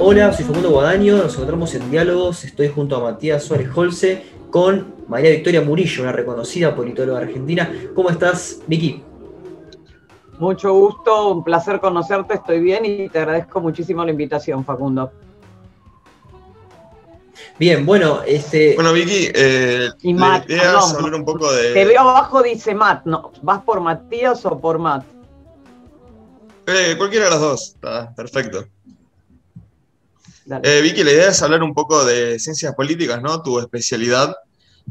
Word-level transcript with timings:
Hola, 0.00 0.32
soy 0.32 0.44
Facundo 0.44 0.70
Guadaño, 0.70 1.16
nos 1.18 1.34
encontramos 1.34 1.74
en 1.76 1.88
Diálogos, 1.92 2.44
estoy 2.44 2.68
junto 2.68 2.96
a 2.96 3.00
Matías 3.00 3.44
Suárez 3.44 3.68
Holce 3.72 4.24
con 4.50 4.94
María 5.06 5.30
Victoria 5.30 5.62
Murillo, 5.62 6.02
una 6.02 6.10
reconocida 6.10 6.74
politóloga 6.74 7.20
argentina. 7.20 7.70
¿Cómo 7.94 8.10
estás, 8.10 8.62
Vicky? 8.66 9.00
Mucho 10.40 10.72
gusto, 10.74 11.28
un 11.28 11.44
placer 11.44 11.78
conocerte, 11.78 12.34
estoy 12.34 12.58
bien 12.60 12.84
y 12.84 13.08
te 13.08 13.20
agradezco 13.20 13.60
muchísimo 13.60 14.04
la 14.04 14.10
invitación, 14.10 14.64
Facundo. 14.64 15.12
Bien, 17.60 17.86
bueno, 17.86 18.22
este. 18.26 18.74
Bueno, 18.74 18.92
Vicky, 18.92 19.30
eh, 19.32 19.88
y 20.02 20.14
Matt, 20.14 20.50
hablar 20.50 21.14
un 21.14 21.24
poco 21.24 21.52
de. 21.52 21.72
Te 21.74 21.84
veo 21.84 22.00
abajo, 22.00 22.42
dice 22.42 22.74
Matt, 22.74 23.06
¿no? 23.06 23.30
¿Vas 23.42 23.62
por 23.62 23.80
Matías 23.80 24.44
o 24.46 24.58
por 24.58 24.78
Matt? 24.80 25.15
Eh, 26.66 26.94
cualquiera 26.98 27.26
de 27.26 27.30
las 27.30 27.40
dos, 27.40 27.68
está 27.74 28.14
perfecto. 28.14 28.66
Eh, 30.62 30.80
Vicky, 30.80 31.02
la 31.02 31.12
idea 31.12 31.28
es 31.28 31.42
hablar 31.42 31.62
un 31.62 31.74
poco 31.74 32.04
de 32.04 32.38
ciencias 32.38 32.74
políticas, 32.74 33.20
¿no? 33.22 33.42
Tu 33.42 33.58
especialidad. 33.58 34.34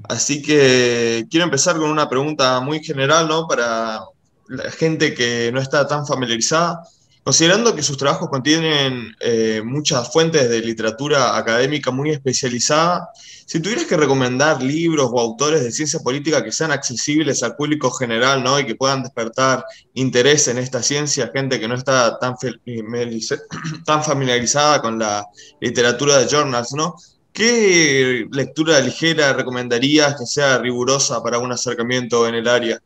Así 0.03 0.41
que 0.41 1.25
quiero 1.29 1.45
empezar 1.45 1.77
con 1.77 1.89
una 1.89 2.09
pregunta 2.09 2.59
muy 2.59 2.84
general, 2.84 3.27
¿no? 3.27 3.48
Para 3.48 4.01
la 4.48 4.71
gente 4.71 5.13
que 5.13 5.51
no 5.53 5.61
está 5.61 5.88
tan 5.88 6.05
familiarizada. 6.05 6.81
Considerando 7.25 7.75
que 7.75 7.81
sus 7.81 7.97
trabajos 7.97 8.29
contienen 8.29 9.15
eh, 9.20 9.63
muchas 9.65 10.13
fuentes 10.13 10.47
de 10.47 10.59
literatura 10.59 11.35
académica 11.35 11.89
muy 11.89 12.11
especializada, 12.11 13.09
si 13.48 13.59
tuvieras 13.59 13.85
que 13.85 13.98
recomendar 13.98 14.61
libros 14.61 15.09
o 15.11 15.20
autores 15.20 15.63
de 15.63 15.71
ciencia 15.71 15.99
política 16.01 16.43
que 16.43 16.51
sean 16.51 16.71
accesibles 16.71 17.41
al 17.41 17.55
público 17.55 17.89
general 17.89 18.43
¿no? 18.43 18.59
y 18.59 18.67
que 18.67 18.75
puedan 18.75 19.01
despertar 19.01 19.65
interés 19.95 20.48
en 20.49 20.59
esta 20.59 20.84
ciencia, 20.84 21.31
gente 21.34 21.59
que 21.59 21.67
no 21.67 21.73
está 21.73 22.20
tan, 22.20 22.35
familiarizada 24.03 24.84
con 24.84 24.99
la 24.99 25.26
literatura 25.59 26.20
de 26.20 26.27
journals, 26.27 26.73
¿no? 26.73 26.93
¿qué 27.34 28.27
lectura 28.31 28.79
ligera 28.81 29.34
recomendarías 29.34 30.15
que 30.15 30.27
sea 30.27 30.59
rigurosa 30.59 31.23
para 31.23 31.40
un 31.40 31.51
acercamiento 31.51 32.27
en 32.27 32.35
el 32.35 32.48
área? 32.48 32.79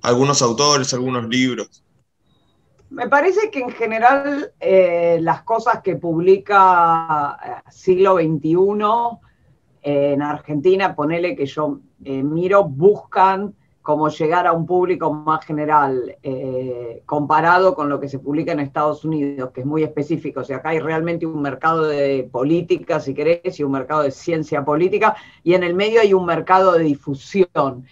¿Algunos 0.00 0.40
autores, 0.40 0.94
algunos 0.94 1.28
libros? 1.28 1.83
Me 2.94 3.08
parece 3.08 3.50
que 3.50 3.58
en 3.58 3.70
general 3.70 4.52
eh, 4.60 5.18
las 5.20 5.42
cosas 5.42 5.82
que 5.82 5.96
publica 5.96 7.36
eh, 7.44 7.70
siglo 7.70 8.18
XXI 8.18 8.54
eh, 9.82 10.12
en 10.12 10.22
Argentina, 10.22 10.94
ponele 10.94 11.34
que 11.34 11.44
yo 11.44 11.80
miro, 11.98 12.62
buscan 12.62 13.52
cómo 13.82 14.08
llegar 14.10 14.46
a 14.46 14.52
un 14.52 14.64
público 14.64 15.12
más 15.12 15.44
general 15.44 16.16
comparado 17.04 17.74
con 17.74 17.88
lo 17.88 17.98
que 17.98 18.08
se 18.08 18.18
publica 18.20 18.52
en 18.52 18.60
Estados 18.60 19.04
Unidos, 19.04 19.50
que 19.50 19.60
es 19.62 19.66
muy 19.66 19.82
específico. 19.82 20.40
O 20.40 20.44
sea, 20.44 20.58
acá 20.58 20.68
hay 20.70 20.78
realmente 20.78 21.26
un 21.26 21.42
mercado 21.42 21.88
de 21.88 22.28
política, 22.30 23.00
si 23.00 23.12
querés, 23.12 23.58
y 23.58 23.64
un 23.64 23.72
mercado 23.72 24.02
de 24.02 24.12
ciencia 24.12 24.64
política, 24.64 25.16
y 25.42 25.54
en 25.54 25.64
el 25.64 25.74
medio 25.74 26.00
hay 26.00 26.14
un 26.14 26.24
mercado 26.24 26.72
de 26.72 26.84
difusión. 26.84 27.84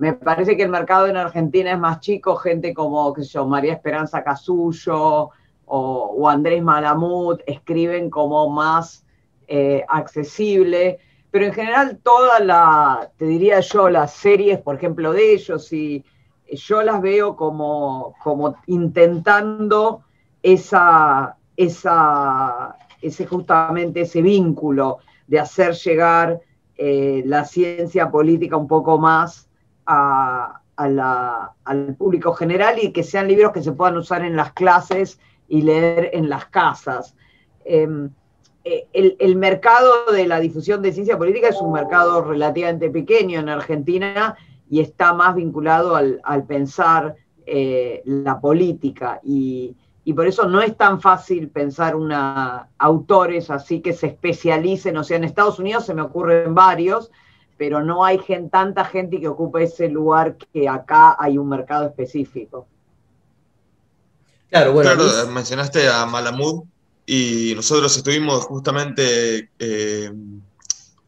Me 0.00 0.14
parece 0.14 0.56
que 0.56 0.62
el 0.62 0.70
mercado 0.70 1.08
en 1.08 1.18
Argentina 1.18 1.72
es 1.72 1.78
más 1.78 2.00
chico, 2.00 2.34
gente 2.34 2.72
como, 2.72 3.14
María 3.46 3.74
Esperanza 3.74 4.24
Casullo 4.24 5.28
o, 5.66 6.26
Andrés 6.26 6.62
Malamud 6.62 7.38
escriben 7.46 8.08
como 8.08 8.48
más 8.48 9.04
eh, 9.46 9.84
accesible, 9.86 11.00
pero 11.30 11.44
en 11.44 11.52
general 11.52 11.98
toda 12.02 12.40
la, 12.40 13.10
te 13.18 13.26
diría 13.26 13.60
yo, 13.60 13.90
las 13.90 14.14
series, 14.14 14.58
por 14.60 14.76
ejemplo, 14.76 15.12
de 15.12 15.34
ellos, 15.34 15.70
y 15.70 16.02
yo 16.50 16.80
las 16.80 17.02
veo 17.02 17.36
como, 17.36 18.14
como 18.22 18.56
intentando 18.68 20.00
esa, 20.42 21.36
esa, 21.58 22.74
ese 23.02 23.26
justamente 23.26 24.00
ese 24.00 24.22
vínculo 24.22 25.00
de 25.26 25.40
hacer 25.40 25.74
llegar 25.74 26.40
eh, 26.78 27.22
la 27.26 27.44
ciencia 27.44 28.10
política 28.10 28.56
un 28.56 28.66
poco 28.66 28.96
más 28.96 29.49
al 30.76 31.96
público 31.98 32.32
general 32.32 32.78
y 32.82 32.92
que 32.92 33.02
sean 33.02 33.28
libros 33.28 33.52
que 33.52 33.62
se 33.62 33.72
puedan 33.72 33.96
usar 33.96 34.24
en 34.24 34.36
las 34.36 34.52
clases 34.52 35.18
y 35.48 35.62
leer 35.62 36.10
en 36.12 36.28
las 36.28 36.46
casas. 36.46 37.14
Em, 37.64 38.10
eh, 38.64 38.86
el, 38.92 39.36
mercado 39.36 40.12
de 40.12 40.26
la 40.26 40.38
difusión 40.38 40.82
de 40.82 40.92
ciencia 40.92 41.16
política 41.16 41.48
es 41.48 41.60
un 41.60 41.72
mercado 41.72 42.22
relativamente 42.22 42.90
pequeño 42.90 43.40
en 43.40 43.48
Argentina 43.48 44.36
y 44.68 44.80
está 44.80 45.14
más 45.14 45.34
vinculado 45.34 45.96
al, 45.96 46.44
pensar 46.46 47.16
eh, 47.46 48.02
la 48.04 48.38
política 48.38 49.18
y, 49.24 49.74
y, 50.04 50.12
por 50.12 50.26
eso 50.26 50.46
no 50.46 50.60
es 50.60 50.76
tan 50.76 51.00
fácil 51.00 51.48
pensar 51.48 51.96
una, 51.96 52.68
autores 52.78 53.50
así 53.50 53.80
que 53.80 53.94
se 53.94 54.08
especialicen, 54.08 54.96
o 54.96 55.04
sea, 55.04 55.16
en 55.16 55.24
Estados 55.24 55.58
Unidos 55.58 55.86
se 55.86 55.94
me 55.94 56.02
ocurren 56.02 56.54
varios, 56.54 57.10
pero 57.60 57.84
no 57.84 58.02
hay 58.02 58.18
tanta 58.50 58.86
gente 58.86 59.20
que 59.20 59.28
ocupe 59.28 59.64
ese 59.64 59.86
lugar 59.86 60.34
que 60.50 60.66
acá 60.66 61.14
hay 61.18 61.36
un 61.36 61.46
mercado 61.46 61.88
específico. 61.88 62.66
Claro, 64.48 64.72
bueno. 64.72 64.94
Claro, 64.94 65.30
mencionaste 65.30 65.86
a 65.86 66.06
Malamud 66.06 66.64
y 67.04 67.52
nosotros 67.54 67.94
estuvimos 67.94 68.46
justamente 68.46 69.50
eh, 69.58 70.10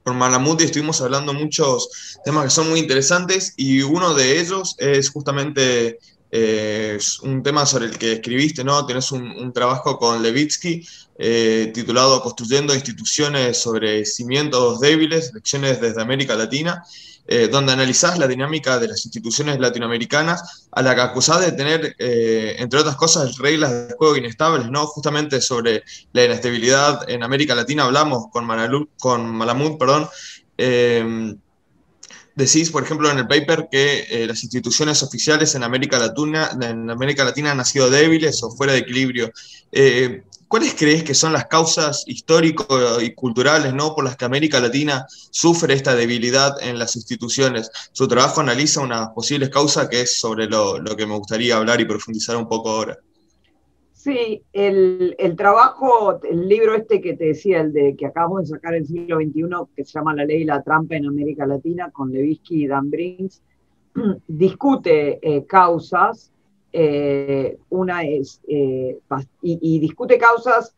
con 0.03 0.19
Malamud 0.19 0.61
y 0.61 0.65
estuvimos 0.65 1.01
hablando 1.01 1.33
muchos 1.33 2.19
temas 2.23 2.45
que 2.45 2.51
son 2.51 2.69
muy 2.69 2.81
interesantes 2.81 3.55
y 3.57 3.81
uno 3.81 4.13
de 4.13 4.39
ellos 4.39 4.77
es 4.77 5.09
justamente 5.09 6.01
eh, 6.35 6.99
un 7.25 7.43
tema 7.43 7.67
sobre 7.67 7.85
el 7.85 7.99
que 7.99 8.13
escribiste, 8.13 8.65
¿no? 8.65 8.87
Tienes 8.87 9.13
un 9.13 9.53
trabajo 9.53 9.99
con 9.99 10.23
Levitsky 10.23 10.83
eh, 11.19 11.71
titulado 11.75 12.23
Construyendo 12.23 12.75
instituciones 12.75 13.59
sobre 13.59 14.07
cimientos 14.07 14.81
débiles, 14.81 15.35
lecciones 15.35 15.79
desde 15.79 16.01
América 16.01 16.35
Latina, 16.35 16.83
eh, 17.29 17.49
donde 17.49 17.75
analizás 17.75 18.19
la 18.19 18.27
dinámica 18.27 18.79
de 18.79 18.89
las 18.89 19.05
instituciones 19.05 19.61
latinoamericanas, 19.61 20.69
a 20.73 20.81
la 20.81 20.95
que 20.95 21.03
acusás 21.03 21.43
de 21.43 21.53
tener, 21.53 21.95
entre 21.99 22.81
otras 22.81 22.97
cosas, 22.97 23.37
reglas 23.37 23.89
de 23.89 23.95
juego 23.95 24.17
inestables, 24.17 24.71
¿no? 24.71 24.87
Justamente 24.87 25.39
sobre 25.43 25.85
la 26.15 26.25
inestabilidad 26.25 27.11
en 27.11 27.25
América 27.25 27.55
Latina 27.55 27.85
hablamos 27.85 28.29
con, 28.33 28.49
con 28.99 29.37
Malamud, 29.37 29.77
perdón, 29.77 30.09
decís, 32.35 32.71
por 32.71 32.83
ejemplo, 32.83 33.11
en 33.11 33.19
el 33.19 33.27
paper 33.27 33.69
que 33.71 34.25
las 34.27 34.43
instituciones 34.43 35.03
oficiales 35.03 35.55
en 35.55 35.63
América 35.63 35.99
Latina, 35.99 36.51
han 37.51 37.65
sido 37.65 37.91
débiles 37.91 38.43
o 38.43 38.51
fuera 38.51 38.73
de 38.73 38.81
equilibrio. 38.81 39.33
¿Cuáles 40.53 40.75
crees 40.75 41.03
que 41.03 41.15
son 41.15 41.33
las 41.33 41.47
causas 41.47 42.05
históricas 42.07 42.67
y 43.01 43.15
culturales 43.15 43.73
¿no? 43.73 43.95
por 43.95 44.05
las 44.05 44.19
que 44.19 44.27
América 44.27 44.61
Latina 44.61 45.07
sufre 45.31 45.73
esta 45.73 45.95
debilidad 45.95 46.63
en 46.63 46.79
las 46.79 46.95
instituciones? 46.95 47.71
Su 47.93 48.07
trabajo 48.07 48.43
analiza 48.43 48.83
una 48.83 49.15
posible 49.15 49.49
causa 49.49 49.89
que 49.89 50.03
es 50.03 50.21
sobre 50.21 50.45
lo, 50.45 50.79
que 50.95 51.07
me 51.07 51.17
gustaría 51.17 51.57
hablar 51.57 51.81
y 51.81 51.87
profundizar 51.87 52.37
un 52.37 52.47
poco 52.47 52.69
ahora. 52.69 52.99
Sí, 54.03 54.43
el, 54.53 55.15
trabajo, 55.37 56.19
el 56.25 56.49
libro 56.49 56.75
este 56.75 57.01
que 57.01 57.15
te 57.15 57.27
decía, 57.27 57.61
el 57.61 57.73
de 57.73 57.95
que 57.95 58.07
acabamos 58.07 58.41
de 58.41 58.57
sacar 58.57 58.75
el 58.75 58.85
siglo 58.85 59.19
XXI, 59.19 59.45
que 59.77 59.85
se 59.85 59.93
llama 59.93 60.13
La 60.13 60.25
ley 60.25 60.43
y 60.43 60.45
la 60.45 60.61
trampa 60.61 60.97
en 60.97 61.07
América 61.07 61.47
Latina, 61.47 61.89
con 61.93 62.11
Levinsky 62.11 62.65
y 62.65 62.67
Dan 62.67 62.91
Brinks, 62.91 63.41
discute 64.27 65.21
eh, 65.23 65.47
causas 65.47 66.33
eh, 66.73 67.57
una 67.69 68.03
es, 68.03 68.41
eh, 68.49 68.99
y, 69.41 69.79
discute 69.79 70.19
causas 70.19 70.75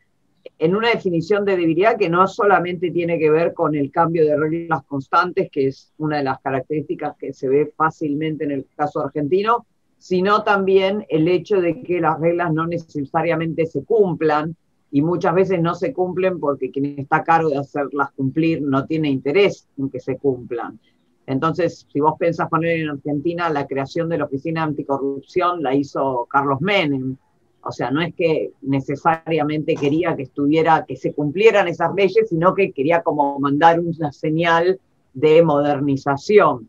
en 0.59 0.77
una 0.77 0.91
definición 0.91 1.47
de 1.47 1.57
debilidad 1.57 1.97
que 1.97 2.11
no 2.11 2.29
solamente 2.29 2.91
tiene 2.91 3.19
que 3.19 3.31
ver 3.31 3.55
con 3.55 3.75
el 3.75 3.91
cambio 3.91 4.27
de 4.27 4.37
reglas 4.37 4.85
constantes, 4.85 5.51
que 5.51 5.69
es 5.69 5.95
una 5.97 6.19
de 6.19 6.25
las 6.25 6.43
características 6.43 7.17
que 7.17 7.33
se 7.33 7.49
ve 7.49 7.73
fácilmente 7.75 8.45
en 8.45 8.51
el 8.51 8.67
caso 8.77 9.01
argentino, 9.01 9.65
sino 10.05 10.43
también 10.43 11.07
el 11.09 11.27
hecho 11.29 11.63
de 11.63 11.83
que 11.83 11.99
las 11.99 12.21
reglas 12.21 12.53
no 12.53 12.67
necesariamente 12.67 13.65
se 13.65 13.85
cumplan 13.85 14.55
y 14.91 15.01
muchas 15.01 15.35
veces 15.35 15.63
no 15.63 15.75
se 15.75 15.95
cumplen 15.95 16.39
porque 16.39 16.71
quien 16.71 16.99
está 16.99 17.17
a 17.17 17.25
cargo 17.25 17.49
de 17.49 17.57
hacerlas 17.57 18.13
cumplir 18.13 18.61
no 18.61 18.85
tiene 18.85 19.09
interés 19.09 19.67
en 19.79 19.89
que 19.89 20.01
se 20.01 20.19
cumplan. 20.19 20.79
Entonces, 21.27 21.87
si 21.91 22.01
vos 22.01 22.17
pensás 22.19 22.51
poner 22.51 22.81
en 22.81 22.91
Argentina, 22.91 23.49
la 23.49 23.67
creación 23.67 24.11
de 24.11 24.19
la 24.19 24.27
Oficina 24.27 24.65
Anticorrupción 24.65 25.63
la 25.63 25.75
hizo 25.75 26.29
Carlos 26.31 26.61
Menem. 26.61 27.17
O 27.63 27.73
sea, 27.73 27.91
no 27.91 28.03
es 28.03 28.15
que 28.15 28.53
necesariamente 28.61 29.75
quería 29.75 30.15
que 30.15 30.25
estuviera, 30.25 30.85
que 30.87 30.97
se 30.97 31.15
cumplieran 31.15 31.67
esas 31.67 31.95
leyes, 31.95 32.29
sino 32.29 32.55
que 32.55 32.73
quería 32.73 33.03
como 33.03 33.41
mandar 33.41 33.81
una 33.81 34.13
señal 34.13 34.79
de 35.15 35.43
modernización. 35.43 36.69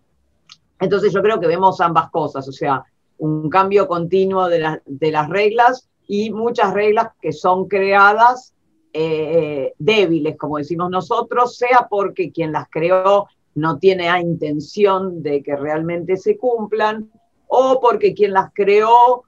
Entonces 0.80 1.12
yo 1.12 1.22
creo 1.22 1.38
que 1.38 1.48
vemos 1.48 1.82
ambas 1.82 2.10
cosas, 2.12 2.48
o 2.48 2.54
sea, 2.54 2.86
un 3.18 3.50
cambio 3.50 3.88
continuo 3.88 4.48
de, 4.48 4.60
las 4.60 5.30
reglas 5.30 5.90
y 6.08 6.32
muchas 6.32 6.74
reglas 6.74 7.10
que 7.22 7.32
son 7.32 7.68
creadas 7.68 8.54
eh, 8.94 9.74
débiles, 9.78 10.38
como 10.38 10.58
decimos 10.58 10.90
nosotros, 10.90 11.58
sea 11.58 11.88
porque 11.90 12.32
quien 12.32 12.52
las 12.52 12.70
creó 12.70 13.28
no 13.56 13.80
tiene 13.80 14.10
intención 14.22 15.24
de 15.24 15.42
que 15.42 15.56
realmente 15.56 16.18
se 16.18 16.38
cumplan, 16.38 17.10
o 17.48 17.80
porque 17.80 18.14
quien 18.14 18.34
las 18.34 18.52
creó 18.54 19.24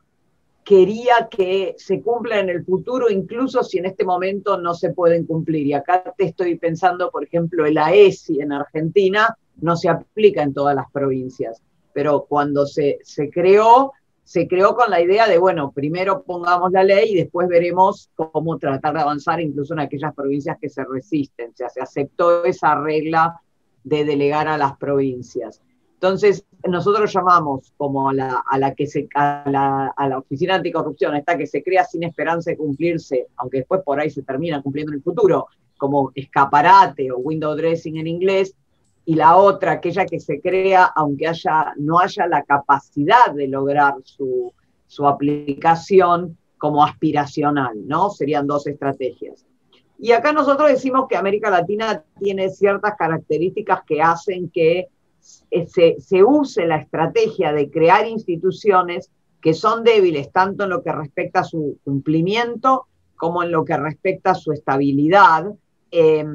quería 0.64 1.30
que 1.32 1.76
se 1.78 2.02
cumpla 2.02 2.40
en 2.40 2.50
el 2.50 2.66
futuro, 2.66 3.10
incluso 3.10 3.64
si 3.64 3.78
en 3.78 3.86
este 3.86 4.04
momento 4.04 4.58
no 4.58 4.74
se 4.74 4.92
pueden 4.92 5.26
cumplir. 5.26 5.66
Y 5.66 5.74
acá 5.74 6.14
te 6.18 6.26
estoy 6.26 6.58
pensando, 6.58 7.10
por 7.10 7.24
ejemplo, 7.24 7.66
el 7.66 7.78
AESI 7.78 8.42
en 8.42 8.52
Argentina 8.52 9.38
no 9.62 9.78
se 9.78 9.88
aplica 9.88 10.44
en 10.44 10.54
todas 10.54 10.76
las 10.76 10.92
provincias, 10.92 11.62
pero 11.98 12.28
cuando 12.30 12.68
se, 12.68 13.00
se 13.02 13.32
creó, 13.32 13.92
se 14.24 14.48
creó 14.48 14.76
con 14.76 14.92
la 14.92 15.02
idea 15.02 15.28
de, 15.28 15.40
bueno, 15.40 15.72
primero 15.72 16.22
pongamos 16.22 16.72
la 16.72 16.84
ley 16.84 17.14
y 17.14 17.16
después 17.16 17.48
veremos 17.48 18.12
cómo 18.14 18.60
tratar 18.60 18.94
de 18.94 19.00
avanzar 19.00 19.42
incluso 19.42 19.74
en 19.74 19.80
aquellas 19.80 20.14
provincias 20.14 20.60
que 20.62 20.70
se 20.70 20.86
resisten. 20.86 21.50
O 21.50 21.56
sea, 21.56 21.70
se 21.70 21.82
aceptó 21.82 22.46
esa 22.46 22.76
regla 22.76 23.42
de 23.84 24.06
delegar 24.06 24.48
a 24.48 24.60
las 24.60 24.78
provincias. 24.78 25.60
Entonces, 25.96 26.46
nosotros 26.68 27.12
llamamos 27.12 27.74
como 27.78 28.10
a 28.10 28.14
la, 28.14 28.44
a 28.48 28.60
la 28.60 28.76
que 28.76 28.86
se, 28.86 29.08
a 29.16 29.50
la, 29.50 29.88
a 29.88 30.08
la, 30.08 30.20
oficina 30.20 30.54
anticorrupción, 30.54 31.16
esta 31.16 31.36
que 31.36 31.48
se 31.48 31.64
crea 31.64 31.84
sin 31.84 32.04
esperanza 32.04 32.52
de 32.52 32.58
cumplirse, 32.58 33.26
aunque 33.38 33.58
después 33.58 33.82
por 33.84 34.00
ahí 34.00 34.12
se 34.12 34.22
termina 34.22 34.62
cumpliendo 34.62 34.92
en 34.92 34.98
el 34.98 35.04
futuro, 35.04 35.48
como 35.80 36.12
escaparate 36.14 37.12
o 37.12 37.18
window 37.18 37.56
dressing 37.56 37.98
en 37.98 38.06
inglés, 38.06 38.54
y 39.10 39.16
la 39.16 39.38
otra, 39.38 39.72
aquella 39.72 40.06
que 40.06 40.20
se 40.20 40.42
crea 40.42 40.84
aunque 40.84 41.30
haya, 41.30 41.74
no 41.78 41.98
haya 41.98 42.28
la 42.28 42.44
capacidad 42.44 43.32
de 43.34 43.48
lograr 43.48 43.94
su, 44.04 44.54
su 44.86 45.08
aplicación 45.08 46.38
como 46.58 46.84
aspiracional, 46.84 47.88
¿no? 47.88 48.10
Serían 48.10 48.48
dos 48.48 48.68
estrategias. 48.68 49.46
Y 49.98 50.12
acá 50.12 50.34
nosotros 50.34 50.70
decimos 50.70 51.06
que 51.08 51.16
América 51.16 51.50
Latina 51.50 52.04
tiene 52.20 52.50
ciertas 52.50 52.96
características 52.98 53.80
que 53.88 54.02
hacen 54.02 54.50
que 54.50 54.90
se, 55.22 55.96
se 56.02 56.24
use 56.26 56.66
la 56.66 56.76
estrategia 56.76 57.54
de 57.54 57.72
crear 57.72 58.06
instituciones 58.06 59.10
que 59.42 59.54
son 59.54 59.86
débiles 59.86 60.34
tanto 60.34 60.66
en 60.66 60.72
lo 60.72 60.84
que 60.84 60.92
respecta 60.92 61.40
a 61.40 61.46
su 61.46 61.80
cumplimiento 61.86 62.88
como 63.16 63.42
en 63.42 63.54
lo 63.54 63.64
que 63.64 63.78
respecta 63.78 64.32
a 64.32 64.36
su 64.36 64.52
estabilidad, 64.52 65.46
eh, 65.92 66.26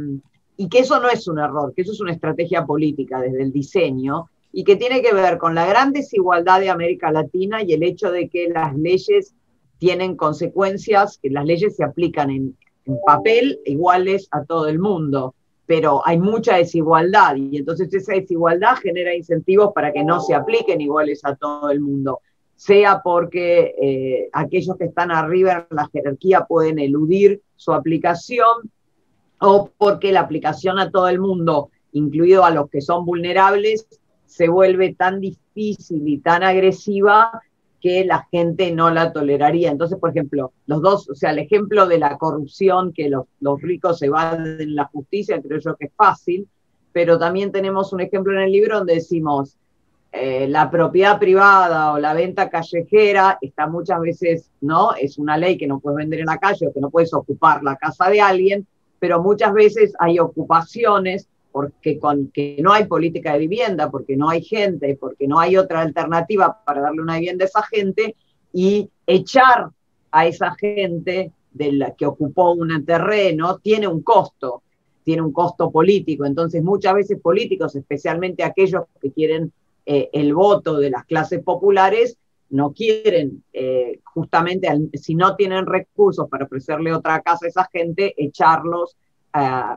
y 0.56 0.69
que 0.69 0.81
eso 0.81 1.00
no 1.00 1.08
es 1.08 1.26
un 1.28 1.38
error, 1.38 1.72
que 1.75 1.82
eso 1.82 1.93
es 1.93 2.00
una 2.00 2.12
estrategia 2.12 2.64
política 2.64 3.20
desde 3.20 3.43
el 3.43 3.52
diseño, 3.52 4.28
y 4.52 4.64
que 4.64 4.76
tiene 4.76 5.00
que 5.00 5.14
ver 5.14 5.38
con 5.38 5.54
la 5.54 5.66
gran 5.66 5.93
desigualdad 5.93 6.60
de 6.60 6.70
América 6.70 7.10
Latina 7.10 7.62
y 7.62 7.72
el 7.72 7.82
hecho 7.82 8.10
de 8.10 8.28
que 8.28 8.49
las 8.49 8.76
leyes 8.76 9.34
tienen 9.78 10.14
consecuencias, 10.14 11.19
que 11.19 11.31
las 11.31 11.44
leyes 11.46 11.75
se 11.76 11.84
aplican 11.84 12.31
en, 12.31 12.56
papel 13.06 13.60
iguales 13.64 14.26
a 14.32 14.44
todo 14.44 14.66
el 14.66 14.81
mundo 14.81 15.37
pero 15.66 16.02
hay 16.04 16.19
mucha 16.19 16.56
desigualdad 16.56 17.37
y 17.37 17.56
entonces 17.56 17.94
esa 17.94 18.12
desigualdad 18.12 18.76
genera 18.76 19.14
incentivos 19.14 19.72
para 19.72 19.93
que 19.93 20.05
no 20.05 20.20
se 20.20 20.34
apliquen 20.34 20.81
iguales 20.81 21.25
a 21.25 21.34
todo 21.37 21.70
el 21.70 21.81
mundo, 21.81 22.20
sea 22.56 23.00
porque 23.02 23.75
eh, 23.81 24.28
aquellos 24.32 24.76
que 24.76 24.84
están 24.84 25.10
arriba 25.10 25.66
en 25.70 25.76
la 25.76 25.88
jerarquía 25.90 26.44
pueden 26.44 26.78
eludir 26.78 27.40
su 27.56 27.72
aplicación 27.72 28.70
o 29.42 29.70
porque 29.76 30.12
la 30.12 30.20
aplicación 30.20 30.78
a 30.78 30.90
todo 30.90 31.08
el 31.08 31.18
mundo, 31.18 31.70
incluido 31.92 32.44
a 32.44 32.50
los 32.50 32.70
que 32.70 32.80
son 32.80 33.04
vulnerables, 33.04 33.86
se 34.24 34.48
vuelve 34.48 34.94
tan 34.94 35.20
difícil 35.20 36.06
y 36.06 36.18
tan 36.18 36.44
agresiva 36.44 37.42
que 37.80 38.04
la 38.04 38.28
gente 38.30 38.70
no 38.70 38.90
la 38.90 39.12
toleraría. 39.12 39.72
Entonces, 39.72 39.98
por 39.98 40.10
ejemplo, 40.10 40.52
los 40.66 40.80
dos, 40.80 41.10
o 41.10 41.14
sea, 41.16 41.32
el 41.32 41.40
ejemplo 41.40 41.86
de 41.86 41.98
la 41.98 42.16
corrupción, 42.16 42.92
que 42.92 43.10
los, 43.10 43.26
ricos 43.60 43.98
se 43.98 44.08
van 44.08 44.60
en 44.60 44.76
la 44.76 44.84
justicia, 44.84 45.42
creo 45.42 45.58
yo 45.58 45.74
que 45.74 45.86
es 45.86 45.92
fácil, 45.96 46.46
pero 46.92 47.18
también 47.18 47.50
tenemos 47.50 47.92
un 47.92 48.00
ejemplo 48.00 48.32
en 48.34 48.44
el 48.44 48.52
libro 48.52 48.78
donde 48.78 48.94
decimos, 48.94 49.56
eh, 50.12 50.46
la 50.46 50.70
propiedad 50.70 51.18
privada 51.18 51.92
o 51.92 51.98
la 51.98 52.14
venta 52.14 52.48
callejera 52.48 53.38
está 53.40 53.66
muchas 53.66 54.00
veces, 54.00 54.50
¿no? 54.60 54.94
Es 54.94 55.18
una 55.18 55.36
ley 55.36 55.58
que 55.58 55.66
no 55.66 55.80
puedes 55.80 55.96
vender 55.96 56.20
en 56.20 56.26
la 56.26 56.38
calle 56.38 56.68
o 56.68 56.72
que 56.72 56.80
no 56.80 56.90
puedes 56.90 57.12
ocupar 57.12 57.64
la 57.64 57.74
casa 57.76 58.08
de 58.08 58.20
alguien, 58.20 58.66
pero 59.02 59.20
muchas 59.20 59.52
veces 59.52 59.94
hay 59.99 60.20
ocupaciones 60.20 61.26
porque 61.50 61.99
con 61.99 62.28
que 62.28 62.58
no 62.62 62.72
hay 62.72 62.84
política 62.84 63.32
de 63.32 63.40
vivienda, 63.40 63.90
porque 63.90 64.16
no 64.16 64.28
hay 64.28 64.44
gente, 64.44 64.96
porque 64.96 65.26
no 65.26 65.40
hay 65.40 65.56
otra 65.56 65.81
alternativa 65.81 66.60
para 66.64 66.82
darle 66.82 67.02
una 67.02 67.16
vivienda 67.16 67.44
a 67.44 67.49
esa 67.49 67.64
gente 67.64 68.14
y 68.52 68.88
echar 69.04 69.70
a 70.12 70.26
esa 70.28 70.54
gente 70.54 71.32
de 71.50 71.72
la 71.72 71.96
que 71.96 72.06
ocupó 72.06 72.52
un 72.52 72.87
terreno 72.87 73.58
tiene 73.58 73.88
un 73.88 74.02
costo, 74.02 74.62
tiene 75.02 75.22
un 75.22 75.32
costo 75.32 75.72
político. 75.72 76.25
Entonces 76.25 76.62
muchas 76.62 76.94
veces 76.94 77.20
políticos, 77.20 77.75
especialmente 77.75 78.44
aquellos 78.44 78.84
que 79.00 79.10
quieren 79.10 79.52
eh, 79.84 80.10
el 80.12 80.32
voto 80.32 80.78
de 80.78 80.90
las 80.90 81.06
clases 81.06 81.43
populares, 81.43 82.19
no 82.52 82.72
quieren, 82.72 83.43
eh, 83.52 84.00
justamente 84.04 84.69
si 84.94 85.14
no 85.14 85.34
tienen 85.37 85.66
recursos 85.66 86.28
para 86.28 86.44
ofrecerle 86.44 86.93
otra 86.93 87.20
casa 87.22 87.46
a 87.46 87.49
esa 87.49 87.69
gente, 87.72 88.14
echarlos 88.16 88.96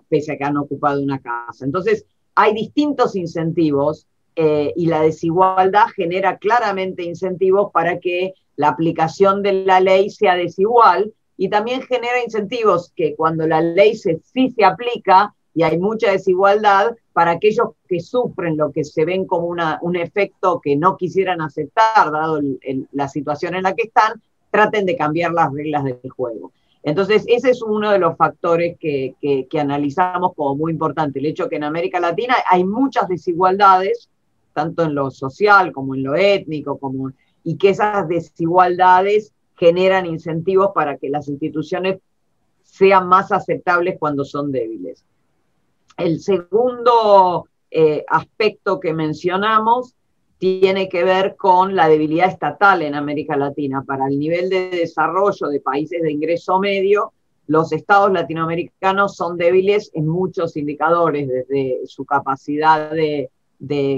pese 0.09 0.33
a 0.33 0.37
que 0.37 0.43
han 0.43 0.57
ocupado 0.57 1.01
una 1.01 1.19
casa. 1.19 1.63
Entonces, 1.63 2.05
hay 2.35 2.53
distintos 2.53 3.15
incentivos 3.15 4.05
eh, 4.35 4.73
y 4.75 4.87
la 4.87 5.01
desigualdad 5.01 5.87
genera 5.95 6.37
claramente 6.37 7.03
incentivos 7.03 7.71
para 7.71 7.99
que 7.99 8.33
la 8.57 8.67
aplicación 8.67 9.41
de 9.41 9.63
la 9.63 9.79
ley 9.79 10.09
sea 10.09 10.35
desigual 10.35 11.13
y 11.37 11.49
también 11.49 11.81
genera 11.81 12.21
incentivos 12.21 12.91
que 12.95 13.15
cuando 13.15 13.47
la 13.47 13.61
ley 13.61 13.95
se, 13.95 14.19
sí 14.33 14.49
se 14.49 14.65
aplica 14.65 15.33
y 15.53 15.63
hay 15.63 15.77
mucha 15.79 16.11
desigualdad, 16.11 16.91
para 17.15 17.31
aquellos 17.31 17.69
que 17.87 18.01
sufren 18.01 18.57
lo 18.57 18.73
que 18.73 18.83
se 18.83 19.05
ven 19.05 19.23
como 19.23 19.47
una, 19.47 19.79
un 19.81 19.95
efecto 19.95 20.59
que 20.61 20.75
no 20.75 20.97
quisieran 20.97 21.39
aceptar, 21.39 22.11
dado 22.11 22.41
la 22.91 23.07
situación 23.07 23.55
en 23.55 23.63
la 23.63 23.73
que 23.73 23.83
están, 23.83 24.21
traten 24.51 24.85
de 24.85 24.97
cambiar 24.97 25.31
las 25.31 25.49
reglas 25.53 25.85
del 25.85 26.09
juego. 26.09 26.51
Entonces, 26.83 27.23
ese 27.29 27.51
es 27.51 27.61
uno 27.61 27.89
de 27.93 27.99
los 27.99 28.17
factores 28.17 28.77
que, 28.77 29.15
analizamos 29.57 30.33
como 30.35 30.57
muy 30.57 30.73
importante, 30.73 31.19
el 31.19 31.27
hecho 31.27 31.47
que 31.47 31.55
en 31.55 31.63
América 31.63 32.01
Latina 32.01 32.35
hay 32.51 32.65
muchas 32.65 33.07
desigualdades, 33.07 34.09
tanto 34.51 34.83
en 34.83 34.93
lo 34.93 35.09
social 35.09 35.71
como 35.71 35.95
en 35.95 36.03
lo 36.03 36.15
étnico, 36.15 36.77
como, 36.77 37.11
y 37.45 37.55
que 37.55 37.69
esas 37.69 38.09
desigualdades 38.09 39.31
generan 39.55 40.05
incentivos 40.05 40.71
para 40.75 40.97
que 40.97 41.07
las 41.07 41.29
instituciones 41.29 41.99
sean 42.61 43.07
más 43.07 43.31
aceptables 43.31 43.95
cuando 43.97 44.25
son 44.25 44.51
débiles. 44.51 45.05
El 45.97 46.19
segundo 46.19 47.47
eh, 47.71 48.03
aspecto 48.07 48.79
que 48.79 48.93
mencionamos 48.93 49.95
tiene 50.37 50.89
que 50.89 51.03
ver 51.03 51.35
con 51.37 51.75
la 51.75 51.87
debilidad 51.87 52.29
estatal 52.29 52.81
en 52.81 52.95
América 52.95 53.37
Latina. 53.37 53.83
Para 53.85 54.07
el 54.07 54.19
nivel 54.19 54.49
de 54.49 54.69
desarrollo 54.69 55.47
de 55.47 55.61
países 55.61 56.01
de 56.01 56.11
ingreso 56.11 56.59
medio, 56.59 57.13
los 57.47 57.71
estados 57.71 58.11
latinoamericanos 58.11 59.15
son 59.15 59.37
débiles 59.37 59.91
en 59.93 60.07
muchos 60.07 60.57
indicadores, 60.57 61.27
desde 61.27 61.81
su 61.85 62.05
capacidad 62.05 62.91
de, 62.91 63.29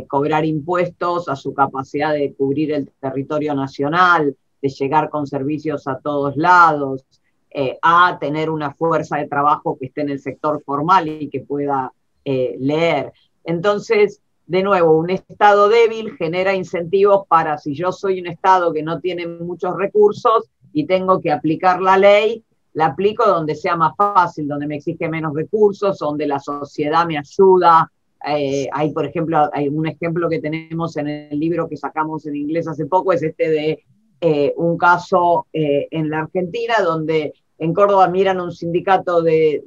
cobrar 0.08 0.46
impuestos 0.46 1.28
a 1.30 1.36
su 1.36 1.54
capacidad 1.54 2.14
de 2.14 2.34
cubrir 2.34 2.72
el 2.74 2.92
territorio 3.00 3.56
nacional, 3.56 4.36
de 4.62 4.70
llegar 4.70 5.10
con 5.10 5.28
servicios 5.28 5.88
a 5.88 6.00
todos 6.00 6.36
lados, 6.36 7.06
eh, 7.52 7.78
a 7.82 8.18
tener 8.20 8.50
una 8.50 8.74
fuerza 8.74 9.18
de 9.18 9.28
trabajo 9.28 9.78
que 9.80 9.88
esté 9.88 10.02
en 10.02 10.10
el 10.10 10.20
sector 10.20 10.62
formal 10.64 11.08
y 11.08 11.30
que 11.30 11.42
pueda 11.42 11.92
eh, 12.26 12.56
leer. 12.60 13.14
Entonces, 13.44 14.22
de 14.46 14.64
nuevo, 14.64 14.98
un 14.98 15.10
Estado 15.10 15.70
débil 15.70 16.16
genera 16.18 16.54
incentivos 16.54 17.26
para, 17.28 17.58
si 17.58 17.74
yo 17.74 17.92
soy 17.92 18.20
un 18.20 18.28
Estado 18.28 18.74
que 18.74 18.84
no 18.84 19.00
tiene 19.00 19.28
muchos 19.28 19.76
recursos 19.76 20.50
y 20.74 20.86
tengo 20.86 21.22
que 21.22 21.32
aplicar 21.32 21.82
la 21.82 21.98
ley, 21.98 22.44
la 22.74 22.88
aplico 22.88 23.26
donde 23.26 23.56
sea 23.56 23.76
más 23.76 23.94
fácil, 23.98 24.48
donde 24.48 24.68
me 24.68 24.76
exige 24.76 25.10
menos 25.10 25.34
recursos, 25.34 25.98
donde 25.98 26.28
la 26.28 26.40
sociedad 26.40 27.08
me 27.08 27.18
ayuda. 27.18 27.92
Eh, 28.28 28.68
hay, 28.72 28.92
por 28.92 29.06
ejemplo, 29.06 29.50
hay 29.52 29.68
un 29.68 29.88
ejemplo 29.88 30.30
que 30.30 30.40
tenemos 30.40 30.96
en 30.98 31.08
el 31.08 31.40
libro 31.40 31.68
que 31.68 31.76
sacamos 31.76 32.26
en 32.28 32.36
inglés 32.36 32.68
hace 32.68 32.86
poco, 32.86 33.14
es 33.14 33.24
este 33.24 33.50
de 33.50 33.84
eh, 34.22 34.54
un 34.58 34.78
caso 34.78 35.48
eh, 35.54 35.88
en 35.92 36.10
la 36.10 36.22
Argentina 36.22 36.76
donde 36.84 37.34
en 37.60 37.74
Córdoba 37.74 38.08
miran 38.08 38.40
un 38.40 38.52
sindicato 38.52 39.22
de, 39.22 39.64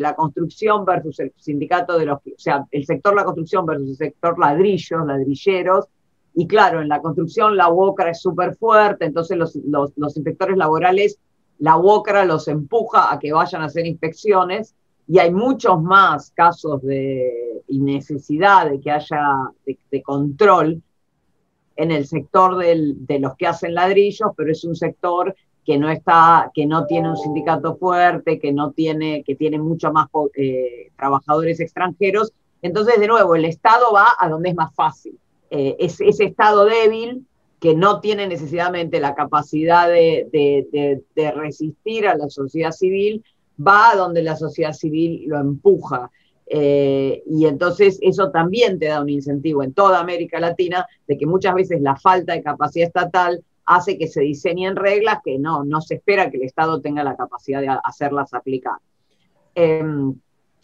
la 0.00 0.14
construcción 0.14 0.84
versus 0.84 1.20
el 1.20 1.32
sindicato 1.36 1.98
de 1.98 2.06
los, 2.06 2.18
o 2.18 2.38
sea, 2.38 2.64
el 2.70 2.86
sector 2.86 3.14
la 3.14 3.24
construcción 3.24 3.66
versus 3.66 3.90
el 3.90 3.96
sector 3.96 4.38
ladrillos, 4.38 5.06
ladrilleros, 5.06 5.86
y 6.34 6.46
claro, 6.46 6.80
en 6.80 6.88
la 6.88 7.00
construcción 7.00 7.56
la 7.56 7.68
UOCRA 7.68 8.10
es 8.10 8.20
súper 8.20 8.56
fuerte, 8.56 9.04
entonces 9.04 9.36
los, 9.36 9.54
los, 9.66 10.16
inspectores 10.16 10.56
laborales, 10.56 11.18
la 11.58 11.76
UOCRA 11.76 12.24
los 12.24 12.48
empuja 12.48 13.12
a 13.12 13.18
que 13.18 13.32
vayan 13.32 13.62
a 13.62 13.66
hacer 13.66 13.86
inspecciones, 13.86 14.74
y 15.06 15.18
hay 15.18 15.30
muchos 15.30 15.82
más 15.82 16.30
casos 16.30 16.82
de 16.82 17.62
necesidad 17.68 18.70
de 18.70 18.80
que 18.80 18.90
haya 18.90 19.20
de, 19.66 20.02
control 20.02 20.82
en 21.76 21.90
el 21.90 22.06
sector 22.06 22.56
de 22.56 23.18
los 23.18 23.34
que 23.36 23.46
hacen 23.46 23.74
ladrillos, 23.74 24.30
pero 24.36 24.52
es 24.52 24.64
un 24.64 24.76
sector 24.76 25.34
que 25.64 25.78
no 25.78 25.88
está, 25.88 26.50
que 26.54 26.66
no 26.66 26.86
tiene 26.86 27.08
un 27.08 27.16
sindicato 27.16 27.76
fuerte, 27.76 28.38
que 28.38 28.52
no 28.52 28.72
tiene, 28.72 29.24
que 29.24 29.34
tiene 29.34 29.58
mucho 29.58 29.92
más 29.92 30.08
eh, 30.34 30.90
trabajadores 30.96 31.58
extranjeros. 31.58 32.32
Entonces, 32.60 33.00
de 33.00 33.08
nuevo, 33.08 33.34
el 33.34 33.46
Estado 33.46 33.92
va 33.92 34.08
a 34.18 34.28
donde 34.28 34.50
es 34.50 34.54
más 34.54 34.74
fácil. 34.74 35.18
Eh, 35.50 35.76
es 35.78 36.00
ese 36.00 36.24
Estado 36.24 36.66
débil 36.66 37.26
que 37.60 37.74
no 37.74 38.00
tiene 38.00 38.26
necesariamente 38.26 39.00
la 39.00 39.14
capacidad 39.14 39.88
de, 39.88 41.02
resistir 41.34 42.06
a 42.06 42.14
la 42.14 42.28
sociedad 42.28 42.72
civil, 42.72 43.24
va 43.58 43.90
a 43.90 43.96
donde 43.96 44.22
la 44.22 44.36
sociedad 44.36 44.74
civil 44.74 45.24
lo 45.28 45.38
empuja. 45.38 46.10
Eh, 46.46 47.22
y 47.26 47.46
entonces 47.46 47.98
eso 48.02 48.30
también 48.30 48.78
te 48.78 48.86
da 48.86 49.00
un 49.00 49.08
incentivo 49.08 49.62
en 49.62 49.72
toda 49.72 50.00
América 50.00 50.38
Latina 50.38 50.86
de 51.06 51.16
que 51.16 51.26
muchas 51.26 51.54
veces 51.54 51.80
la 51.80 51.96
falta 51.96 52.34
de 52.34 52.42
capacidad 52.42 52.86
estatal 52.86 53.42
hace 53.66 53.96
que 53.96 54.08
se 54.08 54.20
diseñen 54.20 54.76
reglas 54.76 55.20
que 55.24 55.38
no, 55.38 55.64
no 55.64 55.80
se 55.80 55.94
espera 55.94 56.30
que 56.30 56.36
el 56.36 56.42
Estado 56.42 56.80
tenga 56.80 57.02
la 57.02 57.16
capacidad 57.16 57.60
de 57.60 57.68
hacerlas 57.82 58.34
aplicar. 58.34 58.74
Em, 59.54 60.14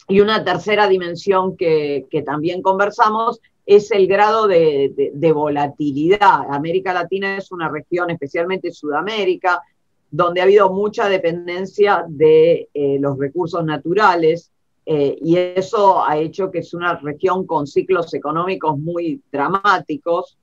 y 0.07 0.19
una 0.19 0.43
tercera 0.43 0.87
dimensión 0.87 1.55
que, 1.55 2.05
también 2.25 2.61
conversamos 2.61 3.39
es 3.65 3.91
el 3.91 4.07
grado 4.07 4.47
de, 4.47 5.31
volatilidad. 5.33 6.51
América 6.51 6.93
Latina 6.93 7.37
es 7.37 7.51
una 7.51 7.69
región, 7.69 8.09
especialmente 8.09 8.71
Sudamérica, 8.71 9.61
donde 10.09 10.41
ha 10.41 10.43
habido 10.43 10.71
mucha 10.71 11.07
dependencia 11.07 12.03
de 12.07 12.67
eh, 12.73 12.97
los 12.99 13.17
recursos 13.17 13.63
naturales 13.63 14.51
eh, 14.93 15.17
y 15.21 15.37
eso 15.37 16.03
ha 16.05 16.17
hecho 16.17 16.51
que 16.51 16.59
es 16.59 16.73
una 16.73 16.99
región 16.99 17.47
con 17.47 17.65
ciclos 17.65 18.13
económicos 18.13 18.77
muy 18.77 19.21
dramáticos. 19.31 20.37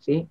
¿Sí? 0.00 0.26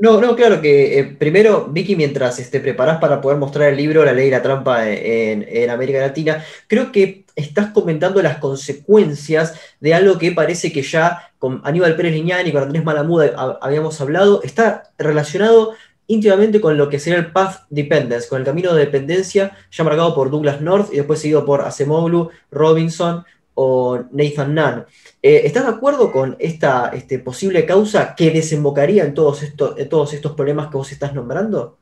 No, 0.00 0.20
no, 0.20 0.36
claro 0.36 0.62
que 0.62 0.98
eh, 0.98 1.04
primero, 1.04 1.66
Vicky, 1.70 1.94
mientras 1.94 2.36
te 2.36 2.42
este, 2.42 2.60
preparás 2.60 2.98
para 2.98 3.20
poder 3.20 3.36
mostrar 3.36 3.68
el 3.68 3.76
libro 3.76 4.06
La 4.06 4.14
ley 4.14 4.28
y 4.28 4.30
la 4.30 4.40
trampa 4.40 4.88
en, 4.88 5.68
América 5.68 6.00
Latina, 6.00 6.42
creo 6.66 6.90
que 6.90 7.26
estás 7.34 7.72
comentando 7.72 8.22
las 8.22 8.38
consecuencias 8.38 9.60
de 9.78 9.92
algo 9.92 10.16
que 10.16 10.32
parece 10.32 10.72
que 10.72 10.80
ya 10.80 11.30
con 11.38 11.60
Aníbal 11.62 11.94
Pérez 11.94 12.14
Liñán 12.14 12.46
y 12.46 12.52
con 12.52 12.62
Andrés 12.62 12.84
Malamuda 12.84 13.58
habíamos 13.60 14.00
hablado, 14.00 14.42
está 14.42 14.84
relacionado 14.96 15.74
íntimamente 16.06 16.60
con 16.60 16.76
lo 16.76 16.88
que 16.88 16.98
sería 16.98 17.18
el 17.18 17.32
Path 17.32 17.66
Dependence, 17.70 18.28
con 18.28 18.40
el 18.40 18.44
camino 18.44 18.74
de 18.74 18.84
dependencia 18.84 19.56
ya 19.70 19.84
marcado 19.84 20.14
por 20.14 20.30
Douglas 20.30 20.60
North 20.60 20.92
y 20.92 20.96
después 20.96 21.20
seguido 21.20 21.44
por 21.44 21.62
Acemoglu, 21.62 22.30
Robinson 22.50 23.24
o 23.54 23.98
Nathan 24.12 24.54
Nunn. 24.54 24.84
Eh, 25.22 25.42
¿Estás 25.44 25.64
de 25.64 25.72
acuerdo 25.72 26.12
con 26.12 26.36
esta 26.38 26.88
este, 26.88 27.18
posible 27.18 27.64
causa 27.64 28.14
que 28.14 28.30
desembocaría 28.30 29.04
en 29.04 29.14
todos, 29.14 29.42
estos, 29.42 30.32
problemas 30.34 30.68
que 30.68 30.76
vos 30.76 30.92
estás 30.92 31.14
nombrando? 31.14 31.78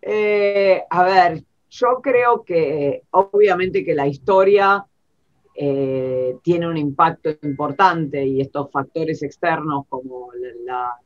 Eh, 0.00 0.82
a 0.88 1.04
ver, 1.04 1.44
yo 1.70 2.00
creo 2.02 2.42
que 2.42 3.02
obviamente 3.10 3.84
que 3.84 3.94
la 3.94 4.06
historia 4.06 4.84
eh, 5.54 6.36
tiene 6.42 6.66
un 6.66 6.76
impacto 6.76 7.30
importante 7.42 8.24
y 8.24 8.40
estos 8.40 8.70
factores 8.70 9.22
externos 9.22 9.84
como 9.88 10.30
la, 10.64 10.98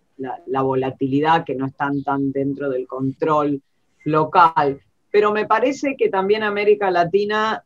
volatilidad 0.63 1.45
que 1.45 1.55
no 1.55 1.67
están 1.67 2.03
tan 2.03 2.33
dentro 2.33 2.69
del 2.69 2.87
control 2.87 3.63
local. 4.05 4.81
Pero 5.11 5.33
me 5.33 5.47
parece 5.47 5.97
que 5.97 6.09
también 6.09 6.43
América 6.43 6.91
Latina 6.91 7.65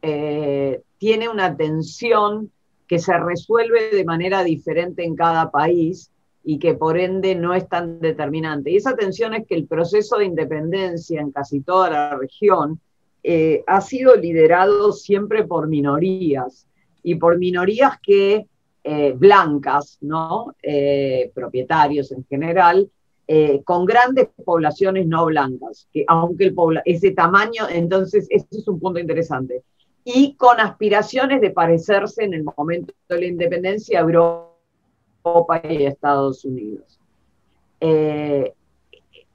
tiene 0.00 1.28
una 1.30 1.56
tensión 1.56 2.50
que 2.86 2.98
se 2.98 3.18
resuelve 3.18 3.90
de 3.90 4.04
manera 4.04 4.44
diferente 4.44 5.04
en 5.04 5.16
cada 5.16 5.50
país 5.50 6.10
y 6.44 6.58
que 6.58 6.74
por 6.74 6.98
ende 6.98 7.34
no 7.34 7.54
es 7.54 7.68
tan 7.68 8.00
determinante. 8.00 8.70
Y 8.70 8.76
esa 8.76 8.94
tensión 8.94 9.34
es 9.34 9.46
que 9.46 9.54
el 9.54 9.66
proceso 9.66 10.18
de 10.18 10.26
independencia 10.26 11.20
en 11.20 11.32
casi 11.32 11.60
toda 11.60 11.90
la 11.90 12.16
región 12.16 12.80
eh, 13.22 13.64
ha 13.66 13.80
sido 13.80 14.14
liderado 14.14 14.92
siempre 14.92 15.44
por 15.44 15.68
minorías 15.68 16.66
y 17.02 17.14
por 17.14 17.38
minorías 17.38 17.98
que 18.02 18.46
eh, 18.84 19.12
blancas, 19.16 19.98
¿no? 20.02 20.54
Eh, 20.62 21.32
propietarios 21.34 22.12
en 22.12 22.24
general, 22.26 22.90
con 23.64 23.86
grandes 23.86 24.28
poblaciones 24.44 25.06
no 25.06 25.24
blancas, 25.24 25.88
que 25.90 26.04
aunque 26.06 26.44
el 26.44 26.54
ese 26.84 27.12
tamaño, 27.12 27.66
entonces, 27.70 28.26
ese 28.28 28.46
es 28.50 28.68
un 28.68 28.78
punto 28.78 29.00
interesante 29.00 29.62
y 30.04 30.34
con 30.34 30.60
aspiraciones 30.60 31.40
de 31.40 31.50
parecerse 31.50 32.24
en 32.24 32.34
el 32.34 32.44
momento 32.44 32.92
de 33.08 33.18
la 33.18 33.24
independencia 33.24 33.98
a 33.98 34.02
Europa 34.02 35.62
y 35.70 35.86
a 35.86 35.88
Estados 35.88 36.44
Unidos. 36.44 37.00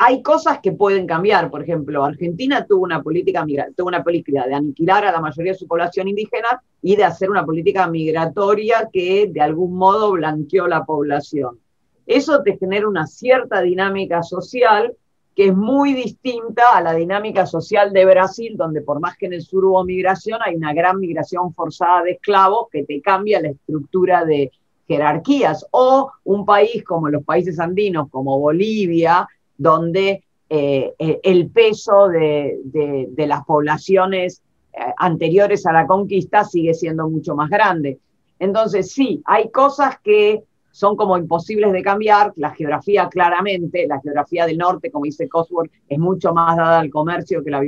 Hay 0.01 0.21
cosas 0.21 0.59
que 0.61 0.71
pueden 0.71 1.05
cambiar, 1.05 1.51
por 1.51 1.61
ejemplo, 1.61 2.05
Argentina 2.05 2.65
tuvo 2.65 2.83
una 2.83 3.03
política 3.03 3.45
tuvo 3.75 3.89
una 3.89 4.01
política 4.01 4.47
de 4.47 4.53
aniquilar 4.53 5.05
a 5.05 5.11
la 5.11 5.19
mayoría 5.19 5.51
de 5.51 5.57
su 5.57 5.67
población 5.67 6.07
indígena 6.07 6.63
y 6.81 6.95
de 6.95 7.03
hacer 7.03 7.29
una 7.29 7.45
política 7.45 7.85
migratoria 7.85 8.87
que 8.93 9.29
de 9.29 9.41
algún 9.41 9.75
modo 9.75 10.13
blanqueó 10.13 10.67
la 10.67 10.85
población. 10.85 11.59
Eso 12.05 12.41
te 12.43 12.57
genera 12.57 12.87
una 12.87 13.07
cierta 13.07 13.59
dinámica 13.59 14.23
social 14.23 14.95
que 15.35 15.47
es 15.47 15.55
muy 15.55 15.93
distinta 15.93 16.77
a 16.77 16.81
la 16.81 16.93
dinámica 16.93 17.45
social 17.45 17.91
de 17.91 18.05
Brasil, 18.05 18.55
donde 18.55 18.81
por 18.81 19.01
más 19.01 19.17
que 19.17 19.25
en 19.25 19.33
el 19.33 19.41
sur 19.41 19.65
hubo 19.65 19.83
migración, 19.83 20.39
hay 20.41 20.55
una 20.55 20.73
gran 20.73 20.97
migración 20.97 21.53
forzada 21.53 22.03
de 22.03 22.11
esclavos 22.11 22.67
que 22.71 22.85
te 22.85 23.01
cambia 23.01 23.41
la 23.41 23.49
estructura 23.49 24.23
de 24.23 24.51
jerarquías, 24.87 25.67
o 25.71 26.09
un 26.23 26.45
país 26.45 26.83
como 26.85 27.09
los 27.09 27.23
países 27.23 27.59
andinos, 27.59 28.07
como 28.09 28.39
Bolivia, 28.39 29.27
donde 29.59 30.23
eh, 30.49 30.95
el 31.21 31.51
peso 31.51 32.07
de, 32.07 33.11
las 33.15 33.45
poblaciones 33.45 34.41
eh, 34.73 34.79
anteriores 34.97 35.67
a 35.67 35.73
la 35.73 35.85
conquista 35.85 36.43
sigue 36.43 36.73
siendo 36.73 37.07
mucho 37.07 37.35
más 37.35 37.51
grande. 37.51 37.99
Entonces, 38.39 38.91
sí, 38.91 39.21
hay 39.25 39.51
cosas 39.51 39.99
que 40.03 40.43
son 40.71 40.95
como 40.95 41.17
imposibles 41.17 41.71
de 41.73 41.83
cambiar. 41.83 42.31
La 42.37 42.51
geografía 42.51 43.07
claramente, 43.09 43.85
la 43.85 43.99
geografía 43.99 44.45
del 44.45 44.57
norte, 44.57 44.89
como 44.89 45.05
dice 45.05 45.27
Cosworth, 45.27 45.71
es 45.87 45.99
mucho 45.99 46.33
más 46.33 46.55
dada 46.55 46.79
al 46.79 46.89
comercio 46.89 47.43
que 47.43 47.51
la 47.51 47.61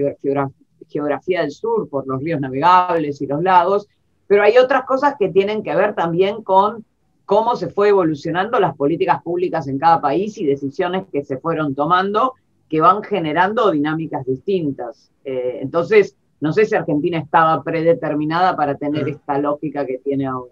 geografía 0.87 1.41
del 1.41 1.51
sur 1.51 1.89
por 1.89 2.07
los 2.07 2.23
ríos 2.23 2.39
navegables 2.39 3.21
y 3.21 3.27
los 3.27 3.43
lagos, 3.43 3.87
pero 4.27 4.43
hay 4.43 4.57
otras 4.57 4.85
cosas 4.85 5.15
que 5.19 5.29
tienen 5.29 5.61
que 5.61 5.75
ver 5.75 5.93
también 5.93 6.41
con 6.41 6.85
cómo 7.31 7.55
se 7.55 7.69
fue 7.69 7.87
evolucionando 7.87 8.59
las 8.59 8.75
políticas 8.75 9.23
públicas 9.23 9.65
en 9.69 9.79
cada 9.79 10.01
país 10.01 10.37
y 10.37 10.45
decisiones 10.45 11.05
que 11.13 11.23
se 11.23 11.37
fueron 11.37 11.73
tomando 11.73 12.33
que 12.69 12.81
van 12.81 13.01
generando 13.01 13.71
dinámicas 13.71 14.25
distintas. 14.25 15.09
Eh, 15.23 15.59
entonces, 15.61 16.17
no 16.41 16.51
sé 16.51 16.65
si 16.65 16.75
Argentina 16.75 17.17
estaba 17.17 17.63
predeterminada 17.63 18.57
para 18.57 18.75
tener 18.75 19.07
esta 19.07 19.37
lógica 19.37 19.85
que 19.85 19.99
tiene 19.99 20.27
ahora. 20.27 20.51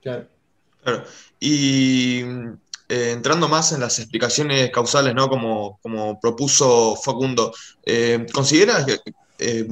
Claro. 0.00 0.26
Claro. 0.82 1.04
Y 1.38 2.22
eh, 2.88 3.12
entrando 3.12 3.46
más 3.46 3.70
en 3.70 3.78
las 3.78 4.00
explicaciones 4.00 4.68
causales, 4.72 5.14
¿no? 5.14 5.28
Como, 5.28 5.78
como 5.80 6.18
propuso 6.18 6.96
Facundo, 6.96 7.52
eh, 7.86 8.26
¿consideras 8.32 8.84
eh, 9.38 9.68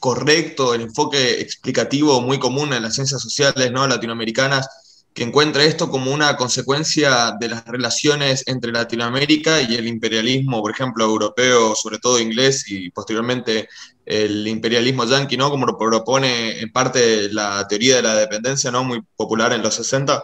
correcto 0.00 0.74
el 0.74 0.80
enfoque 0.80 1.40
explicativo 1.40 2.20
muy 2.20 2.40
común 2.40 2.72
en 2.72 2.82
las 2.82 2.94
ciencias 2.94 3.22
sociales 3.22 3.70
¿no? 3.70 3.86
latinoamericanas 3.86 4.81
que 5.14 5.24
encuentra 5.24 5.64
esto 5.64 5.90
como 5.90 6.12
una 6.12 6.36
consecuencia 6.36 7.32
de 7.38 7.48
las 7.48 7.66
relaciones 7.66 8.44
entre 8.46 8.72
Latinoamérica 8.72 9.60
y 9.60 9.74
el 9.74 9.86
imperialismo, 9.86 10.62
por 10.62 10.70
ejemplo, 10.70 11.04
europeo, 11.04 11.74
sobre 11.74 11.98
todo 11.98 12.18
inglés, 12.18 12.64
y 12.70 12.90
posteriormente 12.90 13.68
el 14.06 14.46
imperialismo 14.48 15.04
yanqui, 15.04 15.36
¿no? 15.36 15.50
Como 15.50 15.66
propone 15.76 16.60
en 16.60 16.72
parte 16.72 17.30
la 17.30 17.66
teoría 17.68 17.96
de 17.96 18.02
la 18.02 18.14
dependencia, 18.14 18.70
¿no? 18.70 18.84
Muy 18.84 19.02
popular 19.16 19.52
en 19.52 19.62
los 19.62 19.74
60. 19.74 20.22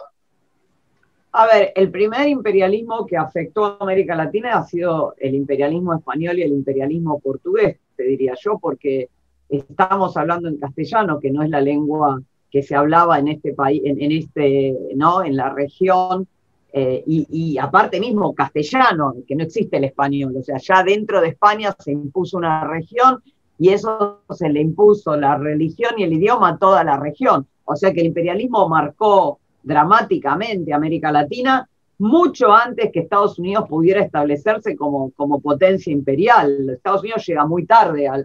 A 1.31 1.45
ver, 1.45 1.71
el 1.75 1.91
primer 1.91 2.27
imperialismo 2.27 3.05
que 3.05 3.15
afectó 3.15 3.65
a 3.65 3.77
América 3.79 4.15
Latina 4.15 4.57
ha 4.57 4.65
sido 4.65 5.13
el 5.19 5.35
imperialismo 5.35 5.93
español 5.93 6.39
y 6.39 6.41
el 6.41 6.51
imperialismo 6.51 7.19
portugués, 7.19 7.77
te 7.95 8.03
diría 8.03 8.33
yo, 8.43 8.57
porque 8.57 9.09
estamos 9.47 10.17
hablando 10.17 10.49
en 10.49 10.57
castellano, 10.57 11.19
que 11.19 11.29
no 11.29 11.43
es 11.43 11.51
la 11.51 11.61
lengua 11.61 12.19
que 12.51 12.63
se 12.63 12.75
hablaba 12.75 13.19
en 13.19 13.27
este 13.27 13.53
país, 13.53 13.81
en, 13.85 14.11
este, 14.11 14.75
¿no? 14.95 15.23
En 15.23 15.35
la 15.35 15.49
región, 15.49 16.27
eh, 16.71 17.03
y, 17.05 17.57
aparte 17.57 17.99
mismo 17.99 18.33
castellano, 18.35 19.15
que 19.27 19.35
no 19.35 19.43
existe 19.43 19.77
el 19.77 19.85
español, 19.85 20.35
o 20.37 20.43
sea, 20.43 20.57
ya 20.57 20.83
dentro 20.83 21.19
de 21.21 21.29
España 21.29 21.75
se 21.79 21.91
impuso 21.91 22.37
una 22.37 22.63
región 22.65 23.23
y 23.57 23.69
eso 23.69 24.21
se 24.29 24.49
le 24.49 24.61
impuso 24.61 25.15
la 25.15 25.37
religión 25.37 25.95
y 25.97 26.03
el 26.03 26.13
idioma 26.13 26.49
a 26.49 26.57
toda 26.57 26.83
la 26.83 26.97
región. 26.97 27.47
O 27.65 27.75
sea 27.75 27.91
que 27.91 28.01
el 28.01 28.07
imperialismo 28.07 28.69
marcó 28.69 29.39
dramáticamente 29.63 30.73
América 30.73 31.11
Latina 31.11 31.67
mucho 31.97 32.53
antes 32.53 32.91
que 32.93 33.01
Estados 33.01 33.37
Unidos 33.37 33.65
pudiera 33.67 34.01
establecerse 34.01 34.77
como, 34.77 35.11
como 35.11 35.41
potencia 35.41 35.91
imperial. 35.91 36.69
Estados 36.69 37.01
Unidos 37.01 37.25
llega 37.27 37.45
muy 37.45 37.65
tarde 37.65 38.07
a 38.07 38.23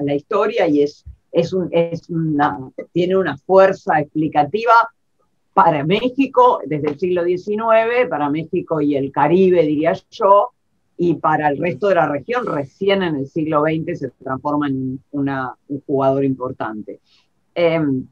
la 0.00 0.14
historia 0.14 0.68
y 0.68 0.82
es 0.82 1.04
tiene 2.92 3.16
una 3.16 3.36
fuerza 3.38 4.00
explicativa 4.00 4.72
para 5.52 5.84
México 5.84 6.60
desde 6.66 6.90
el 6.90 6.98
siglo 6.98 7.24
XIX, 7.24 8.08
para 8.08 8.28
México 8.28 8.80
y 8.80 8.96
el 8.96 9.12
Caribe, 9.12 9.62
diría 9.62 9.92
yo, 10.10 10.50
y 10.96 11.14
para 11.14 11.48
el 11.48 11.58
resto 11.58 11.88
de 11.88 11.96
la 11.96 12.08
región 12.08 12.46
recién 12.46 13.02
en 13.02 13.16
el 13.16 13.26
siglo 13.26 13.62
XX 13.62 13.98
se 13.98 14.10
transforma 14.10 14.68
en 14.68 15.00
un 15.10 15.82
jugador 15.86 16.24
importante. 16.24 17.00
Em, 17.54 18.06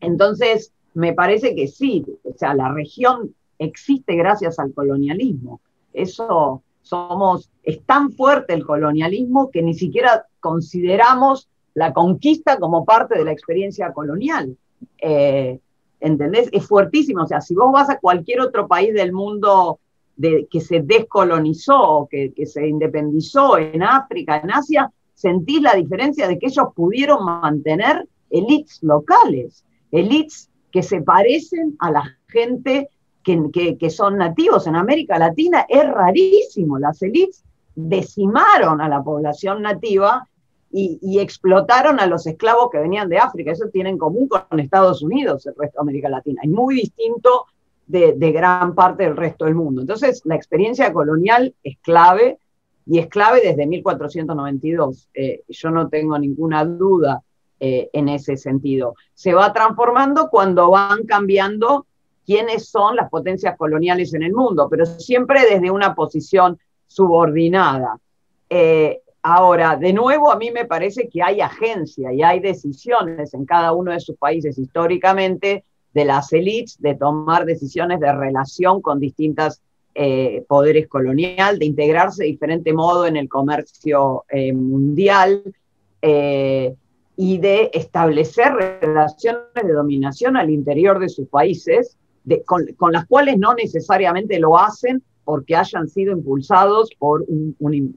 entonces, 0.00 0.72
me 0.94 1.12
parece 1.12 1.54
que 1.54 1.68
sí, 1.68 2.04
o 2.24 2.32
sea, 2.36 2.54
la 2.54 2.72
región 2.72 3.34
existe 3.58 4.14
gracias 4.16 4.58
al 4.58 4.72
colonialismo. 4.72 5.60
Eso 5.92 6.62
somos, 6.82 7.50
es 7.62 7.82
tan 7.84 8.12
fuerte 8.12 8.54
el 8.54 8.64
colonialismo 8.64 9.50
que 9.50 9.62
ni 9.62 9.74
siquiera 9.74 10.26
consideramos 10.40 11.48
la 11.74 11.92
conquista 11.92 12.58
como 12.58 12.84
parte 12.84 13.18
de 13.18 13.24
la 13.24 13.32
experiencia 13.32 13.92
colonial. 13.92 14.56
Eh, 14.98 15.58
¿Entendés? 16.00 16.48
Es 16.52 16.66
fuertísimo. 16.66 17.22
O 17.22 17.26
sea, 17.26 17.40
si 17.40 17.54
vos 17.54 17.72
vas 17.72 17.90
a 17.90 17.98
cualquier 17.98 18.40
otro 18.40 18.66
país 18.66 18.94
del 18.94 19.12
mundo 19.12 19.78
de, 20.16 20.46
que 20.50 20.60
se 20.60 20.80
descolonizó, 20.80 22.08
que, 22.10 22.32
que 22.32 22.46
se 22.46 22.66
independizó 22.66 23.58
en 23.58 23.82
África, 23.82 24.38
en 24.38 24.50
Asia, 24.50 24.90
sentís 25.14 25.60
la 25.60 25.74
diferencia 25.74 26.26
de 26.26 26.38
que 26.38 26.46
ellos 26.46 26.68
pudieron 26.74 27.24
mantener 27.24 28.08
elites 28.30 28.82
locales, 28.82 29.64
elites 29.90 30.48
que 30.70 30.82
se 30.82 31.02
parecen 31.02 31.76
a 31.78 31.90
la 31.90 32.16
gente 32.28 32.88
que, 33.22 33.76
que, 33.78 33.90
son 33.90 34.16
nativos 34.16 34.66
en 34.66 34.76
América 34.76 35.18
Latina. 35.18 35.66
Es 35.68 35.86
rarísimo, 35.86 36.78
las 36.78 37.02
elites 37.02 37.44
decimaron 37.74 38.80
a 38.80 38.88
la 38.88 39.02
población 39.02 39.62
nativa 39.62 40.26
y, 40.72 41.18
explotaron 41.18 41.98
a 41.98 42.06
los 42.06 42.26
esclavos 42.26 42.70
que 42.70 42.78
venían 42.78 43.08
de 43.08 43.18
África. 43.18 43.50
Eso 43.50 43.68
tiene 43.72 43.90
en 43.90 43.98
común 43.98 44.28
con 44.28 44.60
Estados 44.60 45.02
Unidos, 45.02 45.46
el 45.46 45.54
resto 45.56 45.78
de 45.78 45.82
América 45.82 46.08
Latina. 46.08 46.42
Es 46.44 46.50
muy 46.50 46.76
distinto 46.76 47.46
de, 47.86 48.14
gran 48.32 48.74
parte 48.74 49.02
del 49.02 49.16
resto 49.16 49.46
del 49.46 49.56
mundo. 49.56 49.80
Entonces, 49.80 50.22
la 50.24 50.36
experiencia 50.36 50.92
colonial 50.92 51.54
es 51.64 51.76
clave 51.78 52.38
y 52.86 52.98
es 52.98 53.08
clave 53.08 53.40
desde 53.42 53.66
1492. 53.66 55.08
Eh, 55.14 55.42
yo 55.48 55.70
no 55.70 55.88
tengo 55.88 56.18
ninguna 56.18 56.64
duda 56.64 57.22
eh, 57.58 57.90
en 57.92 58.08
ese 58.08 58.36
sentido. 58.36 58.94
Se 59.12 59.34
va 59.34 59.52
transformando 59.52 60.28
cuando 60.30 60.70
van 60.70 61.04
cambiando 61.04 61.86
quiénes 62.24 62.68
son 62.68 62.94
las 62.94 63.10
potencias 63.10 63.56
coloniales 63.56 64.14
en 64.14 64.22
el 64.22 64.32
mundo, 64.32 64.68
pero 64.70 64.86
siempre 64.86 65.40
desde 65.50 65.70
una 65.70 65.96
posición 65.96 66.58
subordinada. 66.86 67.98
Eh, 68.48 69.00
ahora, 69.22 69.76
de 69.76 69.92
nuevo, 69.92 70.32
a 70.32 70.36
mí 70.36 70.50
me 70.50 70.64
parece 70.64 71.08
que 71.08 71.22
hay 71.22 71.40
agencia 71.40 72.12
y 72.12 72.22
hay 72.22 72.40
decisiones 72.40 73.34
en 73.34 73.44
cada 73.44 73.72
uno 73.72 73.92
de 73.92 74.00
sus 74.00 74.16
países 74.16 74.58
históricamente 74.58 75.64
de 75.92 76.04
las 76.04 76.32
élites 76.32 76.80
de 76.80 76.94
tomar 76.94 77.44
decisiones 77.44 78.00
de 78.00 78.12
relación 78.12 78.80
con 78.80 79.00
distintos 79.00 79.60
eh, 79.94 80.44
poderes 80.48 80.86
coloniales, 80.86 81.58
de 81.58 81.66
integrarse 81.66 82.22
de 82.22 82.30
diferente 82.30 82.72
modo 82.72 83.06
en 83.06 83.16
el 83.16 83.28
comercio 83.28 84.24
mundial 84.54 85.42
y 87.22 87.36
de 87.36 87.70
establecer 87.74 88.50
relaciones 88.80 89.42
de 89.54 89.74
dominación 89.74 90.38
al 90.38 90.48
interior 90.48 90.98
de 90.98 91.10
sus 91.10 91.28
países, 91.28 91.98
con, 92.46 92.92
las 92.92 93.04
cuales 93.06 93.36
no 93.36 93.52
necesariamente 93.52 94.38
lo 94.38 94.58
hacen 94.58 95.02
porque 95.24 95.56
hayan 95.56 95.88
sido 95.88 96.12
impulsados 96.12 96.90
por 96.98 97.24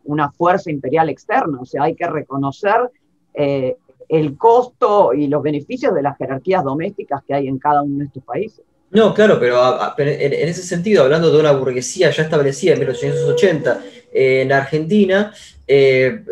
una 0.03 0.32
fuerza 0.32 0.72
imperial 0.72 1.10
externa. 1.10 1.60
O 1.62 1.65
sea, 1.65 1.84
hay 1.84 1.96
que 1.96 2.08
reconocer 2.08 2.92
eh, 3.34 3.75
el 4.10 4.38
costo 4.38 5.13
y 5.13 5.27
los 5.27 5.42
beneficios 5.42 5.94
de 5.94 6.01
las 6.01 6.18
jerarquías 6.18 6.63
domésticas 6.63 7.24
que 7.25 7.34
hay 7.34 7.48
en 7.48 7.58
cada 7.58 7.82
uno 7.82 8.00
de 8.00 8.06
estos 8.06 8.24
países. 8.24 8.63
No, 8.92 9.13
claro, 9.13 9.39
pero 9.39 9.58
en, 9.98 10.48
ese 10.48 10.62
sentido, 10.62 11.03
hablando 11.03 11.32
de 11.32 11.39
una 11.39 11.51
burguesía 11.51 12.12
ya 12.12 12.24
establecida 12.24 12.74
en 12.74 12.80
1880 12.80 13.82
en 14.12 14.51
Argentina, 14.51 15.34
eh, 15.65 16.24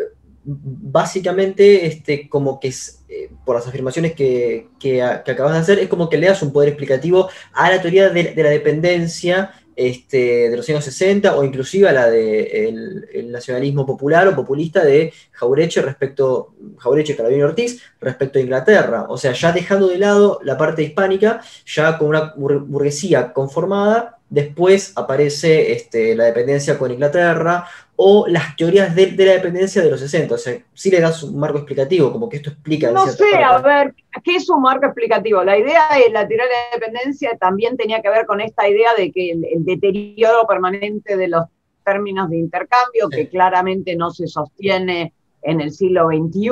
básicamente, 0.44 1.86
este, 1.86 2.28
como 2.28 2.58
que 2.60 2.68
eh, 2.68 3.30
por 3.44 3.56
las 3.56 3.66
afirmaciones 3.66 4.14
que, 4.14 4.68
acabas 5.02 5.52
de 5.52 5.58
hacer, 5.58 5.78
es 5.78 5.88
como 5.88 6.08
que 6.08 6.18
le 6.18 6.28
das 6.28 6.42
un 6.42 6.52
poder 6.52 6.68
explicativo 6.68 7.28
a 7.52 7.70
la 7.70 7.80
teoría 7.80 8.10
de, 8.10 8.34
la 8.36 8.50
dependencia 8.50 9.52
este, 9.88 10.50
de 10.50 10.56
los 10.56 10.68
años 10.68 10.84
60 10.84 11.36
o 11.36 11.44
inclusive 11.44 11.88
a 11.88 11.92
la 11.92 12.10
del 12.10 13.06
de 13.12 13.22
nacionalismo 13.24 13.86
popular 13.86 14.28
o 14.28 14.36
populista 14.36 14.84
de 14.84 15.12
Jaureche 15.32 15.82
respecto, 15.82 16.54
Jaureche 16.78 17.16
Carabino 17.16 17.46
Ortiz 17.46 17.82
respecto 18.00 18.38
a 18.38 18.42
Inglaterra. 18.42 19.06
O 19.08 19.16
sea, 19.16 19.32
ya 19.32 19.52
dejando 19.52 19.88
de 19.88 19.98
lado 19.98 20.40
la 20.42 20.56
parte 20.56 20.82
hispánica, 20.82 21.40
ya 21.66 21.98
con 21.98 22.08
una 22.08 22.34
burguesía 22.36 23.32
conformada, 23.32 24.18
después 24.28 24.92
aparece 24.96 25.72
este, 25.72 26.14
la 26.14 26.24
dependencia 26.24 26.78
con 26.78 26.90
Inglaterra 26.90 27.66
o 28.04 28.26
las 28.26 28.56
teorías 28.56 28.94
de, 28.96 29.12
la 29.16 29.32
dependencia 29.34 29.80
de 29.80 29.88
los 29.88 30.00
60. 30.00 30.34
O 30.34 30.38
sea, 30.38 30.58
sí 30.74 30.90
le 30.90 31.00
das 31.00 31.22
un 31.22 31.38
marco 31.38 31.58
explicativo, 31.58 32.10
como 32.10 32.28
que 32.28 32.38
esto 32.38 32.50
explica. 32.50 32.90
No 32.90 33.06
sé, 33.06 33.36
a 33.36 33.58
ver, 33.58 33.94
¿qué 34.24 34.36
es 34.36 34.50
un 34.50 34.60
marco 34.60 34.86
explicativo? 34.86 35.44
La 35.44 35.56
idea 35.56 35.88
de 35.94 36.10
la 36.10 36.26
teoría 36.26 36.46
de 36.46 36.52
la 36.52 36.78
dependencia 36.80 37.36
también 37.38 37.76
tenía 37.76 38.02
que 38.02 38.10
ver 38.10 38.26
con 38.26 38.40
esta 38.40 38.68
idea 38.68 38.90
de 38.96 39.12
que 39.12 39.30
el, 39.30 39.64
deterioro 39.64 40.46
permanente 40.48 41.16
de 41.16 41.28
los 41.28 41.44
términos 41.84 42.28
de 42.28 42.38
intercambio, 42.38 43.08
que 43.08 43.28
claramente 43.28 43.94
no 43.94 44.10
se 44.10 44.26
sostiene 44.26 45.12
en 45.42 45.60
el 45.60 45.70
siglo 45.70 46.08
XXI 46.08 46.50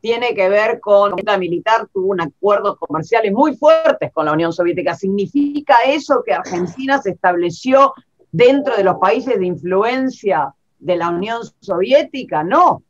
tiene 0.00 0.34
que 0.34 0.48
ver 0.48 0.80
con 0.80 1.14
la 1.24 1.38
militar 1.38 1.88
tuvo 1.92 2.08
un 2.08 2.20
acuerdos 2.20 2.76
comerciales 2.78 3.32
muy 3.32 3.56
fuertes 3.56 4.12
con 4.12 4.26
la 4.26 4.32
Unión 4.32 4.52
Soviética. 4.52 4.94
¿Significa 4.94 5.76
eso 5.86 6.22
que 6.24 6.32
Argentina 6.32 7.00
se 7.00 7.10
estableció 7.10 7.94
dentro 8.30 8.76
de 8.76 8.84
los 8.84 8.96
países 8.98 9.38
de 9.38 9.46
influencia 9.46 10.54
de 10.78 10.96
la 10.96 11.10
Unión 11.10 11.40
Soviética? 11.60 12.44
No. 12.44 12.82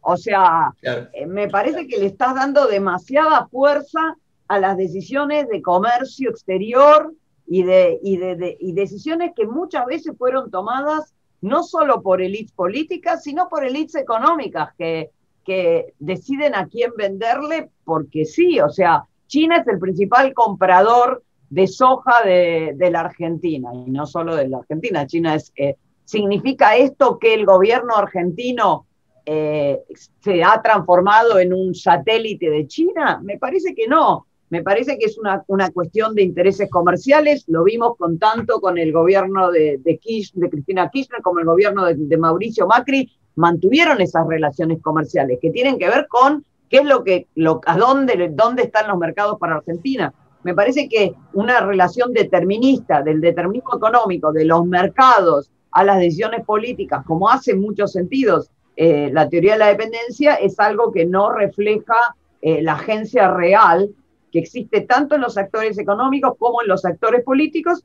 O 0.00 0.16
sea, 0.16 0.72
eh, 0.82 1.26
me 1.26 1.48
parece 1.48 1.86
que 1.86 1.98
le 1.98 2.06
estás 2.06 2.34
dando 2.34 2.66
demasiada 2.66 3.46
fuerza 3.48 4.16
a 4.48 4.58
las 4.58 4.76
decisiones 4.76 5.48
de 5.48 5.60
comercio 5.60 6.30
exterior 6.30 7.12
y 7.46 7.62
de, 7.62 7.98
y 8.02 8.16
de, 8.16 8.56
y 8.60 8.72
decisiones 8.72 9.32
que 9.36 9.46
muchas 9.46 9.86
veces 9.86 10.14
fueron 10.16 10.50
tomadas 10.50 11.14
no 11.40 11.62
solo 11.62 12.02
por 12.02 12.20
élites 12.20 12.52
políticas, 12.52 13.22
sino 13.22 13.48
por 13.48 13.64
élites 13.64 13.94
económicas 13.94 14.70
que 14.76 15.10
que 15.48 15.94
deciden 15.98 16.54
a 16.54 16.68
quién 16.68 16.90
venderle 16.94 17.70
porque 17.82 18.26
sí, 18.26 18.60
o 18.60 18.68
sea, 18.68 19.04
China 19.28 19.56
es 19.56 19.66
el 19.66 19.78
principal 19.78 20.34
comprador 20.34 21.22
de 21.48 21.66
soja 21.66 22.22
de, 22.22 22.76
la 22.92 23.00
Argentina, 23.00 23.70
y 23.72 23.90
no 23.90 24.04
solo 24.04 24.36
de 24.36 24.46
la 24.46 24.58
Argentina, 24.58 25.06
China 25.06 25.34
es... 25.34 25.50
Eh, 25.56 25.76
¿Significa 26.04 26.76
esto 26.76 27.18
que 27.18 27.34
el 27.34 27.44
gobierno 27.44 27.94
argentino 27.94 28.86
eh, 29.26 29.80
se 30.20 30.42
ha 30.42 30.60
transformado 30.62 31.38
en 31.38 31.52
un 31.52 31.74
satélite 31.74 32.48
de 32.48 32.66
China? 32.66 33.20
Me 33.22 33.38
parece 33.38 33.74
que 33.74 33.86
no. 33.86 34.26
Me 34.48 34.62
parece 34.62 34.98
que 34.98 35.04
es 35.04 35.18
una, 35.18 35.44
una 35.48 35.70
cuestión 35.70 36.14
de 36.14 36.22
intereses 36.22 36.70
comerciales. 36.70 37.44
Lo 37.46 37.62
vimos 37.62 37.96
con 37.98 38.18
tanto 38.18 38.58
con 38.58 38.78
el 38.78 38.90
gobierno 38.90 39.50
de, 39.50 39.78
de, 39.84 40.00
de 40.32 40.48
Cristina 40.48 40.88
Kirchner 40.88 41.20
como 41.20 41.40
el 41.40 41.44
gobierno 41.44 41.84
de, 41.84 41.94
de 41.96 42.16
Mauricio 42.16 42.66
Macri, 42.66 43.10
mantuvieron 43.38 44.00
esas 44.00 44.26
relaciones 44.26 44.82
comerciales 44.82 45.38
que 45.40 45.50
tienen 45.50 45.78
que 45.78 45.88
ver 45.88 46.06
con 46.08 46.44
qué 46.68 46.78
es 46.78 46.84
lo 46.84 47.04
que, 47.04 47.28
lo, 47.34 47.60
a 47.66 47.76
dónde, 47.78 48.30
dónde 48.32 48.64
están 48.64 48.88
los 48.88 48.98
mercados 48.98 49.38
para 49.38 49.56
Argentina. 49.56 50.12
Me 50.42 50.54
parece 50.54 50.88
que 50.88 51.14
una 51.32 51.60
relación 51.60 52.12
determinista 52.12 53.02
del 53.02 53.20
determinismo 53.20 53.76
económico, 53.76 54.32
de 54.32 54.44
los 54.44 54.66
mercados 54.66 55.50
a 55.70 55.84
las 55.84 55.98
decisiones 55.98 56.44
políticas, 56.44 57.04
como 57.06 57.28
hace 57.30 57.54
muchos 57.54 57.92
sentidos 57.92 58.50
eh, 58.76 59.10
la 59.12 59.28
teoría 59.28 59.52
de 59.52 59.58
la 59.58 59.66
dependencia, 59.68 60.34
es 60.34 60.58
algo 60.58 60.92
que 60.92 61.06
no 61.06 61.32
refleja 61.32 62.16
eh, 62.42 62.62
la 62.62 62.74
agencia 62.74 63.30
real 63.32 63.90
que 64.32 64.38
existe 64.40 64.82
tanto 64.82 65.14
en 65.14 65.20
los 65.20 65.36
actores 65.38 65.78
económicos 65.78 66.34
como 66.38 66.62
en 66.62 66.68
los 66.68 66.84
actores 66.84 67.24
políticos, 67.24 67.84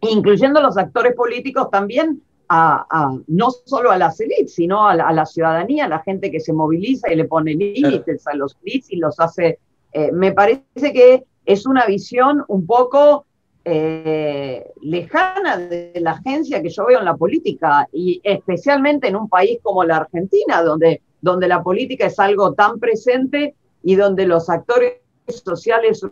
incluyendo 0.00 0.60
los 0.60 0.78
actores 0.78 1.14
políticos 1.14 1.68
también 1.70 2.22
no 2.48 3.50
solo 3.50 3.90
a 3.90 3.98
las 3.98 4.20
élites, 4.20 4.54
sino 4.54 4.86
a 4.86 4.94
la, 4.94 5.26
ciudadanía, 5.26 5.84
a 5.84 5.88
la 5.88 6.00
gente 6.00 6.30
que 6.30 6.40
se 6.40 6.52
moviliza 6.52 7.12
y 7.12 7.16
le 7.16 7.24
pone 7.24 7.54
límites 7.54 8.26
a 8.26 8.34
los 8.34 8.54
clics 8.54 8.90
y 8.90 8.96
los 8.96 9.18
hace. 9.20 9.58
Eh, 9.92 10.12
me 10.12 10.32
parece 10.32 10.92
que 10.92 11.24
es 11.44 11.66
una 11.66 11.86
visión 11.86 12.44
un 12.48 12.66
poco 12.66 13.26
eh, 13.64 14.70
lejana 14.80 15.58
de 15.58 15.92
la 16.00 16.12
agencia 16.12 16.62
que 16.62 16.70
yo 16.70 16.86
veo 16.86 17.00
en 17.00 17.04
la 17.04 17.16
política 17.16 17.88
y 17.92 18.20
especialmente 18.22 19.08
en 19.08 19.16
un 19.16 19.28
país 19.28 19.58
como 19.62 19.84
la 19.84 19.98
Argentina, 19.98 20.62
donde, 20.62 21.02
donde 21.20 21.48
la 21.48 21.62
política 21.62 22.06
es 22.06 22.18
algo 22.18 22.54
tan 22.54 22.78
presente 22.78 23.54
y 23.82 23.94
donde 23.94 24.26
los 24.26 24.48
actores 24.48 24.94
sociales 25.26 26.02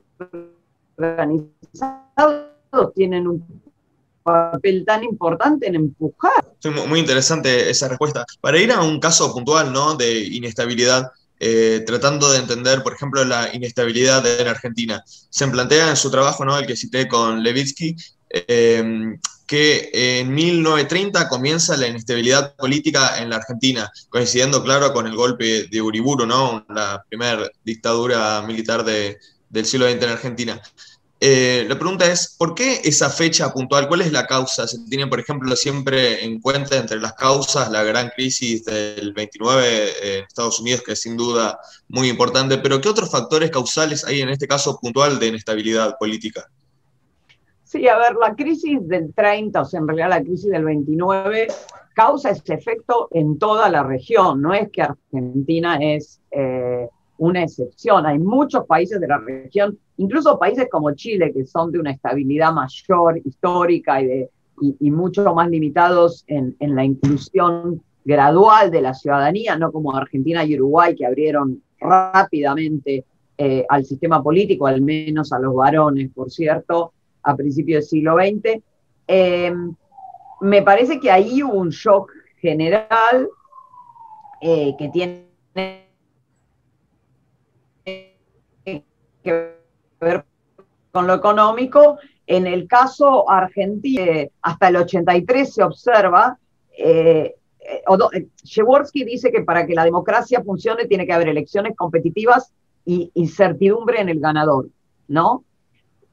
organizados 0.98 2.46
tienen 2.94 3.26
un 3.26 3.65
papel 4.26 4.84
tan 4.84 5.04
importante 5.04 5.68
en 5.68 5.76
empujar. 5.76 6.44
Muy 6.88 6.98
interesante 6.98 7.70
esa 7.70 7.88
respuesta. 7.88 8.26
Para 8.40 8.58
ir 8.58 8.72
a 8.72 8.82
un 8.82 8.98
caso 8.98 9.32
puntual 9.32 9.72
¿no? 9.72 9.94
de 9.94 10.24
inestabilidad, 10.24 11.12
eh, 11.38 11.84
tratando 11.86 12.30
de 12.32 12.38
entender, 12.38 12.82
por 12.82 12.94
ejemplo, 12.94 13.24
la 13.24 13.54
inestabilidad 13.54 14.26
en 14.26 14.48
Argentina, 14.48 15.02
se 15.06 15.46
plantea 15.46 15.90
en 15.90 15.96
su 15.96 16.10
trabajo, 16.10 16.44
¿no? 16.44 16.58
el 16.58 16.66
que 16.66 16.76
cité 16.76 17.06
con 17.06 17.42
Levitsky, 17.42 17.94
eh, 18.30 19.16
que 19.46 19.90
en 19.92 20.34
1930 20.34 21.28
comienza 21.28 21.76
la 21.76 21.86
inestabilidad 21.86 22.56
política 22.56 23.18
en 23.22 23.30
la 23.30 23.36
Argentina, 23.36 23.88
coincidiendo, 24.08 24.64
claro, 24.64 24.92
con 24.92 25.06
el 25.06 25.14
golpe 25.14 25.68
de 25.70 25.82
Uriburu, 25.82 26.26
¿no? 26.26 26.66
la 26.68 27.04
primera 27.08 27.48
dictadura 27.64 28.42
militar 28.42 28.84
del 28.84 29.66
siglo 29.66 29.88
XX 29.88 30.02
en 30.02 30.10
Argentina. 30.10 30.60
Eh, 31.18 31.64
la 31.66 31.78
pregunta 31.78 32.10
es, 32.10 32.36
¿por 32.38 32.54
qué 32.54 32.80
esa 32.84 33.08
fecha 33.08 33.50
puntual? 33.52 33.88
¿Cuál 33.88 34.02
es 34.02 34.12
la 34.12 34.26
causa? 34.26 34.66
Se 34.66 34.78
tiene, 34.86 35.06
por 35.06 35.18
ejemplo, 35.18 35.56
siempre 35.56 36.22
en 36.22 36.40
cuenta 36.40 36.76
entre 36.76 37.00
las 37.00 37.14
causas 37.14 37.70
la 37.70 37.82
gran 37.84 38.10
crisis 38.10 38.64
del 38.66 39.14
29 39.14 40.18
en 40.18 40.24
Estados 40.24 40.60
Unidos, 40.60 40.82
que 40.82 40.92
es 40.92 41.00
sin 41.00 41.16
duda 41.16 41.58
muy 41.88 42.10
importante, 42.10 42.58
pero 42.58 42.80
¿qué 42.82 42.90
otros 42.90 43.10
factores 43.10 43.50
causales 43.50 44.04
hay 44.04 44.20
en 44.20 44.28
este 44.28 44.46
caso 44.46 44.78
puntual 44.78 45.18
de 45.18 45.28
inestabilidad 45.28 45.96
política? 45.98 46.50
Sí, 47.64 47.88
a 47.88 47.96
ver, 47.96 48.14
la 48.14 48.34
crisis 48.34 48.86
del 48.86 49.12
30, 49.14 49.60
o 49.60 49.64
sea, 49.64 49.80
en 49.80 49.88
realidad 49.88 50.10
la 50.10 50.22
crisis 50.22 50.50
del 50.50 50.64
29, 50.64 51.48
causa 51.94 52.30
ese 52.30 52.52
efecto 52.52 53.08
en 53.10 53.38
toda 53.38 53.70
la 53.70 53.82
región. 53.82 54.42
No 54.42 54.52
es 54.52 54.70
que 54.70 54.82
Argentina 54.82 55.78
es 55.80 56.20
eh, 56.30 56.88
una 57.18 57.42
excepción. 57.42 58.06
Hay 58.06 58.18
muchos 58.18 58.66
países 58.66 59.00
de 59.00 59.08
la 59.08 59.18
región, 59.18 59.78
incluso 59.96 60.38
países 60.38 60.68
como 60.70 60.94
Chile, 60.94 61.32
que 61.32 61.44
son 61.44 61.72
de 61.72 61.78
una 61.78 61.92
estabilidad 61.92 62.52
mayor, 62.52 63.18
histórica 63.24 64.00
y, 64.00 64.06
de, 64.06 64.30
y, 64.80 64.90
mucho 64.90 65.34
más 65.34 65.48
limitados 65.48 66.24
en, 66.26 66.56
en, 66.60 66.74
la 66.74 66.84
inclusión 66.84 67.82
gradual 68.04 68.70
de 68.70 68.82
la 68.82 68.94
ciudadanía, 68.94 69.56
no 69.56 69.72
como 69.72 69.94
Argentina 69.94 70.44
y 70.44 70.54
Uruguay, 70.54 70.94
que 70.94 71.06
abrieron 71.06 71.62
rápidamente 71.80 73.04
eh, 73.38 73.66
al 73.68 73.84
sistema 73.84 74.22
político, 74.22 74.66
al 74.66 74.80
menos 74.80 75.32
a 75.32 75.38
los 75.38 75.54
varones, 75.54 76.10
por 76.14 76.30
cierto 76.30 76.92
a 77.22 77.36
principios 77.36 77.82
del 77.82 77.88
siglo 77.88 78.16
XX. 78.16 78.62
Eh, 79.08 79.52
me 80.40 80.62
parece 80.62 80.98
que 81.00 81.10
ahí 81.10 81.42
hubo 81.42 81.54
un 81.54 81.70
shock 81.70 82.10
general 82.40 83.28
eh, 84.40 84.74
que 84.78 84.88
tiene 84.88 85.85
que 89.26 89.56
ver 90.00 90.24
con 90.90 91.06
lo 91.06 91.14
económico. 91.14 91.98
En 92.26 92.46
el 92.46 92.66
caso 92.66 93.28
argentino, 93.30 94.02
eh, 94.02 94.30
hasta 94.40 94.68
el 94.68 94.76
83 94.76 95.52
se 95.52 95.62
observa, 95.62 96.38
eh, 96.76 97.34
dice 98.92 99.30
que 99.30 99.42
para 99.42 99.66
que 99.66 99.74
la 99.74 99.84
democracia 99.84 100.42
funcione 100.42 100.86
tiene 100.86 101.06
que 101.06 101.12
haber 101.12 101.28
elecciones 101.28 101.76
competitivas 101.76 102.52
y 102.84 103.10
incertidumbre 103.14 104.00
en 104.00 104.08
el 104.08 104.20
ganador, 104.20 104.68
¿no? 105.08 105.44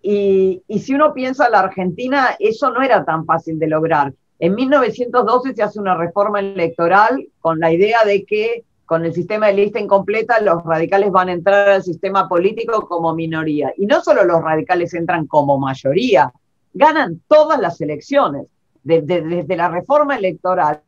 Y, 0.01 0.61
si 0.79 0.93
uno 0.93 1.13
piensa 1.13 1.45
en 1.45 1.53
la 1.53 1.61
Argentina, 1.61 2.35
eso 2.39 2.69
no 2.71 2.81
era 2.81 3.05
tan 3.05 3.25
fácil 3.25 3.57
de 3.57 3.67
lograr. 3.67 4.13
En 4.39 4.53
1912 4.55 5.55
se 5.55 5.63
hace 5.63 5.79
una 5.79 5.95
reforma 5.95 6.41
electoral 6.41 7.25
con 7.39 7.59
la 7.59 7.71
idea 7.71 8.03
de 8.03 8.25
que 8.25 8.65
con 8.93 9.05
el 9.05 9.13
sistema 9.15 9.47
de 9.47 9.53
lista 9.53 9.79
incompleta 9.79 10.39
los 10.39 10.63
radicales 10.63 11.11
van 11.11 11.29
a 11.29 11.31
entrar 11.31 11.67
al 11.67 11.81
sistema 11.81 12.29
político 12.29 12.87
como 12.87 13.15
minoría. 13.15 13.73
Y 13.75 13.87
no 13.87 14.03
solo 14.03 14.23
los 14.23 14.39
radicales 14.39 14.93
entran 14.93 15.25
como 15.25 15.57
mayoría, 15.57 16.31
ganan 16.75 17.19
todas 17.27 17.59
las 17.59 17.81
elecciones, 17.81 18.45
desde, 18.83 19.23
desde 19.23 19.55
la 19.55 19.69
reforma 19.69 20.15
electoral 20.15 20.83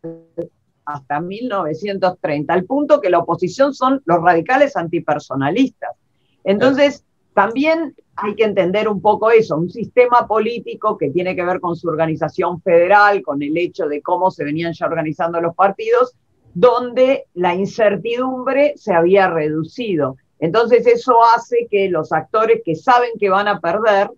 hasta 0.85 1.19
1930, 1.19 2.53
al 2.53 2.65
punto 2.65 3.01
que 3.01 3.09
la 3.09 3.17
oposición 3.17 3.73
son 3.73 4.03
los 4.05 4.21
radicales 4.21 4.77
antipersonalistas. 4.77 5.95
Entonces, 6.43 7.03
también 7.33 7.95
hay 8.17 8.35
que 8.35 8.43
entender 8.43 8.87
un 8.87 9.01
poco 9.01 9.31
eso, 9.31 9.57
un 9.57 9.71
sistema 9.71 10.27
político 10.27 10.95
que 10.95 11.09
tiene 11.09 11.35
que 11.35 11.43
ver 11.43 11.59
con 11.59 11.75
su 11.75 11.87
organización 11.87 12.61
federal, 12.61 13.23
con 13.23 13.41
el 13.41 13.57
hecho 13.57 13.87
de 13.87 14.03
cómo 14.03 14.29
se 14.29 14.43
venían 14.43 14.73
ya 14.73 14.85
organizando 14.85 15.41
los 15.41 15.55
partidos, 15.55 16.13
donde 16.55 17.25
la 17.33 17.53
incertidumbre 17.53 18.73
se 18.77 18.93
había 18.93 19.29
reducido. 19.29 20.15
Entonces 20.39 20.87
eso 20.87 21.17
hace 21.35 21.67
que 21.69 21.89
los 21.89 22.11
actores 22.13 22.61
que 22.65 22.75
saben 22.75 23.11
que 23.19 23.29
van 23.29 23.49
a 23.49 23.59
perder 23.59 24.09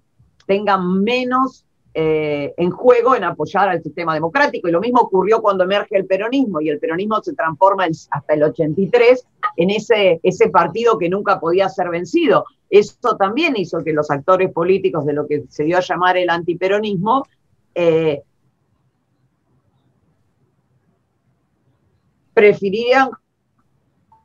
tengan 0.45 1.01
menos 1.03 1.65
eh, 1.95 2.53
en 2.57 2.69
juego 2.69 3.15
en 3.15 3.23
apoyar 3.23 3.69
al 3.69 3.81
sistema 3.81 4.13
democrático. 4.13 4.67
Y 4.67 4.71
lo 4.71 4.79
mismo 4.79 5.01
ocurrió 5.01 5.41
cuando 5.41 5.63
emerge 5.63 5.97
el 5.97 6.05
peronismo 6.05 6.61
y 6.61 6.69
el 6.69 6.79
peronismo 6.79 7.23
se 7.23 7.33
transforma 7.33 7.85
hasta 7.85 8.33
el 8.35 8.43
83 8.43 9.25
en 9.55 9.71
ese, 9.71 10.19
ese 10.21 10.49
partido 10.49 10.99
que 10.99 11.09
nunca 11.09 11.39
podía 11.39 11.67
ser 11.69 11.89
vencido. 11.89 12.45
Eso 12.69 13.17
también 13.17 13.55
hizo 13.57 13.83
que 13.83 13.93
los 13.93 14.11
actores 14.11 14.51
políticos 14.51 15.07
de 15.07 15.13
lo 15.13 15.25
que 15.25 15.45
se 15.49 15.63
dio 15.63 15.77
a 15.77 15.81
llamar 15.81 16.17
el 16.17 16.29
antiperonismo 16.29 17.25
eh, 17.73 18.21
prefirieran 22.37 23.09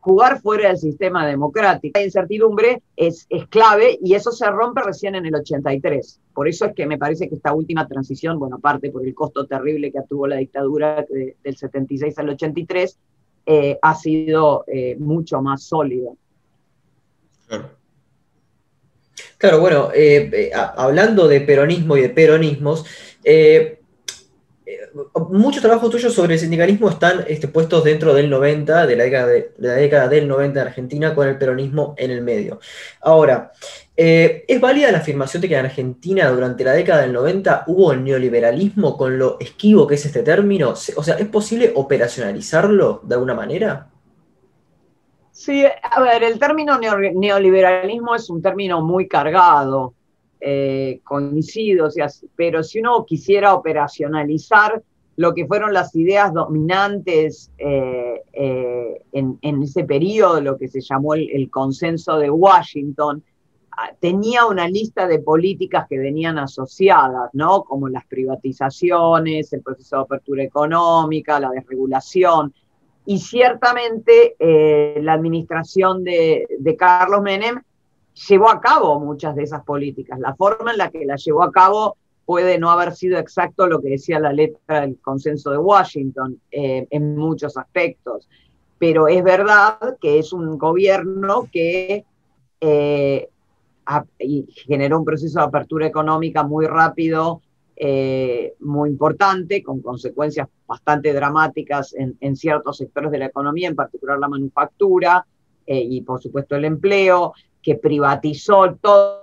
jugar 0.00 0.40
fuera 0.40 0.68
del 0.68 0.78
sistema 0.78 1.26
democrático. 1.26 1.98
La 1.98 2.04
incertidumbre 2.04 2.82
es, 2.96 3.26
es, 3.30 3.46
clave 3.48 3.98
y 4.02 4.14
eso 4.14 4.32
se 4.32 4.50
rompe 4.50 4.82
recién 4.82 5.14
en 5.14 5.24
el 5.24 5.34
83. 5.34 6.20
Por 6.34 6.46
eso 6.46 6.66
es 6.66 6.74
que 6.74 6.86
me 6.86 6.98
parece 6.98 7.28
que 7.28 7.36
esta 7.36 7.54
última 7.54 7.86
transición, 7.88 8.38
bueno, 8.38 8.56
aparte 8.56 8.90
por 8.90 9.06
el 9.06 9.14
costo 9.14 9.46
terrible 9.46 9.90
que 9.90 10.00
tuvo 10.08 10.26
la 10.26 10.36
dictadura 10.36 11.06
del 11.08 11.56
76 11.56 12.18
al 12.18 12.28
83, 12.30 12.98
eh, 13.46 13.78
ha 13.80 13.94
sido 13.94 14.64
eh, 14.66 14.96
mucho 14.98 15.40
más 15.40 15.62
sólida. 15.62 16.10
Claro. 17.46 17.82
Claro, 19.42 19.58
bueno, 19.58 19.90
eh, 19.92 20.30
eh, 20.32 20.50
hablando 20.54 21.26
de 21.26 21.40
peronismo 21.40 21.96
y 21.96 22.02
de 22.02 22.10
peronismos, 22.10 22.84
eh, 23.24 23.80
muchos 25.30 25.62
trabajos 25.62 25.90
tuyos 25.90 26.14
sobre 26.14 26.34
el 26.34 26.40
sindicalismo 26.40 26.88
están 26.88 27.24
este, 27.28 27.48
puestos 27.48 27.84
dentro 27.84 28.14
del 28.14 28.30
90, 28.30 28.86
de 28.86 28.96
la, 28.96 29.04
década 29.04 29.26
de, 29.26 29.52
la 29.58 29.72
década 29.74 30.08
del 30.08 30.28
90 30.28 30.60
en 30.60 30.66
Argentina, 30.66 31.14
con 31.14 31.28
el 31.28 31.38
peronismo 31.38 31.94
en 31.96 32.10
el 32.10 32.22
medio. 32.22 32.60
Ahora, 33.00 33.52
¿es 33.96 34.60
válida 34.60 34.90
la 34.92 34.98
afirmación 34.98 35.40
de 35.40 35.48
que 35.48 35.56
en 35.56 35.64
Argentina 35.64 36.28
durante 36.30 36.64
la 36.64 36.72
década 36.72 37.02
del 37.02 37.12
90 37.12 37.64
hubo 37.66 37.92
el 37.92 38.04
neoliberalismo 38.04 38.96
con 38.96 39.18
lo 39.18 39.38
esquivo 39.40 39.86
que 39.86 39.96
es 39.96 40.06
este 40.06 40.22
término? 40.22 40.70
O 40.70 41.02
sea, 41.02 41.16
¿es 41.16 41.26
posible 41.28 41.72
operacionalizarlo 41.74 43.00
de 43.04 43.14
alguna 43.14 43.34
manera? 43.34 43.88
Sí, 45.32 45.64
a 45.64 46.00
ver, 46.00 46.22
el 46.22 46.38
término 46.38 46.78
neoliberalismo 46.78 48.14
es 48.14 48.28
un 48.28 48.42
término 48.42 48.82
muy 48.82 49.08
cargado, 49.08 49.94
eh, 50.44 51.00
coincido, 51.04 51.88
pero 52.34 52.64
si 52.64 52.80
uno 52.80 53.06
quisiera 53.06 53.54
operacionalizar 53.54 54.82
lo 55.14 55.34
que 55.34 55.46
fueron 55.46 55.72
las 55.72 55.94
ideas 55.94 56.32
dominantes 56.32 57.52
eh, 57.58 58.22
eh, 58.32 59.02
en, 59.12 59.62
ese 59.62 59.84
periodo, 59.84 60.40
lo 60.40 60.58
que 60.58 60.66
se 60.66 60.80
llamó 60.80 61.14
el, 61.14 61.48
consenso 61.48 62.18
de 62.18 62.28
Washington, 62.28 63.22
ah, 63.70 63.92
tenía 64.00 64.44
una 64.46 64.66
lista 64.66 65.06
de 65.06 65.20
políticas 65.20 65.86
que 65.88 66.00
venían 66.00 66.38
asociadas, 66.38 67.30
¿no? 67.34 67.62
Como 67.62 67.88
las 67.88 68.04
privatizaciones, 68.06 69.52
el 69.52 69.62
proceso 69.62 69.98
de 69.98 70.02
apertura 70.02 70.42
económica, 70.42 71.38
la 71.38 71.50
desregulación 71.50 72.52
y 73.06 73.20
ciertamente 73.20 74.34
la 74.40 75.12
administración 75.12 76.02
de, 76.02 76.76
Carlos 76.76 77.22
Menem 77.22 77.62
llevó 78.14 78.50
a 78.50 78.60
cabo 78.60 79.00
muchas 79.00 79.34
de 79.34 79.44
esas 79.44 79.64
políticas. 79.64 80.18
La 80.18 80.34
forma 80.34 80.72
en 80.72 80.78
la 80.78 80.90
que 80.90 81.04
las 81.04 81.24
llevó 81.24 81.42
a 81.42 81.52
cabo 81.52 81.96
puede 82.24 82.58
no 82.58 82.70
haber 82.70 82.94
sido 82.94 83.18
exacto 83.18 83.66
lo 83.66 83.80
que 83.80 83.90
decía 83.90 84.20
la 84.20 84.32
letra 84.32 84.82
del 84.82 84.98
consenso 85.00 85.50
de 85.50 85.58
Washington 85.58 86.40
eh, 86.50 86.86
en 86.90 87.16
muchos 87.16 87.56
aspectos, 87.56 88.28
pero 88.78 89.08
es 89.08 89.22
verdad 89.22 89.98
que 90.00 90.18
es 90.18 90.32
un 90.32 90.58
gobierno 90.58 91.48
que 91.52 92.04
eh, 92.60 93.28
generó 94.66 94.98
un 94.98 95.04
proceso 95.04 95.40
de 95.40 95.44
apertura 95.44 95.86
económica 95.86 96.44
muy 96.44 96.66
rápido, 96.66 97.42
eh, 97.74 98.54
muy 98.60 98.90
importante, 98.90 99.62
con 99.62 99.80
consecuencias 99.80 100.48
bastante 100.66 101.12
dramáticas 101.12 101.94
en, 101.94 102.36
ciertos 102.36 102.76
sectores 102.76 103.10
de 103.10 103.18
la 103.18 103.26
economía, 103.26 103.68
en 103.68 103.74
particular 103.74 104.18
la 104.18 104.28
manufactura 104.28 105.26
y 105.66 106.00
por 106.02 106.20
supuesto 106.20 106.56
el 106.56 106.64
empleo, 106.64 107.34
que 107.62 107.76
privatizó 107.76 108.74
todo, 108.80 109.22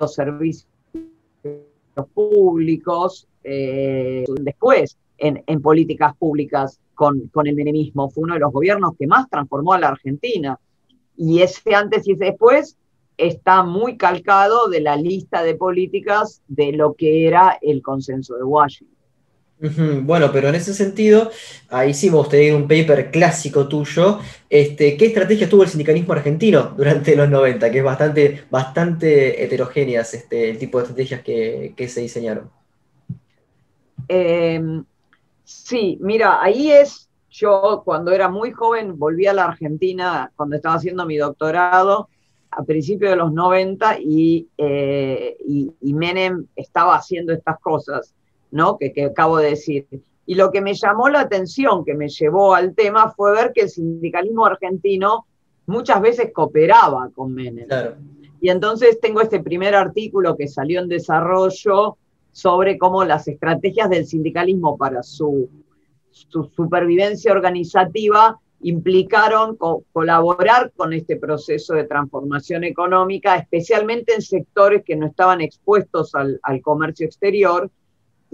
los 0.00 0.14
servicios 0.14 0.66
públicos, 2.14 3.28
eh, 3.44 4.24
después 4.40 4.98
en, 5.18 5.62
políticas 5.62 6.16
públicas 6.16 6.80
con, 6.94 7.28
con 7.28 7.46
el 7.46 7.54
menemismo, 7.54 8.10
fue 8.10 8.24
uno 8.24 8.34
de 8.34 8.40
los 8.40 8.52
gobiernos 8.52 8.96
que 8.98 9.06
más 9.06 9.28
transformó 9.28 9.74
a 9.74 9.78
la 9.78 9.88
Argentina 9.88 10.58
y 11.16 11.42
ese 11.42 11.74
antes 11.74 12.06
y 12.08 12.12
ese 12.12 12.24
después 12.24 12.76
está 13.16 13.62
muy 13.62 13.96
calcado 13.96 14.68
de 14.68 14.80
la 14.80 14.96
lista 14.96 15.42
de 15.42 15.54
políticas 15.54 16.42
de 16.48 16.72
lo 16.72 16.94
que 16.94 17.26
era 17.26 17.58
el 17.60 17.82
consenso 17.82 18.36
de 18.36 18.44
Washington. 18.44 19.01
Bueno, 20.02 20.30
pero 20.32 20.48
en 20.48 20.56
ese 20.56 20.74
sentido, 20.74 21.30
ahí 21.68 21.94
sí 21.94 22.08
un 22.08 22.62
paper 22.66 23.12
clásico 23.12 23.68
tuyo. 23.68 24.18
Este, 24.50 24.96
¿Qué 24.96 25.06
estrategias 25.06 25.48
tuvo 25.48 25.62
el 25.62 25.68
sindicalismo 25.68 26.14
argentino 26.14 26.74
durante 26.76 27.14
los 27.14 27.30
90? 27.30 27.70
Que 27.70 27.78
es 27.78 27.84
bastante, 27.84 28.44
bastante 28.50 29.44
heterogéneas 29.44 30.14
este, 30.14 30.50
el 30.50 30.58
tipo 30.58 30.78
de 30.78 30.84
estrategias 30.84 31.22
que, 31.22 31.88
se 31.88 32.00
diseñaron. 32.00 32.50
Em, 34.08 34.84
sí, 35.44 35.96
mira, 36.00 36.42
ahí 36.42 36.72
es, 36.72 37.08
yo 37.30 37.82
cuando 37.84 38.10
era 38.10 38.28
muy 38.28 38.50
joven 38.50 38.98
volví 38.98 39.26
a 39.26 39.32
la 39.32 39.44
Argentina 39.44 40.32
cuando 40.34 40.56
estaba 40.56 40.74
haciendo 40.74 41.06
mi 41.06 41.18
doctorado 41.18 42.08
a 42.50 42.64
principios 42.64 43.12
de 43.12 43.16
los 43.16 43.32
90 43.32 43.98
eh, 44.58 45.36
y, 45.46 45.72
y 45.80 45.94
Menem 45.94 46.46
estaba 46.56 46.96
haciendo 46.96 47.32
estas 47.32 47.60
cosas 47.60 48.12
¿no? 48.52 48.78
Que, 48.78 48.92
acabo 49.04 49.38
de 49.38 49.50
decir. 49.50 49.86
Y 50.24 50.36
lo 50.36 50.52
que 50.52 50.60
me 50.60 50.74
llamó 50.74 51.08
la 51.08 51.20
atención, 51.20 51.84
que 51.84 51.94
me 51.94 52.08
llevó 52.08 52.54
al 52.54 52.74
tema, 52.74 53.10
fue 53.10 53.32
ver 53.32 53.52
que 53.52 53.62
el 53.62 53.70
sindicalismo 53.70 54.46
argentino 54.46 55.26
muchas 55.66 56.00
veces 56.00 56.30
cooperaba 56.32 57.10
con 57.12 57.34
Menem. 57.34 57.66
Y 58.40 58.50
entonces 58.50 59.00
tengo 59.00 59.20
este 59.20 59.40
primer 59.40 59.74
artículo 59.74 60.36
que 60.36 60.46
salió 60.46 60.80
en 60.80 60.88
desarrollo 60.88 61.96
sobre 62.30 62.78
cómo 62.78 63.04
las 63.04 63.26
estrategias 63.26 63.90
del 63.90 64.06
sindicalismo 64.06 64.76
para 64.76 65.02
su, 65.02 65.48
su 66.10 66.44
supervivencia 66.44 67.32
organizativa 67.32 68.38
implicaron 68.62 69.56
colaborar 69.92 70.72
con 70.76 70.92
este 70.92 71.16
proceso 71.16 71.74
de 71.74 71.84
transformación 71.84 72.64
económica, 72.64 73.36
especialmente 73.36 74.14
en 74.14 74.22
sectores 74.22 74.84
que 74.84 74.94
no 74.94 75.06
estaban 75.06 75.40
expuestos 75.40 76.14
al, 76.14 76.38
al 76.44 76.60
comercio 76.62 77.06
exterior 77.06 77.70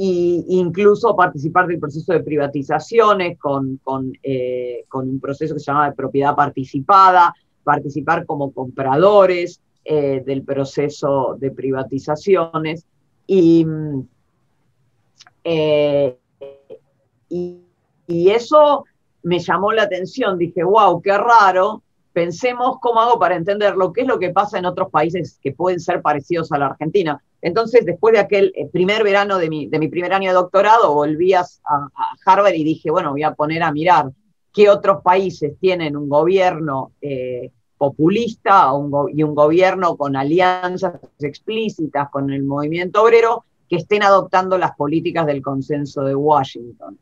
e 0.00 0.44
incluso 0.50 1.16
participar 1.16 1.66
del 1.66 1.80
proceso 1.80 2.12
de 2.12 2.20
privatizaciones 2.20 3.36
con, 3.36 3.80
eh, 4.22 4.84
con, 4.88 5.08
un 5.08 5.18
proceso 5.18 5.54
que 5.54 5.60
se 5.60 5.72
llama 5.72 5.90
propiedad 5.92 6.36
participada, 6.36 7.34
participar 7.64 8.24
como 8.24 8.52
compradores 8.52 9.60
eh, 9.84 10.22
del 10.24 10.44
proceso 10.44 11.36
de 11.40 11.50
privatizaciones. 11.50 12.86
Y, 13.26 13.66
eh, 15.42 16.16
y, 17.28 17.58
y, 18.06 18.30
eso 18.30 18.84
me 19.24 19.40
llamó 19.40 19.72
la 19.72 19.82
atención, 19.82 20.38
dije, 20.38 20.62
wow, 20.62 21.02
qué 21.02 21.18
raro. 21.18 21.82
Pensemos 22.12 22.76
cómo 22.80 23.00
hago 23.00 23.18
para 23.18 23.34
entender 23.34 23.74
lo 23.74 23.92
que 23.92 24.02
es 24.02 24.06
lo 24.06 24.20
que 24.20 24.30
pasa 24.30 24.60
en 24.60 24.64
otros 24.64 24.90
países 24.92 25.40
que 25.42 25.50
pueden 25.50 25.80
ser 25.80 26.02
parecidos 26.02 26.52
a 26.52 26.58
la 26.58 26.66
Argentina 26.66 27.20
entonces, 27.40 27.84
después 27.84 28.12
de 28.12 28.20
aquel 28.20 28.52
eh, 28.56 28.66
primer 28.66 29.04
verano 29.04 29.38
de 29.38 29.48
mi, 29.48 29.68
primer 29.68 30.12
año 30.12 30.30
de 30.30 30.34
doctorado, 30.34 30.94
volví 30.94 31.34
a, 31.34 31.44
Harvard 32.24 32.54
y 32.54 32.64
dije, 32.64 32.90
bueno, 32.90 33.12
voy 33.12 33.22
a 33.22 33.34
poner 33.34 33.62
a 33.62 33.72
mirar 33.72 34.10
qué 34.52 34.68
otros 34.68 35.02
países 35.02 35.52
tienen 35.60 35.96
un 35.96 36.08
gobierno 36.08 36.92
eh, 37.00 37.50
populista 37.76 38.70
y 39.14 39.22
un 39.22 39.34
gobierno 39.34 39.96
con 39.96 40.16
alianzas 40.16 40.94
explícitas 41.20 42.08
con 42.10 42.32
el 42.32 42.42
movimiento 42.42 43.04
obrero 43.04 43.44
que 43.68 43.76
estén 43.76 44.02
adoptando 44.02 44.58
las 44.58 44.74
políticas 44.74 45.26
del 45.26 45.42
consenso 45.42 46.02
de 46.02 46.16
Washington. 46.16 46.98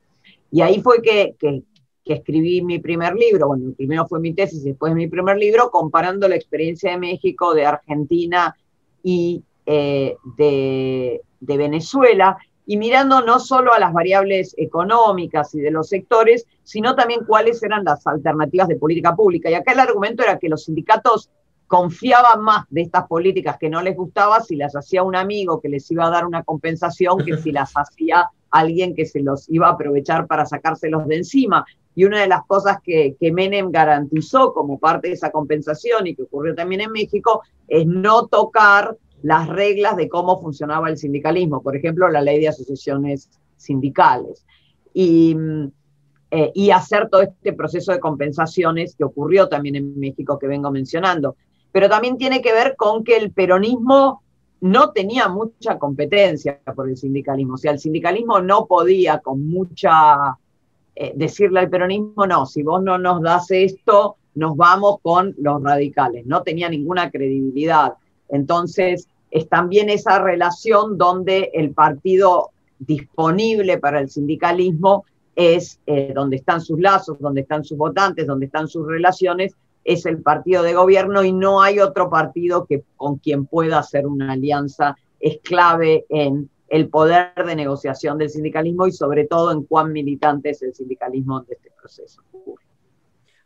Y 0.51 0.61
ahí 0.61 0.83
fue 0.83 1.01
que, 1.01 1.35
que, 1.39 1.63
que 2.05 2.13
escribí 2.15 2.61
mi 2.61 2.79
primer 2.79 3.15
libro, 3.15 3.47
bueno, 3.47 3.73
primero 3.75 4.07
fue 4.07 4.21
mi 4.21 4.35
tesis, 4.35 4.63
después 4.65 4.95
mi 4.95 5.07
primer 5.07 5.39
libro, 5.39 5.71
comparando 5.71 6.29
la 6.29 6.37
experiencia 6.37 6.91
de 6.91 6.99
México, 6.99 7.55
de 7.55 7.65
Argentina 7.65 8.55
y 9.03 9.43
eh, 9.67 10.17
de, 10.37 11.21
Venezuela 11.41 12.37
y 12.65 12.77
mirando 12.77 13.21
no 13.21 13.39
solo 13.39 13.73
a 13.73 13.79
las 13.79 13.93
variables 13.93 14.55
económicas 14.57 15.55
y 15.55 15.61
de 15.61 15.71
los 15.71 15.89
sectores, 15.89 16.47
sino 16.65 16.95
también 16.97 17.25
cuáles 17.25 17.63
eran 17.63 17.85
las 17.85 18.07
alternativas 18.07 18.69
de 18.69 18.77
política 18.77 19.15
pública. 19.15 19.51
Y 19.51 19.55
acá 19.55 19.73
el 19.73 19.81
argumento 19.81 20.23
era 20.23 20.39
que 20.39 20.49
los 20.49 20.65
sindicatos 20.65 21.31
confiaban 21.67 22.43
más 22.43 22.65
de 22.71 22.83
estas 22.83 23.07
políticas 23.07 23.59
que 23.59 23.69
no 23.69 23.83
les 23.83 23.97
gustaba 23.97 24.41
si 24.41 24.57
las 24.57 24.75
hacía 24.75 25.03
un 25.03 25.17
amigo 25.17 25.61
que 25.61 25.69
les 25.69 25.91
iba 25.91 26.07
a 26.07 26.11
dar 26.11 26.27
una 26.27 26.43
compensación 26.43 27.25
que 27.25 27.37
si 27.39 27.53
las 27.53 27.73
hacía 27.75 28.31
alguien 28.51 28.95
que 28.95 29.07
se 29.07 29.21
los 29.21 29.49
iba 29.51 29.69
a 29.69 29.73
aprovechar 29.73 30.27
para 30.27 30.47
sacárselos 30.47 31.07
de 31.07 31.17
encima. 31.17 31.65
Y 31.95 32.05
una 32.05 32.21
de 32.21 32.29
las 32.29 32.45
cosas 32.47 32.79
que, 32.83 33.17
que 33.19 33.33
Menem 33.33 33.71
garantizó 33.71 34.53
como 34.53 34.79
parte 34.79 35.09
de 35.09 35.15
esa 35.15 35.31
compensación 35.31 36.07
y 36.07 36.15
que 36.15 36.23
ocurrió 36.23 36.55
también 36.55 36.83
en 36.83 36.93
México 36.93 37.43
es 37.69 37.87
no 37.87 38.27
tocar 38.27 38.97
las 39.23 39.49
reglas 39.49 39.97
de 39.97 40.09
cómo 40.09 40.41
funcionaba 40.41 40.89
el 40.89 40.97
sindicalismo, 40.97 41.63
por 41.63 41.77
ejemplo, 41.77 42.09
la 42.09 42.21
ley 42.21 42.41
de 42.41 42.49
asociaciones 42.49 43.31
sindicales, 43.57 44.45
y, 44.93 45.37
eh, 46.31 46.53
y 46.55 46.71
hacer 46.71 47.09
todo 47.09 47.23
este 47.23 47.53
proceso 47.53 47.93
de 47.93 48.01
compensaciones 48.01 48.95
que 48.95 49.05
ocurrió 49.05 49.49
también 49.49 49.77
en 49.77 49.99
México, 49.99 50.39
que 50.39 50.47
vengo 50.47 50.71
mencionando. 50.71 51.37
Pero 51.73 51.89
también 51.89 52.17
tiene 52.17 52.41
que 52.41 52.53
ver 52.53 52.77
con 52.77 53.05
que 53.05 53.17
el 53.17 53.33
peronismo 53.33 54.23
no 54.61 54.93
tenía 54.93 55.29
mucha 55.29 55.79
competencia 55.79 56.61
por 56.75 56.89
el 56.89 56.97
sindicalismo, 56.97 57.55
o 57.55 57.59
sea, 57.59 57.73
el 57.73 57.79
sindicalismo 57.79 58.41
no 58.41 58.67
podía 58.67 59.19
con 59.19 59.49
mucha... 59.49 60.39
Eh, 60.99 61.13
decirle 61.15 61.61
al 61.61 61.69
peronismo, 61.69 62.27
no, 62.27 62.47
si 62.47 62.63
vos 62.63 62.83
no 62.83 62.97
nos 62.97 63.21
das 63.21 63.51
esto, 63.51 64.17
nos 64.37 64.57
vamos 64.57 64.97
con 65.03 65.35
los 65.39 65.63
radicales. 65.63 66.25
No 66.27 66.43
tenía 66.43 66.69
ninguna 66.69 67.11
credibilidad. 67.11 67.95
Entonces, 68.29 69.09
es 69.31 69.49
también 69.49 69.91
esa 69.91 70.19
relación 70.19 70.99
donde 70.99 71.51
el 71.55 71.73
partido 71.73 72.51
disponible 72.79 73.79
para 73.79 74.01
el 74.01 74.11
sindicalismo 74.11 75.05
es 75.35 75.79
eh, 75.87 76.13
donde 76.15 76.37
están 76.37 76.61
sus 76.61 76.81
lazos, 76.81 77.19
donde 77.21 77.43
están 77.43 77.65
sus 77.65 77.77
votantes, 77.77 78.27
donde 78.27 78.47
están 78.47 78.69
sus 78.69 78.87
relaciones, 78.87 79.55
es 79.85 80.07
el 80.07 80.21
partido 80.23 80.63
de 80.63 80.75
gobierno 80.75 81.23
y 81.23 81.33
no 81.33 81.63
hay 81.63 81.79
otro 81.79 82.11
partido 82.11 82.67
que 82.67 82.83
con 82.97 83.19
quien 83.19 83.47
pueda 83.47 83.79
hacer 83.79 84.07
una 84.07 84.33
alianza. 84.33 84.97
Es 85.21 85.39
clave 85.43 86.05
en 86.09 86.51
el 86.69 86.89
poder 86.89 87.33
de 87.37 87.55
negociación 87.55 88.19
del 88.19 88.31
sindicalismo 88.31 88.87
y 88.87 88.93
sobre 88.93 89.27
todo 89.27 89.53
en 89.53 89.63
cuán 89.63 89.93
militante 89.93 90.51
es 90.51 90.63
el 90.63 90.75
sindicalismo 90.75 91.41
de 91.43 91.55
este 91.55 91.71
proceso. 91.79 92.23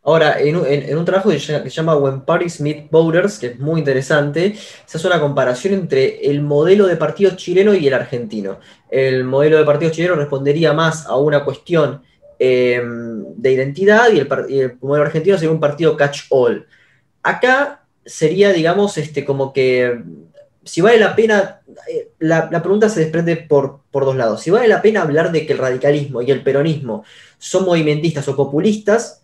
Ahora, 0.03 0.39
en, 0.39 0.55
un 0.97 1.05
trabajo 1.05 1.29
que 1.29 1.39
se 1.39 1.69
llama 1.69 1.95
When 1.95 2.21
Parties 2.21 2.59
Meet 2.59 2.89
Voters, 2.89 3.37
que 3.37 3.47
es 3.47 3.59
muy 3.59 3.79
interesante, 3.79 4.55
se 4.85 4.97
hace 4.97 5.07
una 5.07 5.19
comparación 5.19 5.75
entre 5.75 6.25
el 6.25 6.41
modelo 6.41 6.87
de 6.87 6.95
partido 6.95 7.35
chileno 7.35 7.75
y 7.75 7.87
el 7.87 7.93
argentino. 7.93 8.59
El 8.89 9.23
modelo 9.23 9.59
de 9.59 9.63
partido 9.63 9.91
chileno 9.91 10.15
respondería 10.15 10.73
más 10.73 11.05
a 11.05 11.17
una 11.17 11.45
cuestión 11.45 12.01
em, 12.39 13.23
de 13.35 13.51
identidad 13.51 14.11
y 14.11 14.19
el, 14.19 14.77
modelo 14.81 15.05
argentino 15.05 15.37
sería 15.37 15.51
un 15.51 15.59
partido 15.59 15.95
catch-all. 15.95 16.65
Acá 17.21 17.85
sería, 18.03 18.51
digamos, 18.53 18.97
este, 18.97 19.23
como 19.23 19.53
que 19.53 20.01
si 20.63 20.81
vale 20.81 20.97
la 20.97 21.15
pena, 21.15 21.61
eh, 21.87 22.09
la, 22.17 22.49
pregunta 22.49 22.89
se 22.89 23.01
desprende 23.01 23.37
por, 23.37 23.81
por, 23.91 24.05
dos 24.05 24.15
lados. 24.15 24.41
Si 24.41 24.49
vale 24.49 24.67
la 24.67 24.81
pena 24.81 25.03
hablar 25.03 25.31
de 25.31 25.45
que 25.45 25.53
el 25.53 25.59
radicalismo 25.59 26.23
y 26.23 26.31
el 26.31 26.43
peronismo 26.43 27.03
son 27.37 27.65
movimentistas 27.65 28.27
o 28.27 28.35
populistas, 28.35 29.21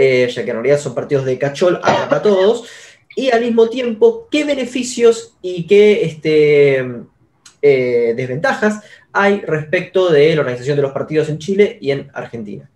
eh, 0.00 0.28
ya 0.28 0.44
que 0.44 0.50
en 0.50 0.56
realidad 0.56 0.78
son 0.78 0.94
partidos 0.94 1.24
de 1.24 1.38
cachol 1.38 1.80
a 1.82 2.22
todos, 2.22 2.68
y 3.16 3.30
al 3.30 3.42
mismo 3.42 3.68
tiempo 3.68 4.28
qué 4.30 4.44
beneficios 4.44 5.36
y 5.42 5.66
qué 5.66 6.04
este, 6.04 6.78
eh, 7.62 8.14
desventajas 8.16 8.82
hay 9.12 9.40
respecto 9.40 10.10
de 10.10 10.34
la 10.34 10.40
organización 10.40 10.76
de 10.76 10.82
los 10.82 10.92
partidos 10.92 11.28
en 11.28 11.38
Chile 11.38 11.78
y 11.80 11.90
en 11.90 12.10
Argentina. 12.14 12.70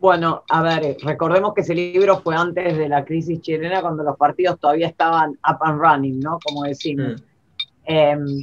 Bueno, 0.00 0.42
a 0.48 0.62
ver, 0.62 0.96
recordemos 1.02 1.54
que 1.54 1.62
ese 1.62 1.74
libro 1.74 2.20
fue 2.20 2.34
antes 2.34 2.76
de 2.76 2.88
la 2.88 3.04
crisis 3.04 3.40
chilena, 3.40 3.80
cuando 3.80 4.02
los 4.02 4.16
partidos 4.16 4.58
todavía 4.58 4.88
estaban 4.88 5.30
up 5.48 5.58
and 5.60 5.80
running, 5.80 6.20
¿no? 6.20 6.38
Como 6.44 6.64
decimos. 6.64 7.22
Mm. 7.22 7.24
Em, 7.86 8.40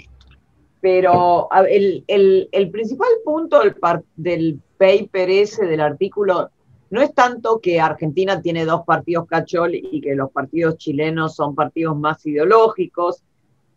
pero 0.80 1.50
el, 1.70 2.72
principal 2.72 3.10
punto 3.24 3.60
del, 3.60 3.76
del 4.16 4.60
paper 4.78 5.30
ese, 5.30 5.66
del 5.66 5.82
artículo, 5.82 6.50
no 6.92 7.02
es 7.02 7.16
tanto 7.16 7.62
que 7.62 7.80
Argentina 7.80 8.42
tiene 8.42 8.66
dos 8.66 8.82
partidos 8.86 9.26
cachol 9.26 9.76
y 9.76 10.02
que 10.02 10.14
los 10.14 10.30
partidos 10.30 10.78
chilenos 10.78 11.36
son 11.36 11.56
partidos 11.56 11.98
más 11.98 12.26
ideológicos, 12.26 13.24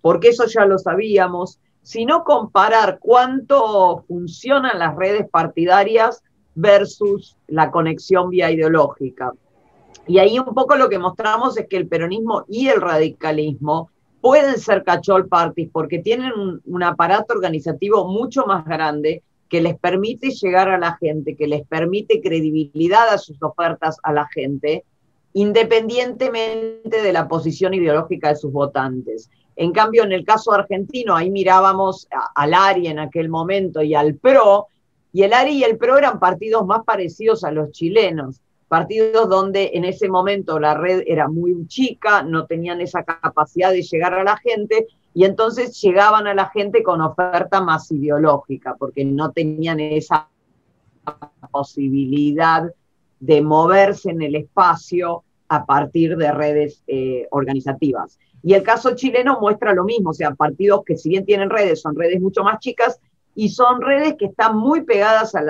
porque 0.01 0.29
eso 0.29 0.47
ya 0.47 0.67
lo 0.67 0.79
sabíamos, 0.79 1.61
sino 1.81 2.25
comparar 2.25 2.99
cuánto 3.01 4.05
funcionan 4.09 4.81
las 4.81 4.97
redes 4.97 5.29
partidarias 5.31 6.25
versus 6.57 7.37
la 7.47 7.71
conexión 7.71 8.31
vía 8.31 8.51
ideológica. 8.51 9.33
Y 10.09 10.19
ahí 10.19 10.41
un 10.41 10.53
poco 10.53 10.75
lo 10.75 10.89
que 10.89 10.99
mostramos 10.99 11.57
es 11.57 11.69
que 11.69 11.77
el 11.77 11.87
peronismo 11.87 12.45
y 12.49 12.67
el 12.67 12.81
radicalismo 12.81 13.91
pueden 14.21 14.59
ser 14.59 14.83
cachol 14.83 15.29
parties 15.29 15.71
porque 15.73 16.01
tienen 16.01 16.33
un, 16.33 16.61
un 16.65 16.83
aparato 16.83 17.33
organizativo 17.33 18.09
mucho 18.09 18.45
más 18.45 18.65
grande 18.65 19.23
que 19.55 19.61
les 19.61 19.79
permite 19.79 20.31
llegar 20.31 20.69
a 20.69 20.79
la 20.79 20.97
gente, 20.97 21.37
que 21.37 21.47
les 21.47 21.65
permite 21.65 22.21
credibilidad 22.21 23.09
a 23.11 23.19
sus 23.19 23.41
ofertas 23.41 23.99
a 24.03 24.13
la 24.13 24.27
gente, 24.27 24.83
independientemente 25.33 27.01
de 27.01 27.13
la 27.13 27.29
posición 27.29 27.73
ideológica 27.73 28.31
de 28.31 28.35
sus 28.35 28.51
votantes. 28.51 29.31
En 29.55 29.71
cambio, 29.71 30.03
en 30.03 30.11
el 30.11 30.25
caso 30.25 30.51
argentino, 30.51 31.15
ahí 31.15 31.31
mirábamos 31.31 32.09
al 32.35 32.53
ARI 32.53 32.89
en 32.89 32.99
aquel 32.99 33.29
momento 33.29 33.81
y 33.81 33.95
al 33.95 34.17
PRO, 34.17 34.67
y 35.13 35.23
el 35.23 35.33
ARI 35.33 35.53
y 35.53 35.63
el 35.63 35.79
PRO 35.79 35.99
eran 35.99 36.19
partidos 36.19 36.67
más 36.67 36.83
parecidos 36.85 37.45
a 37.45 37.53
los 37.53 37.71
chilenos, 37.71 38.41
partidos 38.67 39.29
donde 39.29 39.71
en 39.75 39.85
ese 39.85 40.09
momento 40.09 40.59
la 40.59 40.75
red 40.75 41.05
era 41.07 41.29
muy 41.29 41.69
chica, 41.69 42.25
no 42.25 42.47
tenían 42.47 42.81
esa 42.81 43.05
capacidad 43.05 43.71
de 43.71 43.83
llegar 43.83 44.15
a 44.15 44.25
la 44.25 44.37
gente, 44.37 44.89
y 45.15 45.25
entonces 45.25 45.81
llegaban 45.81 46.27
a 46.27 46.35
la 46.35 46.51
gente 46.51 46.83
con 46.83 47.01
oferta 47.01 47.61
más 47.61 47.91
ideológica, 47.93 48.75
porque 48.77 49.05
no 49.05 49.31
tenían 49.31 49.79
esa 49.79 50.29
posibilidad 51.53 52.69
de 53.21 53.41
moverse 53.41 54.11
en 54.11 54.23
el 54.23 54.35
espacio 54.35 55.23
a 55.49 55.65
partir 55.65 56.17
de 56.17 56.33
redes 56.33 56.83
eh, 56.89 57.29
organizativas. 57.31 58.19
Y 58.43 58.55
el 58.55 58.65
caso 58.65 58.97
chileno 58.97 59.39
muestra 59.41 59.73
lo 59.73 59.85
mismo, 59.85 60.11
o 60.11 60.15
sea, 60.15 60.35
partidos 60.35 60.83
que 60.85 60.97
si 60.97 61.11
bien 61.11 61.25
tienen 61.25 61.49
redes, 61.49 61.81
son 61.81 61.95
redes 61.95 62.21
mucho 62.21 62.43
más 62.43 62.59
chicas 62.59 63.01
y 63.37 63.51
son 63.51 63.81
redes 63.81 64.17
que 64.19 64.27
están 64.27 64.57
muy 64.57 64.83
pegadas 64.83 65.35
a, 65.37 65.43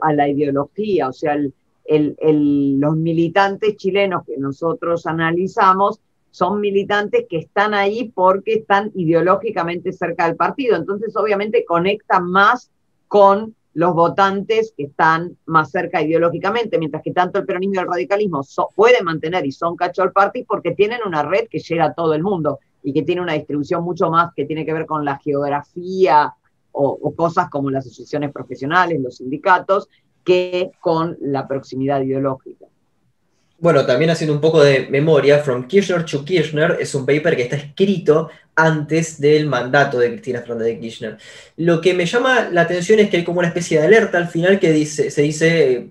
a 0.00 0.12
la 0.14 0.28
ideología, 0.28 1.08
o 1.08 1.12
sea, 1.12 1.36
los 1.36 2.96
militantes 2.96 3.76
chilenos 3.76 4.24
que 4.24 4.38
nosotros 4.38 5.06
analizamos 5.06 6.00
son 6.30 6.60
militantes 6.60 7.26
que 7.28 7.38
están 7.38 7.74
ahí 7.74 8.10
porque 8.14 8.54
están 8.54 8.90
ideológicamente 8.94 9.92
cerca 9.92 10.26
del 10.26 10.36
partido, 10.36 10.76
entonces 10.76 11.16
obviamente 11.16 11.64
conectan 11.64 12.30
más 12.30 12.70
con 13.08 13.54
los 13.72 13.94
votantes 13.94 14.74
que 14.76 14.84
están 14.84 15.36
más 15.46 15.70
cerca 15.70 16.02
ideológicamente, 16.02 16.78
mientras 16.78 17.02
que 17.02 17.12
tanto 17.12 17.38
el 17.38 17.46
peronismo 17.46 17.76
y 17.76 17.78
el 17.78 17.86
radicalismo 17.86 18.42
pueden 18.74 19.04
mantener 19.04 19.46
y 19.46 19.52
son 19.52 19.76
cachol 19.76 20.12
party 20.12 20.44
porque 20.44 20.72
tienen 20.72 21.00
una 21.06 21.22
red 21.22 21.46
que 21.48 21.60
llega 21.60 21.86
a 21.86 21.94
todo 21.94 22.14
el 22.14 22.22
mundo 22.22 22.58
y 22.82 22.92
que 22.92 23.02
tiene 23.02 23.20
una 23.20 23.34
distribución 23.34 23.84
mucho 23.84 24.10
más 24.10 24.32
que 24.34 24.44
tiene 24.44 24.64
que 24.66 24.72
ver 24.72 24.86
con 24.86 25.04
la 25.04 25.18
geografía 25.18 26.34
o 26.72 27.14
cosas 27.16 27.50
como 27.50 27.68
las 27.68 27.84
asociaciones 27.84 28.32
profesionales, 28.32 29.00
los 29.00 29.16
sindicatos, 29.16 29.88
que 30.24 30.70
con 30.80 31.16
la 31.20 31.48
proximidad 31.48 32.00
ideológica. 32.00 32.69
Bueno, 33.60 33.84
también 33.84 34.10
haciendo 34.10 34.32
un 34.32 34.40
poco 34.40 34.62
de 34.62 34.88
memoria, 34.88 35.40
From 35.40 35.68
Kirchner 35.68 36.02
to 36.06 36.24
Kirchner 36.24 36.78
es 36.80 36.94
un 36.94 37.04
paper 37.04 37.36
que 37.36 37.42
está 37.42 37.56
escrito 37.56 38.30
antes 38.56 39.20
del 39.20 39.46
mandato 39.46 39.98
de 39.98 40.08
Cristina 40.08 40.40
Fernández 40.40 40.68
de 40.68 40.80
Kirchner. 40.80 41.18
Lo 41.58 41.82
que 41.82 41.92
me 41.92 42.06
llama 42.06 42.48
la 42.50 42.62
atención 42.62 43.00
es 43.00 43.10
que 43.10 43.18
hay 43.18 43.24
como 43.24 43.40
una 43.40 43.48
especie 43.48 43.78
de 43.78 43.86
alerta 43.86 44.16
al 44.16 44.28
final 44.28 44.58
que 44.58 44.72
dice, 44.72 45.10
se 45.10 45.20
dice, 45.20 45.90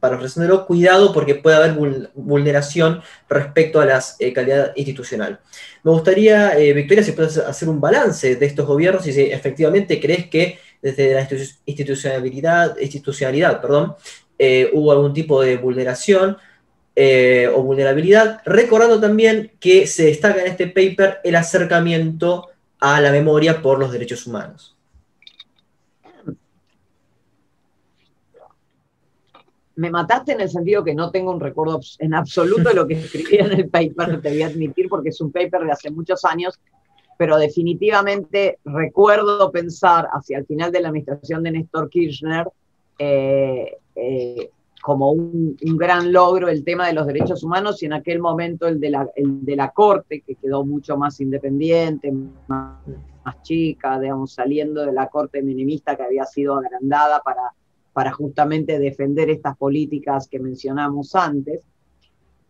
para 0.00 0.16
ofrecerlo, 0.16 0.64
cuidado 0.64 1.12
porque 1.12 1.34
puede 1.34 1.56
haber 1.56 1.74
vulneración 2.14 3.02
respecto 3.28 3.78
a 3.78 3.84
la 3.84 4.02
eh, 4.18 4.32
calidad 4.32 4.72
institucional. 4.74 5.40
Me 5.82 5.90
gustaría, 5.90 6.58
eh, 6.58 6.72
Victoria, 6.72 7.04
si 7.04 7.12
puedes 7.12 7.36
hacer 7.36 7.68
un 7.68 7.78
balance 7.78 8.36
de 8.36 8.46
estos 8.46 8.66
gobiernos 8.66 9.06
y 9.06 9.12
si 9.12 9.20
efectivamente 9.20 10.00
crees 10.00 10.28
que 10.28 10.58
desde 10.80 11.12
la 11.12 11.28
institucionalidad, 11.66 12.78
institucionalidad 12.80 13.60
perdón, 13.60 13.96
eh, 14.38 14.70
hubo 14.72 14.92
algún 14.92 15.12
tipo 15.12 15.42
de 15.42 15.58
vulneración 15.58 16.38
eh, 16.98 17.46
o 17.54 17.62
vulnerabilidad, 17.62 18.40
recordando 18.46 18.98
también 18.98 19.52
que 19.60 19.86
se 19.86 20.06
destaca 20.06 20.40
en 20.40 20.46
este 20.46 20.66
paper 20.66 21.18
el 21.24 21.36
acercamiento 21.36 22.48
a 22.80 23.02
la 23.02 23.12
memoria 23.12 23.60
por 23.60 23.78
los 23.78 23.92
derechos 23.92 24.26
humanos. 24.26 24.74
Me 29.74 29.90
mataste 29.90 30.32
en 30.32 30.40
el 30.40 30.48
sentido 30.48 30.82
que 30.82 30.94
no 30.94 31.10
tengo 31.10 31.32
un 31.32 31.40
recuerdo 31.40 31.80
en 31.98 32.14
absoluto 32.14 32.70
de 32.70 32.74
lo 32.74 32.86
que 32.86 32.94
escribí 32.98 33.36
en 33.36 33.52
el 33.52 33.68
paper, 33.68 34.22
te 34.22 34.30
voy 34.30 34.40
a 34.40 34.46
admitir, 34.46 34.88
porque 34.88 35.10
es 35.10 35.20
un 35.20 35.30
paper 35.30 35.64
de 35.64 35.72
hace 35.72 35.90
muchos 35.90 36.24
años, 36.24 36.58
pero 37.18 37.36
definitivamente 37.36 38.58
recuerdo 38.64 39.52
pensar 39.52 40.08
hacia 40.12 40.38
el 40.38 40.46
final 40.46 40.72
de 40.72 40.80
la 40.80 40.88
administración 40.88 41.42
de 41.42 41.50
Néstor 41.50 41.90
Kirchner 41.90 42.48
eh, 42.98 43.76
eh, 43.94 44.50
como 44.86 45.10
un, 45.10 45.56
gran 45.76 46.12
logro 46.12 46.48
el 46.48 46.62
tema 46.62 46.86
de 46.86 46.92
los 46.92 47.08
derechos 47.08 47.42
humanos 47.42 47.82
y 47.82 47.86
en 47.86 47.92
aquel 47.92 48.20
momento 48.20 48.68
el 48.68 48.78
de 48.78 49.56
la, 49.56 49.72
Corte, 49.72 50.20
que 50.20 50.36
quedó 50.36 50.64
mucho 50.64 50.96
más 50.96 51.20
independiente, 51.20 52.12
más, 52.46 52.78
chica, 53.42 53.98
digamos, 53.98 54.34
saliendo 54.34 54.86
de 54.86 54.92
la 54.92 55.08
Corte 55.08 55.42
menemista 55.42 55.96
que 55.96 56.04
había 56.04 56.24
sido 56.24 56.54
agrandada 56.58 57.20
para, 57.92 58.12
justamente 58.12 58.78
defender 58.78 59.28
estas 59.28 59.56
políticas 59.56 60.28
que 60.28 60.38
mencionamos 60.38 61.16
antes. 61.16 61.62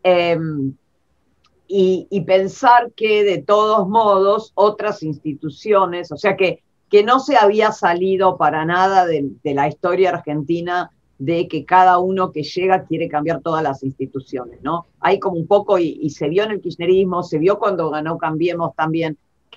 Em, 0.03 0.75
y, 1.67 2.21
pensar 2.27 2.93
que 2.95 3.25
de 3.25 3.39
todos 3.39 3.89
modos 3.89 4.53
otras 4.57 5.03
instituciones, 5.03 6.13
o 6.13 6.19
sea 6.19 6.37
que, 6.37 6.63
no 7.03 7.19
se 7.19 7.37
había 7.37 7.73
salido 7.73 8.37
para 8.37 8.67
nada 8.67 9.07
de 9.07 9.55
la 9.55 9.69
historia 9.69 10.11
argentina 10.11 10.91
de 11.19 11.49
que 11.49 11.65
cada 11.65 11.99
uno 11.99 12.31
que 12.31 12.43
llega 12.43 12.85
quiere 12.85 13.09
cambiar 13.09 13.41
todas 13.41 13.63
las 13.63 13.83
instituciones, 13.83 14.61
¿no? 14.63 14.87
Hay 15.01 15.19
como 15.19 15.37
un 15.37 15.47
poco, 15.47 15.79
y, 15.79 16.11
se 16.11 16.29
vio 16.29 16.45
en 16.45 16.53
el 16.53 16.61
kirchnerismo, 16.61 17.23
se 17.23 17.39
vio 17.39 17.59
cuando 17.59 17.91
ganó 17.91 18.19
Cambiemos 18.19 18.75
también, 18.75 19.17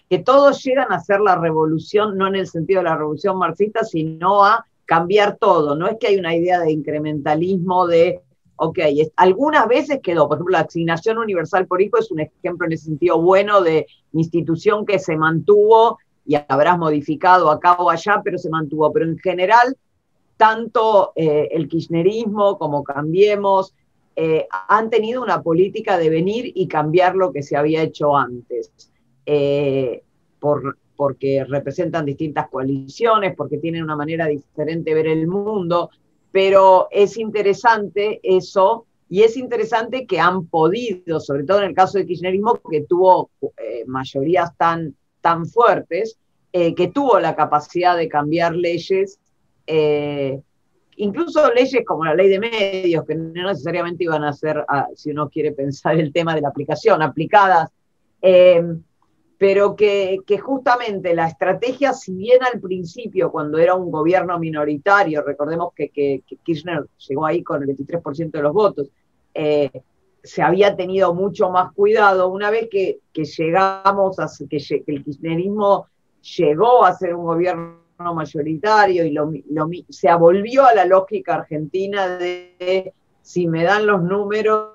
que 0.09 0.19
todos 0.19 0.63
llegan 0.63 0.91
a 0.91 0.95
hacer 0.95 1.19
la 1.19 1.35
revolución, 1.35 2.17
no 2.17 2.27
en 2.27 2.35
el 2.35 2.47
sentido 2.47 2.79
de 2.79 2.89
la 2.89 2.97
revolución 2.97 3.37
marxista, 3.37 3.83
sino 3.83 4.43
a 4.43 4.65
cambiar 4.85 5.37
todo. 5.37 5.75
No 5.75 5.87
es 5.87 5.97
que 5.99 6.07
hay 6.07 6.17
una 6.17 6.35
idea 6.35 6.59
de 6.59 6.71
incrementalismo, 6.71 7.85
de, 7.85 8.21
ok, 8.55 8.79
algunas 9.17 9.67
veces 9.67 9.99
quedó, 10.01 10.27
por 10.27 10.37
ejemplo, 10.37 10.53
la 10.53 10.61
asignación 10.61 11.17
universal 11.17 11.67
por 11.67 11.81
hijo 11.81 11.99
es 11.99 12.09
un 12.09 12.21
ejemplo 12.21 12.65
en 12.65 12.73
ese 12.73 12.85
sentido 12.85 13.21
bueno 13.21 13.61
de 13.61 13.85
institución 14.13 14.85
que 14.85 14.97
se 14.97 15.15
mantuvo 15.15 15.99
y 16.25 16.35
habrás 16.47 16.77
modificado 16.77 17.51
acá 17.51 17.73
o 17.73 17.89
allá, 17.89 18.21
pero 18.23 18.37
se 18.37 18.49
mantuvo. 18.49 18.91
Pero 18.91 19.05
en 19.05 19.17
general 19.19 19.77
tanto 20.39 21.11
eh, 21.17 21.49
el 21.51 21.67
kirchnerismo 21.67 22.57
como 22.57 22.81
Cambiemos 22.81 23.75
eh, 24.15 24.47
han 24.69 24.89
tenido 24.89 25.21
una 25.21 25.43
política 25.43 25.97
de 25.97 26.09
venir 26.09 26.53
y 26.55 26.65
cambiar 26.69 27.17
lo 27.17 27.33
que 27.33 27.43
se 27.43 27.57
había 27.57 27.83
hecho 27.83 28.15
antes, 28.15 28.71
eh, 29.25 30.01
por, 30.39 30.77
porque 30.95 31.43
representan 31.43 32.05
distintas 32.05 32.47
coaliciones, 32.47 33.35
porque 33.35 33.57
tienen 33.57 33.83
una 33.83 33.97
manera 33.97 34.27
diferente 34.27 34.91
de 34.91 34.95
ver 34.95 35.07
el 35.07 35.27
mundo, 35.27 35.89
pero 36.31 36.87
es 36.89 37.17
interesante 37.17 38.21
eso 38.23 38.85
y 39.09 39.23
es 39.23 39.35
interesante 39.35 40.07
que 40.07 40.21
han 40.21 40.45
podido, 40.45 41.19
sobre 41.19 41.43
todo 41.43 41.59
en 41.59 41.65
el 41.65 41.75
caso 41.75 41.97
del 41.97 42.07
kirchnerismo, 42.07 42.61
que 42.71 42.85
tuvo 42.87 43.29
mayorías 43.87 44.55
tan, 44.55 44.95
tan 45.19 45.45
fuertes, 45.45 46.17
que 46.53 46.91
tuvo 46.93 47.19
la 47.19 47.35
capacidad 47.35 47.97
de 47.97 48.07
cambiar 48.07 48.55
leyes 48.55 49.19
eh, 49.71 50.41
incluso 50.95 51.53
leyes 51.53 51.85
como 51.85 52.03
la 52.03 52.15
ley 52.15 52.27
de 52.27 52.39
medios, 52.39 53.05
que 53.05 53.13
no 53.13 53.49
necesariamente 53.49 54.03
iban 54.03 54.23
a 54.23 54.33
ser, 54.33 54.65
ah, 54.67 54.87
si 54.95 55.11
uno 55.11 55.29
quiere 55.29 55.51
pensar 55.51 55.95
el 55.99 56.11
tema 56.11 56.33
de 56.33 56.41
la 56.41 56.49
aplicación, 56.49 57.03
aplicadas, 57.03 57.69
eh, 58.19 58.63
pero 59.37 59.75
que, 59.75 60.17
justamente 60.41 61.13
la 61.13 61.27
estrategia, 61.27 61.93
si 61.93 62.13
bien 62.15 62.39
al 62.43 62.59
principio, 62.59 63.31
cuando 63.31 63.59
era 63.59 63.75
un 63.75 63.91
gobierno 63.91 64.37
minoritario, 64.39 65.21
recordemos 65.21 65.71
que, 65.75 66.23
Kirchner 66.43 66.85
llegó 67.07 67.25
ahí 67.27 67.43
con 67.43 67.61
el 67.61 67.69
23% 67.69 68.31
de 68.31 68.41
los 68.41 68.53
votos, 68.53 68.89
eh, 69.35 69.83
se 70.23 70.41
había 70.41 70.75
tenido 70.75 71.13
mucho 71.13 71.51
más 71.51 71.71
cuidado, 71.73 72.27
una 72.27 72.49
vez 72.49 72.69
que, 72.69 72.99
llegamos 73.13 74.19
a 74.19 74.27
que 74.49 74.83
el 74.87 75.03
kirchnerismo 75.03 75.85
llegó 76.37 76.83
a 76.83 76.93
ser 76.93 77.13
un 77.13 77.25
gobierno 77.25 77.78
mayoritario 77.99 79.05
y 79.05 79.11
lo, 79.11 79.31
se 79.89 80.13
volvió 80.15 80.65
a 80.65 80.73
la 80.73 80.85
lógica 80.85 81.35
argentina 81.35 82.17
de 82.17 82.93
si 83.21 83.47
me 83.47 83.63
dan 83.63 83.85
los 83.85 84.01
números, 84.01 84.71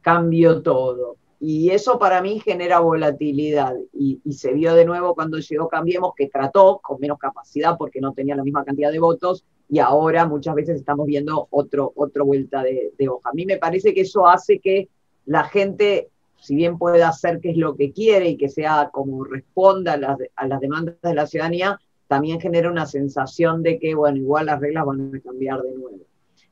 cambio 0.00 0.60
todo. 0.62 1.16
Y 1.40 1.70
eso 1.70 1.98
para 1.98 2.22
mí 2.22 2.38
genera 2.40 2.80
volatilidad. 2.80 3.74
Y, 3.92 4.20
se 4.32 4.52
vio 4.52 4.74
de 4.74 4.84
nuevo 4.84 5.14
cuando 5.14 5.38
llegó 5.38 5.68
Cambiemos, 5.68 6.12
que 6.16 6.28
trató 6.28 6.80
con 6.82 7.00
menos 7.00 7.18
capacidad 7.18 7.76
porque 7.76 8.00
no 8.00 8.12
tenía 8.12 8.36
la 8.36 8.44
misma 8.44 8.64
cantidad 8.64 8.92
de 8.92 8.98
votos, 8.98 9.44
y 9.68 9.78
ahora 9.78 10.26
muchas 10.26 10.54
veces 10.54 10.78
estamos 10.78 11.06
viendo 11.06 11.48
otro, 11.50 11.92
otra 11.96 12.22
vuelta 12.22 12.62
de, 12.62 13.08
hoja. 13.08 13.30
A 13.30 13.32
mí 13.32 13.46
me 13.46 13.56
parece 13.56 13.94
que 13.94 14.02
eso 14.02 14.26
hace 14.26 14.60
que 14.60 14.88
la 15.24 15.44
gente, 15.44 16.10
si 16.36 16.54
bien 16.54 16.78
pueda 16.78 17.08
hacer 17.08 17.40
qué 17.40 17.50
es 17.50 17.56
lo 17.56 17.74
que 17.74 17.92
quiere 17.92 18.28
y 18.28 18.36
que 18.36 18.48
sea 18.48 18.90
como 18.92 19.24
responda 19.24 19.94
a 20.36 20.46
las 20.46 20.60
demandas 20.60 20.96
de 21.02 21.14
la 21.14 21.26
ciudadanía, 21.26 21.80
también 22.12 22.38
genera 22.38 22.70
una 22.70 22.84
sensación 22.84 23.62
de 23.62 23.78
que, 23.78 23.94
bueno, 23.94 24.18
igual 24.18 24.44
las 24.44 24.60
reglas 24.60 24.84
van 24.84 25.14
a 25.14 25.20
cambiar 25.20 25.62
de 25.62 25.72
nuevo. 25.72 25.96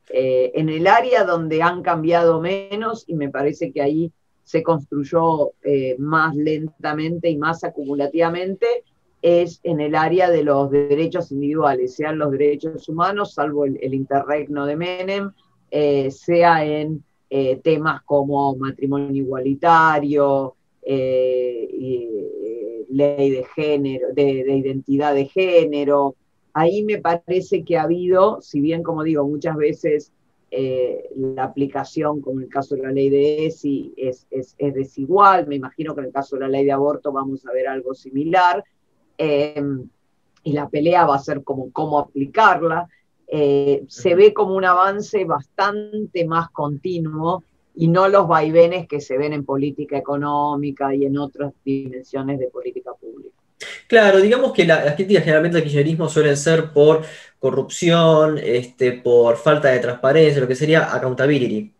Eh, 0.08 0.52
en 0.54 0.70
el 0.70 0.86
área 0.86 1.24
donde 1.24 1.60
han 1.60 1.82
cambiado 1.82 2.40
menos, 2.40 3.04
y 3.06 3.14
me 3.14 3.28
parece 3.28 3.70
que 3.70 3.82
ahí 3.82 4.10
se 4.42 4.62
construyó 4.62 5.50
eh, 5.62 5.96
más 5.98 6.34
lentamente 6.34 7.28
y 7.28 7.36
más 7.36 7.62
acumulativamente, 7.62 8.84
es 9.20 9.60
en 9.62 9.80
el 9.80 9.96
área 9.96 10.30
de 10.30 10.44
los 10.44 10.70
derechos 10.70 11.30
individuales, 11.30 11.94
sean 11.94 12.16
los 12.16 12.30
derechos 12.30 12.88
humanos, 12.88 13.34
salvo 13.34 13.66
el, 13.66 13.92
interregno 13.92 14.64
de 14.64 14.76
Menem, 14.76 15.32
eh, 15.70 16.10
sea 16.10 16.64
en 16.64 17.04
temas 17.62 18.00
como 18.06 18.56
matrimonio 18.56 19.22
igualitario, 19.22 20.56
y, 20.86 22.08
ley 22.90 23.30
de 23.30 23.44
género, 23.54 24.08
de, 24.12 24.44
de, 24.44 24.56
identidad 24.56 25.14
de 25.14 25.26
género. 25.26 26.16
Ahí 26.52 26.82
me 26.84 26.98
parece 26.98 27.64
que 27.64 27.78
ha 27.78 27.82
habido, 27.82 28.40
si 28.40 28.60
bien 28.60 28.82
como 28.82 29.04
digo, 29.04 29.26
muchas 29.26 29.56
veces 29.56 30.12
eh, 30.52 31.08
la 31.14 31.44
aplicación, 31.44 32.20
como 32.20 32.40
en 32.40 32.46
el 32.46 32.50
caso 32.50 32.74
de 32.74 32.82
la 32.82 32.90
ley 32.90 33.08
de 33.08 33.46
ESI, 33.46 33.94
es, 33.96 34.26
es, 34.30 34.56
desigual. 34.58 35.46
Me 35.46 35.56
imagino 35.56 35.94
que 35.94 36.00
en 36.00 36.06
el 36.06 36.12
caso 36.12 36.36
de 36.36 36.42
la 36.42 36.48
ley 36.48 36.64
de 36.64 36.72
aborto 36.72 37.12
vamos 37.12 37.46
a 37.46 37.52
ver 37.52 37.68
algo 37.68 37.94
similar. 37.94 38.64
Em, 39.16 39.88
y 40.42 40.52
la 40.52 40.68
pelea 40.68 41.06
va 41.06 41.16
a 41.16 41.20
ser 41.20 41.44
como 41.44 41.70
cómo 41.70 41.98
aplicarla. 41.98 42.88
Eh, 43.28 43.84
se 43.86 44.16
ve 44.16 44.34
como 44.34 44.56
un 44.56 44.64
avance 44.64 45.24
bastante 45.24 46.26
más 46.26 46.50
continuo 46.50 47.44
y 47.74 47.88
no 47.88 48.08
los 48.08 48.26
vaivenes 48.26 48.88
que 48.88 49.00
se 49.00 49.16
ven 49.16 49.32
en 49.32 49.44
política 49.44 49.96
económica 49.96 50.94
y 50.94 51.04
en 51.04 51.18
otras 51.18 51.52
dimensiones 51.64 52.38
de 52.38 52.48
política 52.48 52.92
pública. 52.94 53.36
Claro, 53.86 54.20
digamos 54.20 54.52
que 54.52 54.64
las 54.64 54.94
críticas 54.94 55.24
generalmente 55.24 55.58
al 55.58 55.64
kirchnerismo 55.64 56.08
suelen 56.08 56.36
ser 56.36 56.72
por 56.72 57.02
corrupción, 57.38 58.38
este, 58.38 58.92
por 58.92 59.36
falta 59.36 59.68
de 59.68 59.80
transparencia, 59.80 60.40
lo 60.40 60.48
que 60.48 60.54
sería 60.54 60.94
accountability. 60.94 61.72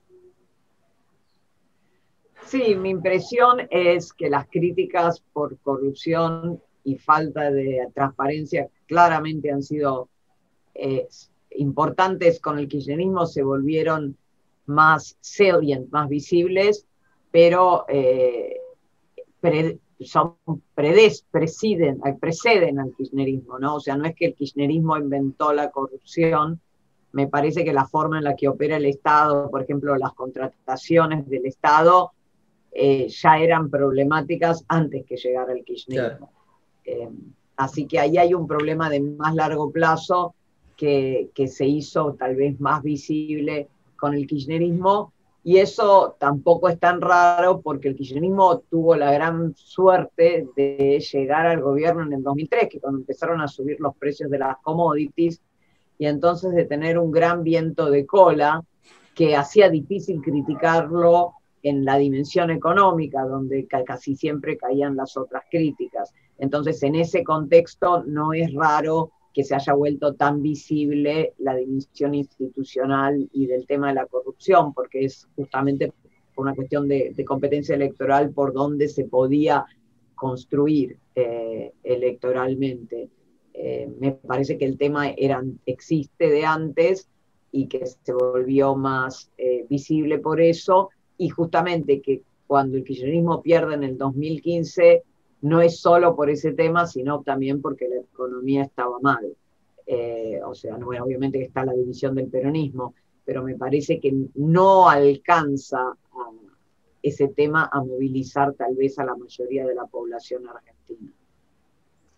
Sí, 2.46 2.74
mi 2.74 2.90
impresión 2.90 3.58
es 3.70 4.12
que 4.12 4.28
las 4.28 4.48
críticas 4.48 5.22
por 5.32 5.56
corrupción 5.58 6.60
y 6.82 6.96
falta 6.96 7.50
de 7.50 7.86
transparencia 7.94 8.68
claramente 8.86 9.52
han 9.52 9.62
sido 9.62 10.08
eh, 10.74 11.06
importantes 11.52 12.40
con 12.40 12.58
el 12.58 12.66
kirchnerismo, 12.66 13.26
se 13.26 13.42
volvieron 13.42 14.16
más 14.70 15.16
salient, 15.20 15.90
más 15.90 16.08
visibles, 16.08 16.86
pero 17.30 17.84
eh, 17.88 18.56
son 20.00 20.34
predes, 20.74 21.24
presiden, 21.30 22.00
preceden 22.18 22.78
al 22.78 22.94
kirchnerismo, 22.94 23.58
¿no? 23.58 23.76
O 23.76 23.80
sea, 23.80 23.96
no 23.96 24.06
es 24.06 24.14
que 24.14 24.26
el 24.26 24.34
kirchnerismo 24.34 24.96
inventó 24.96 25.52
la 25.52 25.70
corrupción, 25.70 26.60
me 27.12 27.26
parece 27.26 27.64
que 27.64 27.72
la 27.72 27.86
forma 27.86 28.18
en 28.18 28.24
la 28.24 28.36
que 28.36 28.48
opera 28.48 28.76
el 28.76 28.86
Estado, 28.86 29.50
por 29.50 29.62
ejemplo, 29.62 29.96
las 29.96 30.14
contrataciones 30.14 31.28
del 31.28 31.46
Estado, 31.46 32.12
eh, 32.72 33.08
ya 33.08 33.38
eran 33.38 33.68
problemáticas 33.68 34.64
antes 34.68 35.04
que 35.04 35.16
llegara 35.16 35.52
el 35.52 35.64
kirchnerismo. 35.64 36.30
Eh, 36.84 37.08
así 37.56 37.86
que 37.86 37.98
ahí 37.98 38.16
hay 38.16 38.32
un 38.32 38.46
problema 38.46 38.88
de 38.88 39.00
más 39.00 39.34
largo 39.34 39.70
plazo 39.70 40.34
que, 40.76 41.30
que 41.34 41.48
se 41.48 41.66
hizo 41.66 42.14
tal 42.14 42.36
vez 42.36 42.58
más 42.60 42.82
visible 42.82 43.68
con 44.00 44.14
el 44.14 44.26
kirchnerismo 44.26 45.12
y 45.42 45.58
eso 45.58 46.16
tampoco 46.18 46.68
es 46.68 46.78
tan 46.78 47.00
raro 47.00 47.62
porque 47.62 47.88
el 47.88 47.96
kirchnerismo 47.96 48.60
tuvo 48.70 48.94
la 48.94 49.10
gran 49.12 49.54
suerte 49.56 50.46
de 50.54 51.00
llegar 51.00 51.46
al 51.46 51.62
gobierno 51.62 52.02
en 52.02 52.12
el 52.12 52.22
2003, 52.22 52.68
que 52.68 52.80
cuando 52.80 53.00
empezaron 53.00 53.40
a 53.40 53.48
subir 53.48 53.80
los 53.80 53.96
precios 53.96 54.30
de 54.30 54.38
las 54.38 54.58
commodities, 54.58 55.40
y 55.98 56.06
entonces 56.06 56.54
de 56.54 56.64
tener 56.64 56.98
un 56.98 57.10
gran 57.10 57.42
viento 57.42 57.90
de 57.90 58.06
cola 58.06 58.62
que 59.14 59.36
hacía 59.36 59.70
difícil 59.70 60.20
criticarlo 60.20 61.34
en 61.62 61.84
la 61.84 61.96
dimensión 61.96 62.50
económica, 62.50 63.22
donde 63.24 63.66
casi 63.66 64.16
siempre 64.16 64.56
caían 64.56 64.96
las 64.96 65.16
otras 65.16 65.44
críticas. 65.50 66.12
Entonces, 66.38 66.82
en 66.82 66.94
ese 66.94 67.22
contexto 67.22 68.02
no 68.04 68.32
es 68.32 68.52
raro 68.54 69.10
que 69.32 69.44
se 69.44 69.54
haya 69.54 69.74
vuelto 69.74 70.14
tan 70.14 70.42
visible 70.42 71.34
la 71.38 71.54
dimensión 71.54 72.14
institucional 72.14 73.28
y 73.32 73.46
del 73.46 73.66
tema 73.66 73.88
de 73.88 73.94
la 73.94 74.06
corrupción, 74.06 74.74
porque 74.74 75.04
es 75.04 75.28
justamente 75.36 75.92
una 76.36 76.54
cuestión 76.54 76.88
de, 76.88 77.14
competencia 77.26 77.74
electoral 77.74 78.30
por 78.30 78.52
donde 78.52 78.88
se 78.88 79.04
podía 79.04 79.64
construir 80.14 80.96
eh, 81.14 81.72
electoralmente. 81.82 83.08
Eh, 83.52 83.90
me 83.98 84.12
parece 84.12 84.56
que 84.56 84.64
el 84.64 84.78
tema 84.78 85.10
era, 85.10 85.42
existe 85.66 86.30
de 86.30 86.44
antes 86.44 87.08
y 87.52 87.66
que 87.66 87.84
se 87.86 88.12
volvió 88.12 88.74
más 88.74 89.30
eh, 89.36 89.66
visible 89.68 90.18
por 90.18 90.40
eso, 90.40 90.90
y 91.18 91.28
justamente 91.28 92.00
que 92.00 92.22
cuando 92.46 92.76
el 92.76 92.84
kirchnerismo 92.84 93.42
pierde 93.42 93.74
en 93.74 93.84
el 93.84 93.98
2015, 93.98 95.02
no 95.42 95.60
es 95.60 95.80
solo 95.80 96.14
por 96.14 96.30
ese 96.30 96.52
tema, 96.52 96.86
sino 96.86 97.22
también 97.22 97.60
porque 97.60 97.88
la 97.88 98.00
economía 98.00 98.62
estaba 98.62 98.98
mal. 99.00 99.36
Eh, 99.86 100.40
o 100.44 100.54
sea, 100.54 100.76
no, 100.76 100.88
obviamente 100.88 101.38
que 101.38 101.44
está 101.44 101.64
la 101.64 101.72
división 101.72 102.14
del 102.14 102.28
peronismo, 102.28 102.94
pero 103.24 103.42
me 103.42 103.56
parece 103.56 103.98
que 103.98 104.14
no 104.34 104.88
alcanza 104.88 105.96
ese 107.02 107.28
tema 107.28 107.68
a 107.72 107.82
movilizar 107.82 108.52
tal 108.54 108.74
vez 108.74 108.98
a 108.98 109.04
la 109.04 109.16
mayoría 109.16 109.66
de 109.66 109.74
la 109.74 109.86
población 109.86 110.46
argentina. 110.48 111.10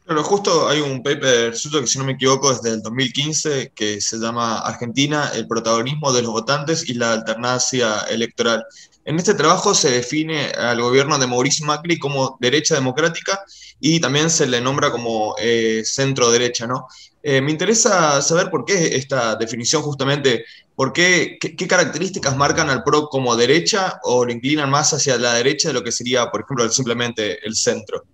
Claro, 0.05 0.25
justo 0.25 0.69
hay 0.69 0.81
un 0.81 1.01
paper 1.03 1.57
suyo 1.57 1.81
que 1.81 1.87
si 1.87 1.97
no 1.97 2.05
me 2.05 2.13
equivoco 2.13 2.51
es 2.51 2.61
del 2.61 2.83
2015 2.83 3.73
que 3.73 4.01
se 4.01 4.19
llama 4.19 4.59
Argentina, 4.59 5.31
el 5.35 5.47
protagonismo 5.47 6.13
de 6.13 6.23
los 6.23 6.33
votantes 6.33 6.89
y 6.89 6.95
la 6.95 7.13
alternancia 7.13 8.01
electoral. 8.11 8.65
En 9.05 9.17
este 9.19 9.35
trabajo 9.35 9.75
se 9.75 9.91
define 9.91 10.47
al 10.51 10.81
gobierno 10.81 11.19
de 11.19 11.29
Mauricio 11.29 11.67
Macri 11.67 11.99
como 11.99 12.37
derecha 12.41 12.75
democrática 12.75 13.45
y 13.81 14.01
también 14.01 14.29
se 14.29 14.47
le 14.47 14.61
nombra 14.61 14.91
como 14.91 15.37
eh, 15.39 15.83
centro 15.85 16.31
derecha, 16.33 16.67
¿no? 16.67 16.89
Eh, 17.23 17.41
me 17.41 17.53
interesa 17.53 18.21
saber 18.23 18.51
por 18.51 18.65
qué 18.65 18.97
esta 18.97 19.37
definición 19.37 19.83
justamente, 19.83 20.45
por 20.75 20.93
qué, 20.93 21.39
qué, 21.41 21.69
características 21.69 22.37
marcan 22.37 22.71
al 22.71 22.83
PRO 22.83 23.09
como 23.09 23.37
derecha 23.37 24.01
o 24.03 24.25
lo 24.25 24.33
inclinan 24.33 24.71
más 24.71 24.93
hacia 24.93 25.17
la 25.17 25.35
derecha 25.35 25.69
de 25.69 25.75
lo 25.75 25.85
que 25.85 25.93
sería, 25.93 26.29
por 26.31 26.43
ejemplo, 26.43 26.69
simplemente 26.69 27.45
el 27.47 27.55
centro. 27.55 28.05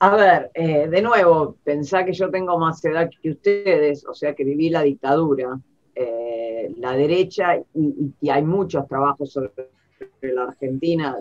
A 0.00 0.14
ver, 0.14 0.50
eh, 0.54 0.86
de 0.88 1.02
nuevo, 1.02 1.56
pensá 1.64 2.04
que 2.04 2.12
yo 2.12 2.30
tengo 2.30 2.56
más 2.58 2.84
edad 2.84 3.10
que 3.20 3.30
ustedes, 3.30 4.06
o 4.06 4.14
sea 4.14 4.34
que 4.34 4.44
viví 4.44 4.70
la 4.70 4.82
dictadura. 4.82 5.58
Eh, 5.94 6.72
la 6.76 6.92
derecha, 6.92 7.60
y, 7.74 8.30
hay 8.30 8.42
muchos 8.44 8.86
trabajos 8.86 9.32
sobre 9.32 9.50
la 10.22 10.44
Argentina 10.44 11.18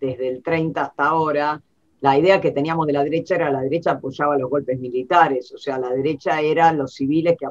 desde 0.00 0.28
el 0.28 0.42
30 0.42 0.82
hasta 0.82 1.04
ahora, 1.04 1.60
la 2.00 2.18
idea 2.18 2.40
que 2.40 2.50
teníamos 2.50 2.86
de 2.86 2.92
la 2.92 3.02
derecha 3.02 3.34
era 3.34 3.50
la 3.50 3.62
derecha 3.62 3.92
apoyaba 3.92 4.36
los 4.36 4.50
golpes 4.50 4.78
militares, 4.78 5.50
o 5.52 5.58
sea, 5.58 5.78
la 5.78 5.90
derecha 5.90 6.40
eran 6.40 6.76
los 6.76 6.92
civiles 6.92 7.34
que, 7.38 7.48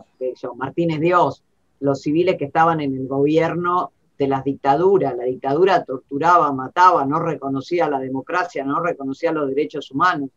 Martínez 0.56 1.00
Dios, 1.00 1.44
los 1.80 2.02
civiles 2.02 2.38
que 2.38 2.46
estaban 2.46 2.80
en 2.80 2.96
el 2.96 3.08
gobierno 3.08 3.92
de 4.18 4.28
las 4.28 4.44
dictaduras. 4.44 5.16
La 5.16 5.26
dictadura 5.26 5.84
torturaba, 5.84 6.52
mataba, 6.52 7.06
no 7.06 7.20
reconocía 7.20 7.90
la 7.90 8.00
democracia, 8.00 8.64
no 8.64 8.80
reconocía 8.80 9.32
los 9.32 9.48
derechos 9.48 9.92
humanos. 9.92 10.30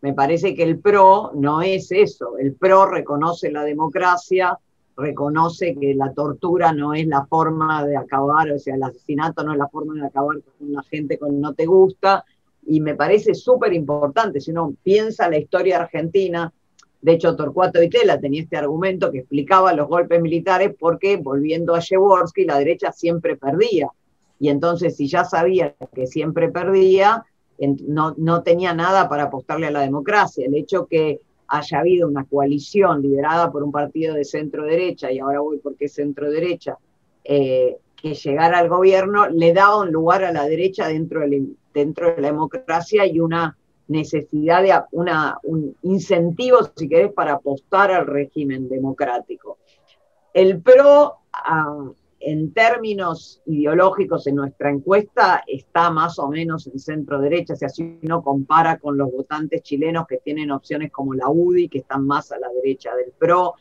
Me 0.00 0.12
parece 0.12 0.54
que 0.54 0.62
el 0.62 0.78
PRO 0.78 1.32
no 1.34 1.60
es 1.60 1.90
eso. 1.90 2.38
El 2.38 2.54
PRO 2.54 2.86
reconoce 2.86 3.50
la 3.50 3.64
democracia, 3.64 4.58
reconoce 4.96 5.76
que 5.76 5.94
la 5.94 6.12
tortura 6.12 6.72
no 6.72 6.92
es 6.92 7.06
la 7.06 7.24
forma 7.26 7.84
de 7.86 7.96
acabar, 7.96 8.50
o 8.50 8.58
sea, 8.58 8.74
el 8.74 8.82
asesinato 8.82 9.44
no 9.44 9.52
es 9.52 9.58
la 9.58 9.68
forma 9.68 9.94
de 9.94 10.06
acabar 10.06 10.36
con 10.40 10.72
la 10.72 10.82
gente 10.82 11.18
que 11.18 11.30
no 11.30 11.54
te 11.54 11.66
gusta, 11.66 12.24
y 12.66 12.80
me 12.80 12.94
parece 12.94 13.34
súper 13.34 13.72
importante, 13.72 14.40
si 14.40 14.50
uno 14.50 14.74
piensa 14.82 15.28
la 15.28 15.38
historia 15.38 15.80
argentina, 15.80 16.52
de 17.00 17.12
hecho 17.12 17.36
Torcuato 17.36 17.82
Itela 17.82 18.20
tenía 18.20 18.42
este 18.42 18.56
argumento 18.56 19.10
que 19.10 19.18
explicaba 19.20 19.72
los 19.72 19.88
golpes 19.88 20.20
militares 20.20 20.74
porque 20.78 21.16
volviendo 21.16 21.74
a 21.74 21.80
Jaworski 21.80 22.44
la 22.44 22.58
derecha 22.58 22.92
siempre 22.92 23.36
perdía, 23.36 23.88
y 24.40 24.48
entonces 24.48 24.96
si 24.96 25.08
ya 25.08 25.24
sabía 25.24 25.74
que 25.94 26.06
siempre 26.06 26.48
perdía, 26.48 27.24
no, 27.88 28.14
no 28.16 28.42
tenía 28.42 28.72
nada 28.72 29.08
para 29.08 29.24
apostarle 29.24 29.66
a 29.66 29.72
la 29.72 29.80
democracia. 29.80 30.46
El 30.46 30.54
hecho 30.54 30.86
que 30.86 31.20
haya 31.48 31.80
habido 31.80 32.06
una 32.06 32.24
coalición 32.24 33.02
liderada 33.02 33.50
por 33.50 33.64
un 33.64 33.72
partido 33.72 34.14
de 34.14 34.24
centro 34.24 34.64
derecha, 34.64 35.10
y 35.10 35.18
ahora 35.18 35.40
voy 35.40 35.58
porque 35.58 35.86
es 35.86 35.94
centro 35.94 36.30
derecha, 36.30 36.78
eh, 37.24 37.78
que 37.96 38.14
llegara 38.14 38.58
al 38.58 38.68
gobierno, 38.68 39.28
le 39.28 39.52
daba 39.52 39.80
un 39.80 39.90
lugar 39.90 40.22
a 40.22 40.32
la 40.32 40.46
derecha 40.46 40.86
dentro, 40.86 41.22
dentro 41.74 42.14
de 42.14 42.22
la 42.22 42.28
democracia 42.28 43.06
y 43.06 43.18
una 43.18 43.57
necesidad 43.88 44.62
de 44.62 44.72
un 45.42 45.76
incentivo, 45.82 46.58
si 46.76 46.88
querés, 46.88 47.12
para 47.12 47.34
apostar 47.34 47.90
al 47.90 48.06
régimen 48.06 48.68
democrático. 48.68 49.58
El 50.32 50.60
PRO, 50.60 51.16
en 52.20 52.52
términos 52.52 53.40
ideológicos 53.46 54.26
en 54.26 54.36
nuestra 54.36 54.70
encuesta, 54.70 55.42
está 55.46 55.90
más 55.90 56.18
o 56.18 56.28
menos 56.28 56.66
en 56.66 56.78
centro 56.78 57.18
derecha, 57.18 57.56
si 57.56 57.64
así 57.64 57.98
uno 58.02 58.22
compara 58.22 58.78
con 58.78 58.96
los 58.96 59.10
votantes 59.10 59.62
chilenos 59.62 60.06
que 60.06 60.18
tienen 60.18 60.50
opciones 60.50 60.92
como 60.92 61.14
la 61.14 61.28
UDI, 61.28 61.68
que 61.68 61.78
están 61.78 62.06
más 62.06 62.30
a 62.30 62.38
la 62.38 62.48
derecha 62.50 62.94
del 62.94 63.12
PRO, 63.18 63.54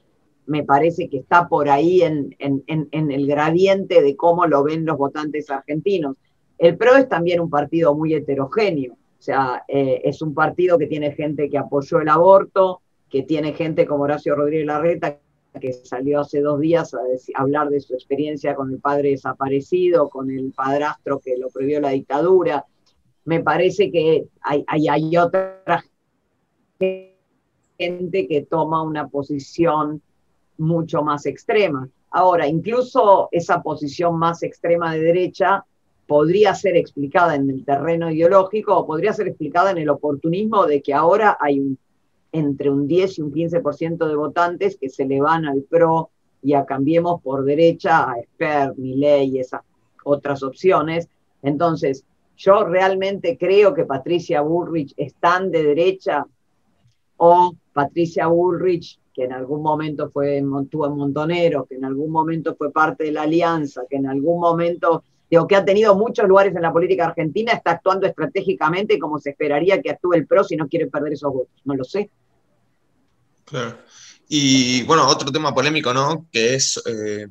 me 0.48 0.64
parece 0.64 1.10
que 1.10 1.18
está 1.18 1.48
por 1.48 1.70
ahí 1.70 2.02
en, 2.02 2.36
el 2.40 3.28
gradiente 3.28 4.02
de 4.02 4.16
cómo 4.16 4.46
lo 4.46 4.64
ven 4.64 4.86
los 4.86 4.98
votantes 4.98 5.50
argentinos. 5.50 6.16
El 6.58 6.78
PRO 6.78 6.96
es 6.96 7.08
también 7.08 7.40
un 7.40 7.50
partido 7.50 7.94
muy 7.94 8.14
heterogéneo, 8.14 8.98
o 9.18 9.22
sea, 9.22 9.64
eh, 9.68 10.02
es 10.04 10.22
un 10.22 10.34
partido 10.34 10.78
que 10.78 10.88
tiene 10.88 11.12
gente 11.12 11.50
que 11.50 11.58
apoyó 11.58 12.00
el 12.00 12.10
aborto, 12.10 12.82
que 13.10 13.24
tiene 13.24 13.54
gente 13.54 13.86
como 13.86 14.04
Horacio 14.04 14.36
Rodríguez 14.36 14.68
Larreta, 14.68 15.18
que 15.60 15.74
salió 15.74 16.22
hace 16.22 16.42
dos 16.42 16.60
días 16.60 16.94
a, 16.94 17.00
hablar 17.36 17.70
de 17.70 17.80
su 17.80 17.96
experiencia 17.96 18.54
con 18.54 18.72
el 18.72 18.80
padre 18.80 19.12
desaparecido, 19.12 20.10
con 20.10 20.30
el 20.30 20.52
padrastro 20.52 21.20
que 21.20 21.36
lo 21.38 21.50
prohibió 21.50 21.82
la 21.82 21.90
dictadura. 21.90 22.66
me 23.26 23.42
parece 23.42 23.92
que 23.92 24.28
hay, 24.42 24.64
hay, 24.68 25.18
otra 25.18 25.84
gente 26.80 28.28
que 28.28 28.48
toma 28.48 28.84
una 28.84 29.08
posición 29.08 30.02
mucho 30.60 31.02
más 31.02 31.26
extrema. 31.26 31.90
Ahora, 32.12 32.48
incluso 32.48 33.30
esa 33.32 33.62
posición 33.64 34.18
más 34.18 34.44
extrema 34.44 34.94
de 34.94 35.02
derecha 35.02 35.66
podría 36.08 36.56
ser 36.56 36.78
explicada 36.78 37.36
en 37.36 37.50
el 37.50 37.66
terreno 37.66 38.10
ideológico 38.10 38.76
o 38.76 38.88
podría 38.88 39.14
ser 39.14 39.28
explicada 39.28 39.72
en 39.72 39.78
el 39.78 39.90
oportunismo 39.90 40.66
de 40.66 40.82
que 40.82 40.94
ahora 40.94 41.38
hay 41.40 41.78
entre 42.32 42.70
un 42.70 42.88
10 42.88 43.20
y 43.20 43.22
un 43.22 43.32
15% 43.32 44.08
de 44.08 44.16
votantes 44.16 44.78
que 44.80 44.90
se 44.90 45.06
le 45.06 45.22
van 45.22 45.46
al 45.46 45.64
PRO 45.64 46.10
y 46.42 46.54
a 46.54 46.66
Cambiemos 46.66 47.22
por 47.22 47.44
derecha, 47.44 48.10
a 48.10 48.20
Esper, 48.20 48.74
Milei 48.78 49.30
y 49.30 49.40
esas 49.40 49.62
otras 50.04 50.44
opciones. 50.44 51.10
Entonces, 51.42 52.06
yo 52.38 52.64
realmente 52.64 53.38
creo 53.38 53.74
que 53.74 53.86
Patricia 53.86 54.42
Bullrich 54.42 54.94
es 54.96 55.16
tan 55.16 55.52
de 55.52 55.64
derecha 55.64 56.26
o 57.18 57.54
Patricia 57.74 58.28
Bullrich, 58.28 59.00
que 59.14 59.24
en 59.24 59.34
algún 59.34 59.64
momento 59.64 60.10
fue, 60.12 60.38
estuvo 60.38 60.86
en 60.86 60.96
Montonero, 60.96 61.66
que 61.66 61.76
en 61.76 61.86
algún 61.86 62.12
momento 62.12 62.56
fue 62.56 62.72
parte 62.72 63.06
de 63.06 63.12
la 63.12 63.24
alianza, 63.24 63.82
que 63.90 63.98
en 63.98 64.06
algún 64.06 64.40
momento, 64.40 65.04
digo, 65.30 65.48
que 65.48 65.56
ha 65.56 65.66
tenido 65.66 65.96
muchos 65.96 66.28
lugares 66.28 66.56
en 66.56 66.62
la 66.62 66.72
política 66.72 67.08
argentina, 67.08 67.54
está 67.54 67.72
actuando 67.72 68.08
estratégicamente 68.08 69.00
como 69.00 69.20
se 69.20 69.32
esperaría 69.32 69.82
que 69.82 69.92
actúe 69.92 70.14
el 70.14 70.28
PRO 70.28 70.44
si 70.44 70.56
no 70.56 70.68
quiere 70.68 70.88
perder 70.88 71.14
esos 71.14 71.34
votos. 71.34 71.62
No 71.66 71.76
lo 71.76 71.84
sé. 71.84 72.10
Claro. 73.46 73.78
Y 74.30 74.84
bueno, 74.84 75.08
otro 75.08 75.32
tema 75.32 75.54
polémico, 75.54 75.94
¿no? 75.94 76.28
Que 76.32 76.56
es 76.56 76.82
eh, 76.86 77.28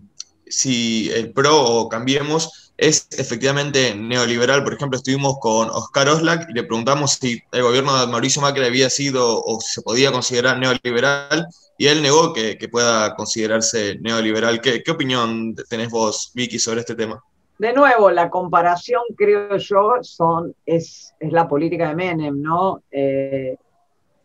si 0.46 1.10
el 1.10 1.32
PRO 1.32 1.60
o 1.60 1.88
Cambiemos 1.88 2.72
es 2.78 3.08
efectivamente 3.12 3.94
neoliberal. 3.94 4.62
Por 4.64 4.74
ejemplo, 4.74 4.96
estuvimos 4.96 5.36
con 5.40 5.68
Oscar 5.70 6.08
Oslak 6.08 6.50
y 6.50 6.54
le 6.54 6.64
preguntamos 6.64 7.12
si 7.12 7.42
el 7.52 7.62
gobierno 7.62 7.98
de 7.98 8.06
Mauricio 8.06 8.42
Macri 8.42 8.64
había 8.64 8.90
sido 8.90 9.42
o 9.42 9.60
se 9.60 9.82
podía 9.82 10.12
considerar 10.12 10.58
neoliberal 10.58 11.46
y 11.78 11.86
él 11.86 12.02
negó 12.02 12.32
que, 12.32 12.56
pueda 12.70 13.14
considerarse 13.14 13.98
neoliberal. 14.00 14.60
¿Qué, 14.60 14.82
opinión 14.90 15.54
tenés 15.68 15.90
vos, 15.90 16.30
Vicky, 16.34 16.58
sobre 16.58 16.80
este 16.80 16.94
tema? 16.94 17.22
De 17.58 17.72
nuevo, 17.72 18.10
la 18.10 18.28
comparación, 18.28 19.02
creo 19.16 19.56
yo, 19.56 19.94
son, 20.02 20.54
es, 20.66 21.14
es 21.18 21.32
la 21.32 21.48
política 21.48 21.88
de 21.88 21.94
Menem, 21.94 22.42
¿no? 22.42 22.82
Eh, 22.90 23.56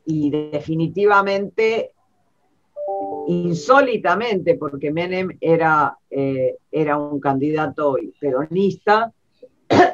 y 0.05 0.29
definitivamente 0.29 1.91
insólitamente, 3.27 4.55
porque 4.55 4.91
Menem 4.91 5.38
era, 5.39 5.97
eh, 6.09 6.57
era 6.71 6.97
un 6.97 7.19
candidato 7.19 7.95
peronista 8.19 9.11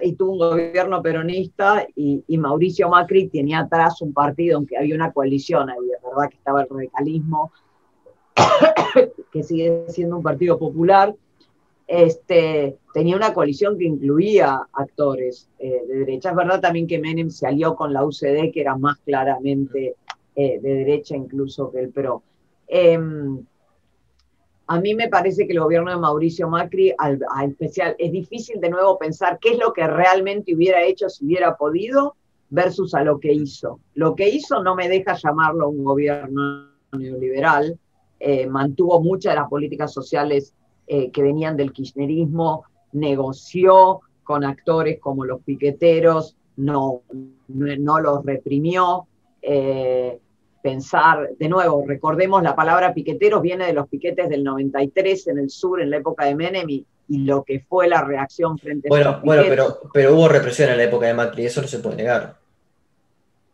y 0.02 0.14
tuvo 0.14 0.34
un 0.34 0.40
gobierno 0.40 1.02
peronista 1.02 1.86
y, 1.96 2.24
Mauricio 2.38 2.90
Macri 2.90 3.28
tenía 3.28 3.60
atrás 3.60 4.02
un 4.02 4.14
partido, 4.14 4.58
aunque 4.58 4.78
había 4.78 4.96
una 4.96 5.12
coalición 5.12 5.70
ahí, 5.70 5.92
es 5.96 6.04
verdad 6.04 6.30
que 6.30 6.38
estaba 6.38 6.62
el 6.62 6.70
radicalismo, 6.70 7.52
que 9.32 9.44
sigue 9.44 9.86
siendo 9.90 10.18
un 10.18 10.24
partido 10.24 10.58
popular, 10.58 11.14
este, 11.88 12.78
tenía 12.94 13.16
una 13.16 13.34
coalición 13.34 13.78
que 13.78 13.86
incluía 13.86 14.62
actores 14.74 15.50
eh, 15.58 15.82
de 15.88 16.00
derecha. 16.00 16.32
Es 16.32 16.36
verdad 16.36 16.60
también 16.60 16.86
que 16.86 17.00
Menem 17.00 17.30
se 17.30 17.48
alió 17.48 17.76
con 17.76 17.94
la 17.94 18.04
UCD, 18.04 18.52
que 18.54 18.62
era 18.62 18.76
más 18.76 18.98
claramente 19.00 19.96
eh, 20.36 20.60
de 20.60 20.74
derecha 20.74 21.16
incluso 21.16 21.72
que 21.72 21.80
el 21.80 21.90
PRO. 21.90 22.22
Em, 22.68 23.40
a 24.68 24.82
mí 24.82 24.94
me 24.94 25.08
parece 25.08 25.48
que 25.48 25.54
el 25.54 25.62
gobierno 25.62 25.92
de 25.92 25.98
Mauricio 25.98 26.50
Macri, 26.50 26.94
al, 26.98 27.22
especial, 27.50 27.96
es 27.98 28.12
difícil 28.12 28.60
de 28.60 28.70
nuevo 28.70 28.98
pensar 28.98 29.40
qué 29.40 29.52
es 29.52 29.58
lo 29.58 29.72
que 29.72 29.88
realmente 29.88 30.54
hubiera 30.54 30.84
hecho 30.84 31.08
si 31.08 31.26
hubiera 31.26 31.56
podido 31.56 32.16
versus 32.50 32.94
a 32.94 33.04
lo 33.04 33.18
que 33.18 33.32
hizo. 33.32 33.80
Lo 33.94 34.14
que 34.14 34.28
hizo 34.28 34.62
no 34.62 34.76
me 34.76 34.90
deja 34.90 35.16
llamarlo 35.16 35.70
un 35.70 35.86
gobierno 35.86 36.70
neoliberal, 36.92 37.80
eh, 38.20 38.46
mantuvo 38.48 39.02
muchas 39.02 39.34
de 39.34 39.40
las 39.40 39.50
políticas 39.50 39.94
sociales 39.94 40.54
eh, 40.88 41.12
que 41.12 41.22
venían 41.22 41.58
del 41.58 41.74
kirchnerismo, 41.74 42.64
negoció 42.94 44.02
con 44.24 44.44
actores 44.44 45.00
como 45.00 45.26
los 45.26 45.42
piqueteros, 45.42 46.36
no, 46.58 47.02
no, 47.48 48.00
los 48.00 48.26
reprimió. 48.26 49.08
Eh, 49.42 50.20
pensar, 50.62 51.30
de 51.38 51.48
nuevo, 51.48 51.86
recordemos 51.88 52.44
la 52.44 52.56
palabra 52.56 52.94
piqueteros 52.94 53.42
viene 53.42 53.68
de 53.68 53.74
los 53.74 53.88
piquetes 53.88 54.28
del 54.28 54.44
93 54.44 55.28
en 55.28 55.40
el 55.40 55.50
sur, 55.50 55.82
en 55.82 55.90
la 55.90 55.98
época 55.98 56.26
de 56.26 56.36
Menem, 56.36 56.70
y, 56.70 56.86
lo 57.10 57.44
que 57.44 57.62
fue 57.62 57.88
la 57.88 58.04
reacción 58.04 58.58
frente 58.58 58.90
a 58.90 58.90
Bueno, 58.90 59.22
bueno 59.24 59.44
pero, 59.48 59.80
pero 59.94 60.14
hubo 60.14 60.28
represión 60.28 60.70
en 60.72 60.78
la 60.78 60.84
época 60.84 61.06
de 61.06 61.14
Macri, 61.14 61.46
eso 61.46 61.62
no 61.62 61.68
se 61.70 61.80
puede 61.80 61.96
negar. 61.96 62.36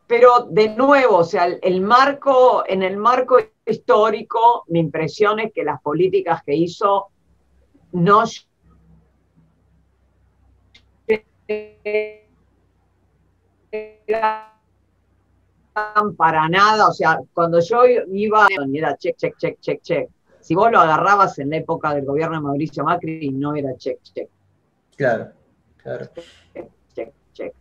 Pero 0.08 0.48
de 0.50 0.70
nuevo, 0.70 1.18
o 1.18 1.24
sea, 1.24 1.46
el, 1.46 1.82
marco, 1.82 2.64
en 2.68 2.82
el 2.82 2.98
marco 2.98 3.38
histórico, 3.66 4.64
mi 4.68 4.80
impresión 4.80 5.40
es 5.40 5.54
que 5.54 5.64
las 5.64 5.82
políticas 5.82 6.42
que 6.44 6.56
hizo 6.56 7.10
no 7.94 8.24
para 16.16 16.48
nada, 16.50 16.88
o 16.88 16.94
sea, 16.94 17.20
cuando 17.34 17.60
yo 17.60 17.84
iba, 18.12 18.48
era 18.74 18.96
check, 18.98 19.18
check, 19.18 19.38
check, 19.38 19.60
check, 19.60 19.82
check. 19.82 20.10
Si 20.40 20.56
vos 20.56 20.72
lo 20.72 20.80
agarrabas 20.80 21.40
en 21.40 21.50
la 21.50 21.58
época 21.58 21.94
del 21.96 22.06
gobierno 22.06 22.36
de 22.36 22.42
Mauricio 22.42 22.84
Macri, 22.84 23.30
no 23.30 23.56
era 23.56 23.76
check, 23.78 24.02
check. 24.04 24.30
Claro, 24.96 25.32
claro. 25.78 26.10
Check, 26.94 27.14
check, 27.34 27.54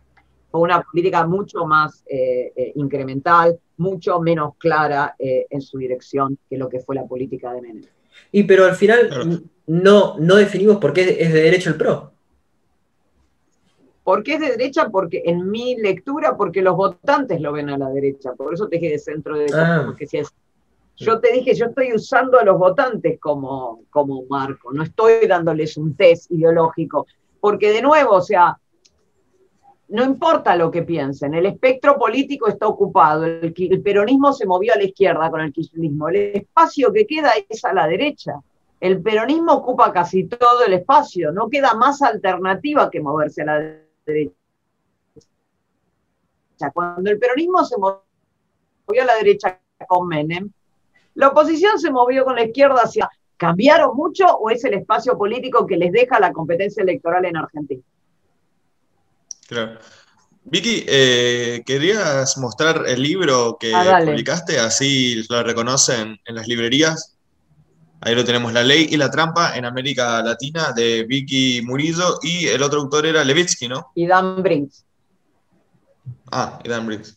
Fue 0.51 0.61
una 0.61 0.81
política 0.81 1.25
mucho 1.25 1.65
más 1.65 2.03
eh, 2.05 2.51
eh, 2.55 2.73
incremental, 2.75 3.59
mucho 3.77 4.19
menos 4.19 4.55
clara 4.57 5.15
eh, 5.17 5.47
en 5.49 5.61
su 5.61 5.77
dirección 5.77 6.37
que 6.49 6.57
lo 6.57 6.69
que 6.69 6.79
fue 6.79 6.95
la 6.95 7.05
política 7.05 7.53
de 7.53 7.61
Menem. 7.61 7.85
Y 8.31 8.43
pero 8.43 8.65
al 8.65 8.75
final 8.75 9.43
no, 9.67 10.17
no 10.19 10.35
definimos 10.35 10.77
por 10.77 10.93
qué 10.93 11.17
es 11.19 11.33
de 11.33 11.41
derecho 11.41 11.69
el 11.69 11.77
PRO. 11.77 12.13
¿Por 14.03 14.21
qué 14.23 14.33
es 14.33 14.41
de 14.41 14.51
derecha? 14.51 14.89
Porque 14.89 15.23
en 15.25 15.49
mi 15.49 15.75
lectura, 15.77 16.35
porque 16.35 16.61
los 16.61 16.75
votantes 16.75 17.39
lo 17.39 17.53
ven 17.53 17.69
a 17.69 17.77
la 17.77 17.89
derecha. 17.89 18.33
Por 18.33 18.53
eso 18.53 18.67
te 18.67 18.77
dije 18.77 18.91
de 18.91 18.99
centro 18.99 19.35
de 19.35 19.41
derecha. 19.41 19.75
Ah. 19.77 19.83
Porque 19.85 20.05
si 20.05 20.17
es, 20.17 20.29
yo 20.97 21.19
te 21.19 21.31
dije, 21.31 21.55
yo 21.55 21.67
estoy 21.67 21.93
usando 21.93 22.37
a 22.37 22.43
los 22.43 22.57
votantes 22.57 23.19
como, 23.19 23.83
como 23.89 24.23
marco, 24.29 24.73
no 24.73 24.83
estoy 24.83 25.25
dándoles 25.27 25.77
un 25.77 25.95
test 25.95 26.29
ideológico. 26.31 27.07
Porque 27.39 27.71
de 27.71 27.81
nuevo, 27.81 28.15
o 28.15 28.21
sea, 28.21 28.57
no 29.93 30.03
importa 30.03 30.55
lo 30.55 30.71
que 30.71 30.81
piensen, 30.81 31.35
el 31.35 31.45
espectro 31.45 31.99
político 31.99 32.47
está 32.47 32.65
ocupado, 32.65 33.25
el, 33.25 33.53
peronismo 33.83 34.33
se 34.33 34.47
movió 34.47 34.73
a 34.73 34.77
la 34.77 34.85
izquierda 34.85 35.29
con 35.29 35.41
el 35.41 35.53
kirchnerismo, 35.53 36.09
el 36.09 36.15
espacio 36.33 36.91
que 36.91 37.05
queda 37.05 37.33
es 37.47 37.63
a 37.63 37.73
la 37.73 37.85
derecha. 37.87 38.41
El 38.79 39.03
peronismo 39.03 39.53
ocupa 39.53 39.93
casi 39.93 40.23
todo 40.23 40.65
el 40.65 40.73
espacio, 40.73 41.31
no 41.31 41.47
queda 41.47 41.75
más 41.75 42.01
alternativa 42.01 42.89
que 42.89 43.01
moverse 43.01 43.43
a 43.43 43.45
la 43.45 43.59
derecha 43.59 43.85
derecha. 44.03 44.33
Cuando 46.73 47.11
el 47.11 47.19
peronismo 47.19 47.63
se 47.63 47.77
movió 47.77 48.01
a 48.99 49.05
la 49.05 49.15
derecha 49.17 49.59
con 49.87 50.07
Menem, 50.07 50.49
la 51.13 51.27
oposición 51.27 51.77
se 51.77 51.91
movió 51.91 52.25
con 52.25 52.33
la 52.33 52.45
izquierda 52.45 52.81
hacia 52.81 53.11
¿cambiaron 53.37 53.95
mucho 53.95 54.25
o 54.25 54.49
es 54.49 54.65
el 54.65 54.73
espacio 54.73 55.19
político 55.19 55.67
que 55.67 55.77
les 55.77 55.91
deja 55.91 56.19
la 56.19 56.33
competencia 56.33 56.81
electoral 56.81 57.25
en 57.25 57.37
Argentina? 57.37 57.83
Claro. 59.53 59.79
Vicky, 60.45 60.83
eh, 60.87 61.63
¿querías 61.65 62.37
mostrar 62.37 62.83
el 62.87 63.01
libro 63.01 63.57
que 63.59 63.73
ah, 63.73 64.01
publicaste? 64.03 64.59
Así 64.59 65.23
lo 65.29 65.41
reconocen 65.43 66.19
en 66.25 66.35
las 66.35 66.47
librerías. 66.47 67.15
Ahí 68.01 68.15
lo 68.15 68.25
tenemos, 68.25 68.51
La 68.51 68.63
Ley 68.63 68.87
y 68.89 68.97
la 68.97 69.09
Trampa 69.09 69.55
en 69.55 69.63
América 69.63 70.21
Latina, 70.21 70.73
de 70.75 71.05
Vicky 71.05 71.61
Murillo, 71.61 72.19
y 72.21 72.47
el 72.47 72.61
otro 72.61 72.81
autor 72.81 73.05
era 73.05 73.23
Levitsky, 73.23 73.69
¿no? 73.69 73.91
Y 73.95 74.05
Dan 74.07 74.43
Brinks. 74.43 74.83
Ah, 76.29 76.59
y 76.61 76.67
Dan 76.67 76.85
Brinks. 76.85 77.15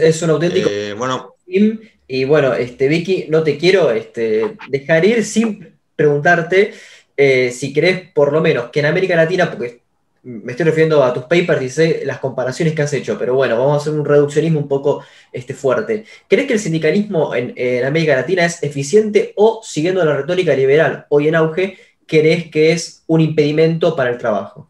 es, 0.00 0.20
un 0.20 0.30
auténtico 0.30 0.68
eh, 0.70 0.92
bueno. 0.92 1.36
Y 1.46 2.24
bueno, 2.24 2.52
este, 2.52 2.88
Vicky, 2.88 3.26
no 3.30 3.42
te 3.42 3.56
quiero 3.56 3.90
este, 3.90 4.56
dejar 4.68 5.06
ir 5.06 5.24
sin 5.24 5.78
preguntarte 5.96 6.74
eh, 7.16 7.50
si 7.50 7.72
crees 7.72 8.12
por 8.12 8.32
lo 8.32 8.42
menos 8.42 8.68
que 8.70 8.80
en 8.80 8.86
América 8.86 9.16
Latina, 9.16 9.50
porque 9.50 9.87
me 10.22 10.52
estoy 10.52 10.66
refiriendo 10.66 11.02
a 11.02 11.12
tus 11.12 11.24
papers 11.24 11.62
y 11.62 11.70
sé 11.70 12.02
las 12.04 12.18
comparaciones 12.18 12.74
que 12.74 12.82
has 12.82 12.92
hecho, 12.92 13.18
pero 13.18 13.34
bueno, 13.34 13.58
vamos 13.58 13.74
a 13.74 13.76
hacer 13.76 13.92
un 13.92 14.04
reduccionismo 14.04 14.60
un 14.60 14.68
poco 14.68 15.02
este, 15.32 15.54
fuerte. 15.54 16.04
¿Crees 16.28 16.46
que 16.46 16.54
el 16.54 16.58
sindicalismo 16.58 17.34
en, 17.34 17.84
América 17.84 18.16
Latina 18.16 18.44
es 18.44 18.62
eficiente 18.62 19.32
o, 19.36 19.60
siguiendo 19.62 20.04
la 20.04 20.16
retórica 20.16 20.54
liberal 20.54 21.06
hoy 21.08 21.28
en 21.28 21.36
auge, 21.36 21.78
crees 22.06 22.50
que 22.50 22.72
es 22.72 23.04
un 23.06 23.20
impedimento 23.20 23.94
para 23.94 24.10
el 24.10 24.18
trabajo? 24.18 24.68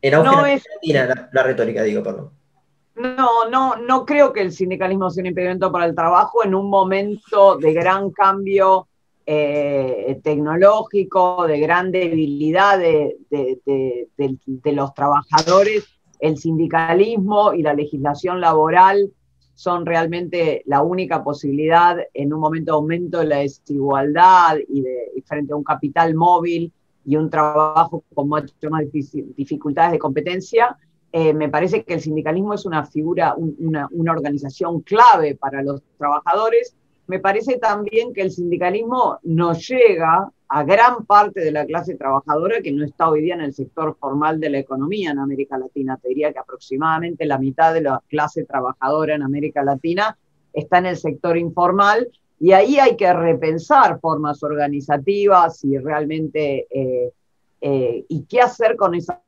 En 0.00 0.14
auge 0.14 0.30
no 0.30 0.46
es... 0.46 0.62
Latina, 0.74 1.30
la, 1.32 1.42
retórica, 1.42 1.82
digo, 1.82 2.02
perdón. 2.02 2.30
No, 2.94 3.48
no, 3.48 3.76
no 3.76 4.04
creo 4.04 4.32
que 4.32 4.42
el 4.42 4.52
sindicalismo 4.52 5.10
sea 5.10 5.22
un 5.22 5.26
impedimento 5.26 5.70
para 5.70 5.86
el 5.86 5.94
trabajo 5.94 6.44
en 6.44 6.54
un 6.54 6.68
momento 6.68 7.56
de 7.56 7.72
gran 7.72 8.10
cambio 8.10 8.88
eh, 9.30 10.18
tecnológico, 10.22 11.46
de 11.46 11.60
gran 11.60 11.92
debilidad 11.92 12.78
de, 12.78 13.18
los 14.64 14.94
trabajadores 14.94 15.86
el 16.18 16.38
sindicalismo 16.38 17.52
y 17.52 17.62
la 17.62 17.74
legislación 17.74 18.40
laboral 18.40 19.12
son 19.54 19.84
realmente 19.84 20.62
la 20.64 20.82
única 20.82 21.22
posibilidad 21.22 21.98
en 22.14 22.32
un 22.32 22.40
momento 22.40 22.72
de 22.72 22.76
aumento 22.76 23.18
de 23.18 23.26
la 23.26 23.36
desigualdad 23.40 24.56
y, 24.66 24.80
de, 24.80 25.22
frente 25.26 25.52
a 25.52 25.56
un 25.56 25.64
capital 25.64 26.14
móvil 26.14 26.72
y 27.04 27.16
un 27.16 27.28
trabajo 27.28 28.04
con 28.14 28.30
mucho 28.30 28.70
más 28.70 28.84
dificultades 28.90 29.92
de 29.92 29.98
competencia, 29.98 30.74
eh, 31.12 31.34
me 31.34 31.50
parece 31.50 31.84
que 31.84 31.92
el 31.92 32.00
sindicalismo 32.00 32.54
es 32.54 32.64
una 32.64 32.86
figura, 32.86 33.34
una, 33.36 33.88
una, 33.90 34.12
organización 34.12 34.80
clave 34.80 35.34
para 35.34 35.62
los 35.62 35.82
trabajadores. 35.98 36.74
Me 37.08 37.20
parece 37.20 37.58
también 37.58 38.12
que 38.12 38.20
el 38.20 38.30
sindicalismo 38.30 39.18
nos 39.22 39.66
llega 39.66 40.30
a 40.46 40.62
gran 40.62 41.06
parte 41.06 41.40
de 41.40 41.50
la 41.50 41.64
clase 41.64 41.94
trabajadora 41.94 42.60
que 42.60 42.70
no 42.70 42.84
está 42.84 43.08
hoy 43.08 43.22
día 43.22 43.34
en 43.34 43.40
el 43.40 43.54
sector 43.54 43.96
formal 43.98 44.38
de 44.38 44.50
la 44.50 44.58
economía 44.58 45.12
en 45.12 45.18
América 45.18 45.56
Latina. 45.56 45.98
Te 46.00 46.08
diría 46.08 46.34
que 46.34 46.38
aproximadamente 46.38 47.24
la 47.24 47.38
mitad 47.38 47.72
de 47.72 47.80
la 47.80 48.02
clase 48.08 48.44
trabajadora 48.44 49.14
en 49.14 49.22
América 49.22 49.62
Latina 49.62 50.18
está 50.52 50.78
en 50.78 50.86
el 50.86 50.98
sector 50.98 51.38
informal 51.38 52.10
y 52.38 52.52
ahí 52.52 52.78
hay 52.78 52.94
que 52.94 53.10
repensar 53.10 54.00
formas 54.00 54.42
organizativas 54.42 55.64
y 55.64 55.78
realmente 55.78 56.66
eh, 56.70 57.12
eh, 57.62 58.04
y 58.06 58.24
qué 58.24 58.42
hacer 58.42 58.76
con 58.76 58.94
esa 58.94 59.22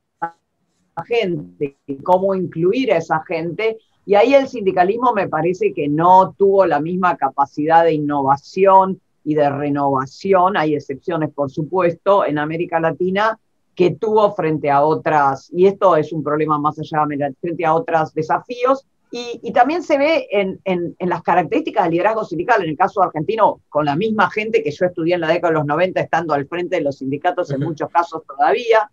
gente, 1.07 1.77
cómo 2.03 2.35
incluir 2.35 2.93
a 2.93 2.97
esa 2.97 3.23
gente. 3.27 3.79
Y 4.05 4.15
ahí 4.15 4.33
el 4.33 4.47
sindicalismo 4.47 5.13
me 5.13 5.27
parece 5.27 5.73
que 5.73 5.87
no 5.87 6.33
tuvo 6.37 6.65
la 6.65 6.79
misma 6.79 7.17
capacidad 7.17 7.83
de 7.83 7.93
innovación 7.93 8.99
y 9.23 9.35
de 9.35 9.49
renovación, 9.49 10.57
hay 10.57 10.73
excepciones 10.73 11.29
por 11.31 11.51
supuesto, 11.51 12.25
en 12.25 12.39
América 12.39 12.79
Latina, 12.79 13.37
que 13.75 13.91
tuvo 13.91 14.33
frente 14.33 14.69
a 14.69 14.83
otras, 14.83 15.49
y 15.53 15.67
esto 15.67 15.95
es 15.95 16.11
un 16.11 16.23
problema 16.23 16.59
más 16.59 16.77
allá, 16.79 17.05
frente 17.39 17.65
a 17.65 17.73
otros 17.73 18.13
desafíos, 18.13 18.85
y, 19.13 19.51
también 19.51 19.83
se 19.83 19.97
ve 19.97 20.27
en, 20.31 20.61
en, 20.63 20.95
las 20.99 21.21
características 21.21 21.83
del 21.83 21.91
liderazgo 21.91 22.23
sindical, 22.23 22.63
en 22.63 22.69
el 22.69 22.77
caso 22.77 23.03
argentino, 23.03 23.59
con 23.67 23.83
la 23.83 23.97
misma 23.97 24.29
gente 24.29 24.63
que 24.63 24.71
yo 24.71 24.85
estudié 24.85 25.15
en 25.15 25.21
la 25.21 25.27
década 25.27 25.51
de 25.51 25.59
los 25.59 25.65
90, 25.65 25.99
estando 25.99 26.33
al 26.33 26.47
frente 26.47 26.77
de 26.77 26.83
los 26.83 26.99
sindicatos 26.99 27.51
en 27.51 27.59
muchos 27.59 27.89
casos 27.89 28.21
todavía, 28.25 28.89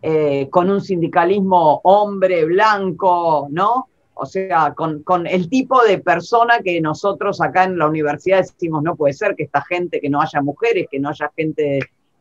eh, 0.00 0.48
con 0.50 0.70
un 0.70 0.80
sindicalismo 0.80 1.82
hombre, 1.84 2.46
blanco, 2.46 3.48
¿no? 3.50 3.88
O 4.22 4.26
sea, 4.26 4.74
con, 4.74 5.26
el 5.26 5.48
tipo 5.48 5.82
de 5.82 5.98
persona 5.98 6.58
que 6.62 6.78
nosotros 6.78 7.40
acá 7.40 7.64
en 7.64 7.78
la 7.78 7.86
universidad 7.86 8.40
decimos, 8.40 8.82
no 8.82 8.94
puede 8.94 9.14
ser 9.14 9.34
que 9.34 9.44
esta 9.44 9.62
gente, 9.62 9.98
que 9.98 10.10
no 10.10 10.20
haya 10.20 10.42
mujeres, 10.42 10.88
que 10.90 11.00
no 11.00 11.08
haya 11.08 11.32
gente 11.34 11.78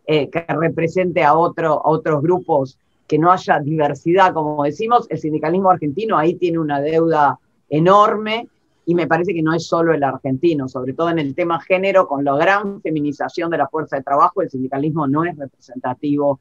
eh, 0.07 0.29
que 0.29 0.45
represente 0.47 1.25
a, 1.25 1.33
otro, 1.33 1.81
otros 1.83 2.21
grupos, 2.21 2.79
que 3.05 3.19
no 3.19 3.33
haya 3.33 3.59
diversidad, 3.59 4.33
como 4.33 4.63
decimos, 4.63 5.07
el 5.09 5.17
sindicalismo 5.17 5.71
argentino 5.71 6.17
ahí 6.17 6.35
tiene 6.35 6.59
una 6.59 6.79
deuda 6.79 7.37
enorme 7.67 8.47
y 8.85 8.95
me 8.95 9.05
parece 9.05 9.33
que 9.33 9.41
no 9.41 9.53
es 9.53 9.67
solo 9.67 9.93
el 9.93 10.01
argentino, 10.01 10.69
sobre 10.69 10.93
todo 10.93 11.09
en 11.09 11.19
el 11.19 11.35
tema 11.35 11.59
género, 11.59 12.07
con 12.07 12.23
la 12.23 12.37
gran 12.37 12.81
feminización 12.81 13.51
de 13.51 13.57
la 13.57 13.67
fuerza 13.67 13.97
de 13.97 14.03
trabajo, 14.03 14.41
el 14.41 14.49
sindicalismo 14.49 15.05
no 15.05 15.25
es 15.25 15.35
representativo 15.35 16.39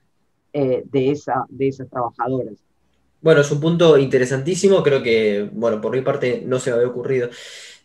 eh, 0.52 0.84
de, 0.88 1.10
esa, 1.10 1.46
de 1.48 1.66
esas 1.66 1.90
trabajadoras. 1.90 2.67
Bueno, 3.20 3.40
es 3.40 3.50
un 3.50 3.60
punto 3.60 3.98
interesantísimo, 3.98 4.82
creo 4.82 5.02
que, 5.02 5.48
bueno, 5.52 5.80
por 5.80 5.92
mi 5.92 6.02
parte 6.02 6.42
no 6.46 6.58
se 6.58 6.70
me 6.70 6.76
había 6.76 6.88
ocurrido. 6.88 7.30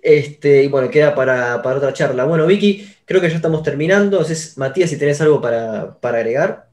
Este, 0.01 0.63
y 0.63 0.67
bueno, 0.67 0.89
queda 0.89 1.15
para, 1.15 1.57
otra 1.57 1.93
charla. 1.93 2.25
Bueno, 2.25 2.45
Vicky, 2.45 2.87
creo 3.05 3.21
que 3.21 3.29
ya 3.29 3.37
estamos 3.37 3.63
terminando. 3.63 4.17
Entonces, 4.17 4.57
Matías, 4.57 4.89
si 4.89 4.97
tenés 4.97 5.21
algo 5.21 5.41
para, 5.41 5.97
agregar. 6.01 6.67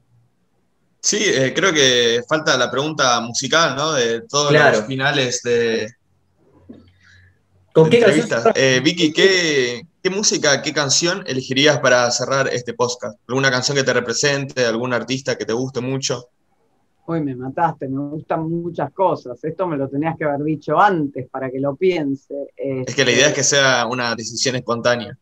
Sí, 0.99 1.19
eh, 1.23 1.53
creo 1.55 1.73
que 1.73 2.21
falta 2.27 2.57
la 2.57 2.69
pregunta 2.69 3.19
musical, 3.21 3.75
¿no? 3.75 3.93
De 3.93 4.21
todos 4.21 4.53
los 4.53 4.85
finales 4.85 5.41
de, 5.41 5.87
¿Con 7.73 7.89
qué 7.89 7.99
canción? 7.99 8.27
Eh, 8.55 8.81
Vicky, 8.83 9.13
¿qué, 9.13 9.87
¿qué, 10.03 10.09
música, 10.09 10.61
qué 10.61 10.73
canción 10.73 11.23
elegirías 11.25 11.79
para 11.79 12.09
cerrar 12.11 12.49
este 12.49 12.73
podcast? 12.73 13.17
¿Alguna 13.27 13.49
canción 13.49 13.77
que 13.77 13.83
te 13.83 13.93
represente, 13.93 14.65
algún 14.65 14.93
artista 14.93 15.37
que 15.37 15.45
te 15.45 15.53
guste 15.53 15.79
mucho? 15.79 16.27
Uy, 17.11 17.19
me 17.19 17.35
mataste, 17.35 17.89
me 17.89 17.99
gustan 17.99 18.49
muchas 18.49 18.93
cosas. 18.93 19.43
Esto 19.43 19.67
me 19.67 19.75
lo 19.75 19.89
tenías 19.89 20.15
que 20.17 20.23
haber 20.23 20.43
dicho 20.43 20.79
antes 20.79 21.27
para 21.29 21.51
que 21.51 21.59
lo 21.59 21.75
piense. 21.75 22.33
es 22.55 22.95
que 22.95 23.03
la 23.03 23.11
idea 23.11 23.27
es 23.27 23.33
que 23.33 23.43
sea 23.43 23.85
una 23.85 24.15
decisión 24.15 24.55
espontánea. 24.55 25.17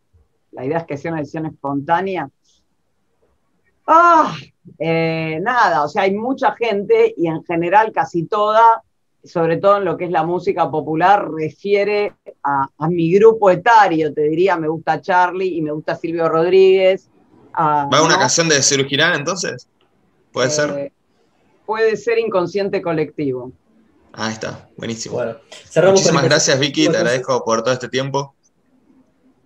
La 0.51 0.65
idea 0.65 0.77
es 0.77 0.85
que 0.85 0.97
sea 0.97 1.11
una 1.11 1.21
decisión 1.21 1.47
espontánea. 1.47 2.29
Ah, 3.87 4.35
eh, 4.77 5.39
nada, 5.41 5.83
o 5.83 5.89
sea, 5.89 6.03
hay 6.03 6.13
mucha 6.13 6.51
gente 6.51 7.11
y 7.17 7.25
en 7.25 7.43
general 7.43 7.91
casi 7.91 8.27
toda, 8.27 8.83
sobre 9.23 9.57
todo 9.57 9.77
en 9.77 9.85
lo 9.85 9.97
que 9.97 10.05
es 10.05 10.11
la 10.11 10.23
música 10.23 10.69
popular, 10.69 11.27
refiere 11.27 12.13
a, 12.43 12.69
mi 12.87 13.11
grupo 13.15 13.49
etario. 13.49 14.13
Te 14.13 14.29
diría, 14.29 14.57
me 14.57 14.67
gusta 14.67 15.01
Charlie 15.01 15.57
y 15.57 15.61
me 15.63 15.71
gusta 15.71 15.95
Silvio 15.95 16.29
Rodríguez. 16.29 17.09
¿Va 17.57 18.03
una 18.03 18.19
canción 18.19 18.47
de 18.47 18.61
Cirujirán 18.61 19.15
entonces? 19.15 19.67
¿Puede 20.31 20.51
ser? 20.51 20.91
Puede 21.69 21.97
ser 21.97 22.17
inconsciente 22.17 22.81
colectivo. 22.81 23.51
Ahí 24.13 24.33
está, 24.33 24.67
buenísimo. 24.75 25.17
Bueno, 25.17 25.91
muchísimas 25.91 26.23
gracias 26.23 26.59
Vicky, 26.59 26.89
te 26.89 26.97
agradezco 26.97 27.45
por 27.45 27.61
todo 27.61 27.71
este 27.71 27.87
tiempo. 27.87 28.33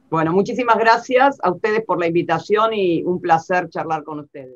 Bueno, 0.09 0.31
muchísimas 0.31 0.77
gracias 0.77 1.35
a 1.43 1.51
ustedes 1.51 1.83
por 1.85 1.99
la 1.99 2.07
invitación 2.07 2.73
y 2.73 3.03
un 3.03 3.19
placer 3.19 3.67
charlar 3.67 4.05
con 4.05 4.21
ustedes. 4.21 4.55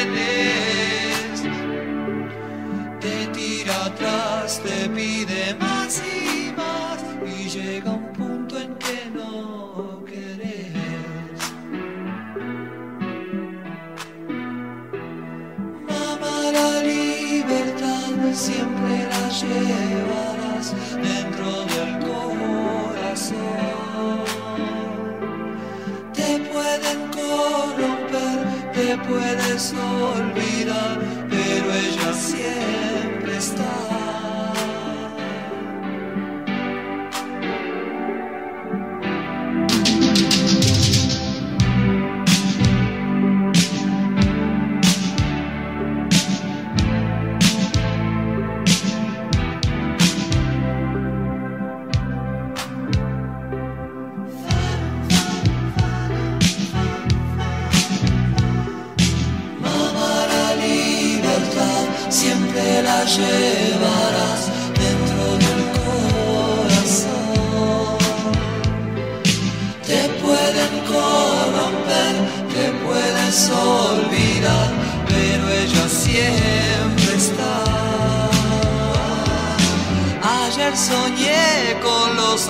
Siempre 18.33 19.07
la 19.09 19.29
llevarás 19.29 20.73
dentro 20.93 21.65
del 21.73 21.91
corazón. 21.99 23.37
Te 26.13 26.39
pueden 26.51 26.99
corromper, 27.17 28.37
te 28.73 28.97
puedes 29.07 29.73
olvidar, 29.73 31.00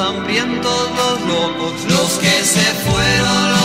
hambrientos, 0.01 0.89
los 0.95 1.21
locos, 1.21 1.73
los 1.89 2.11
que 2.19 2.43
se 2.43 2.73
fueron, 2.85 3.60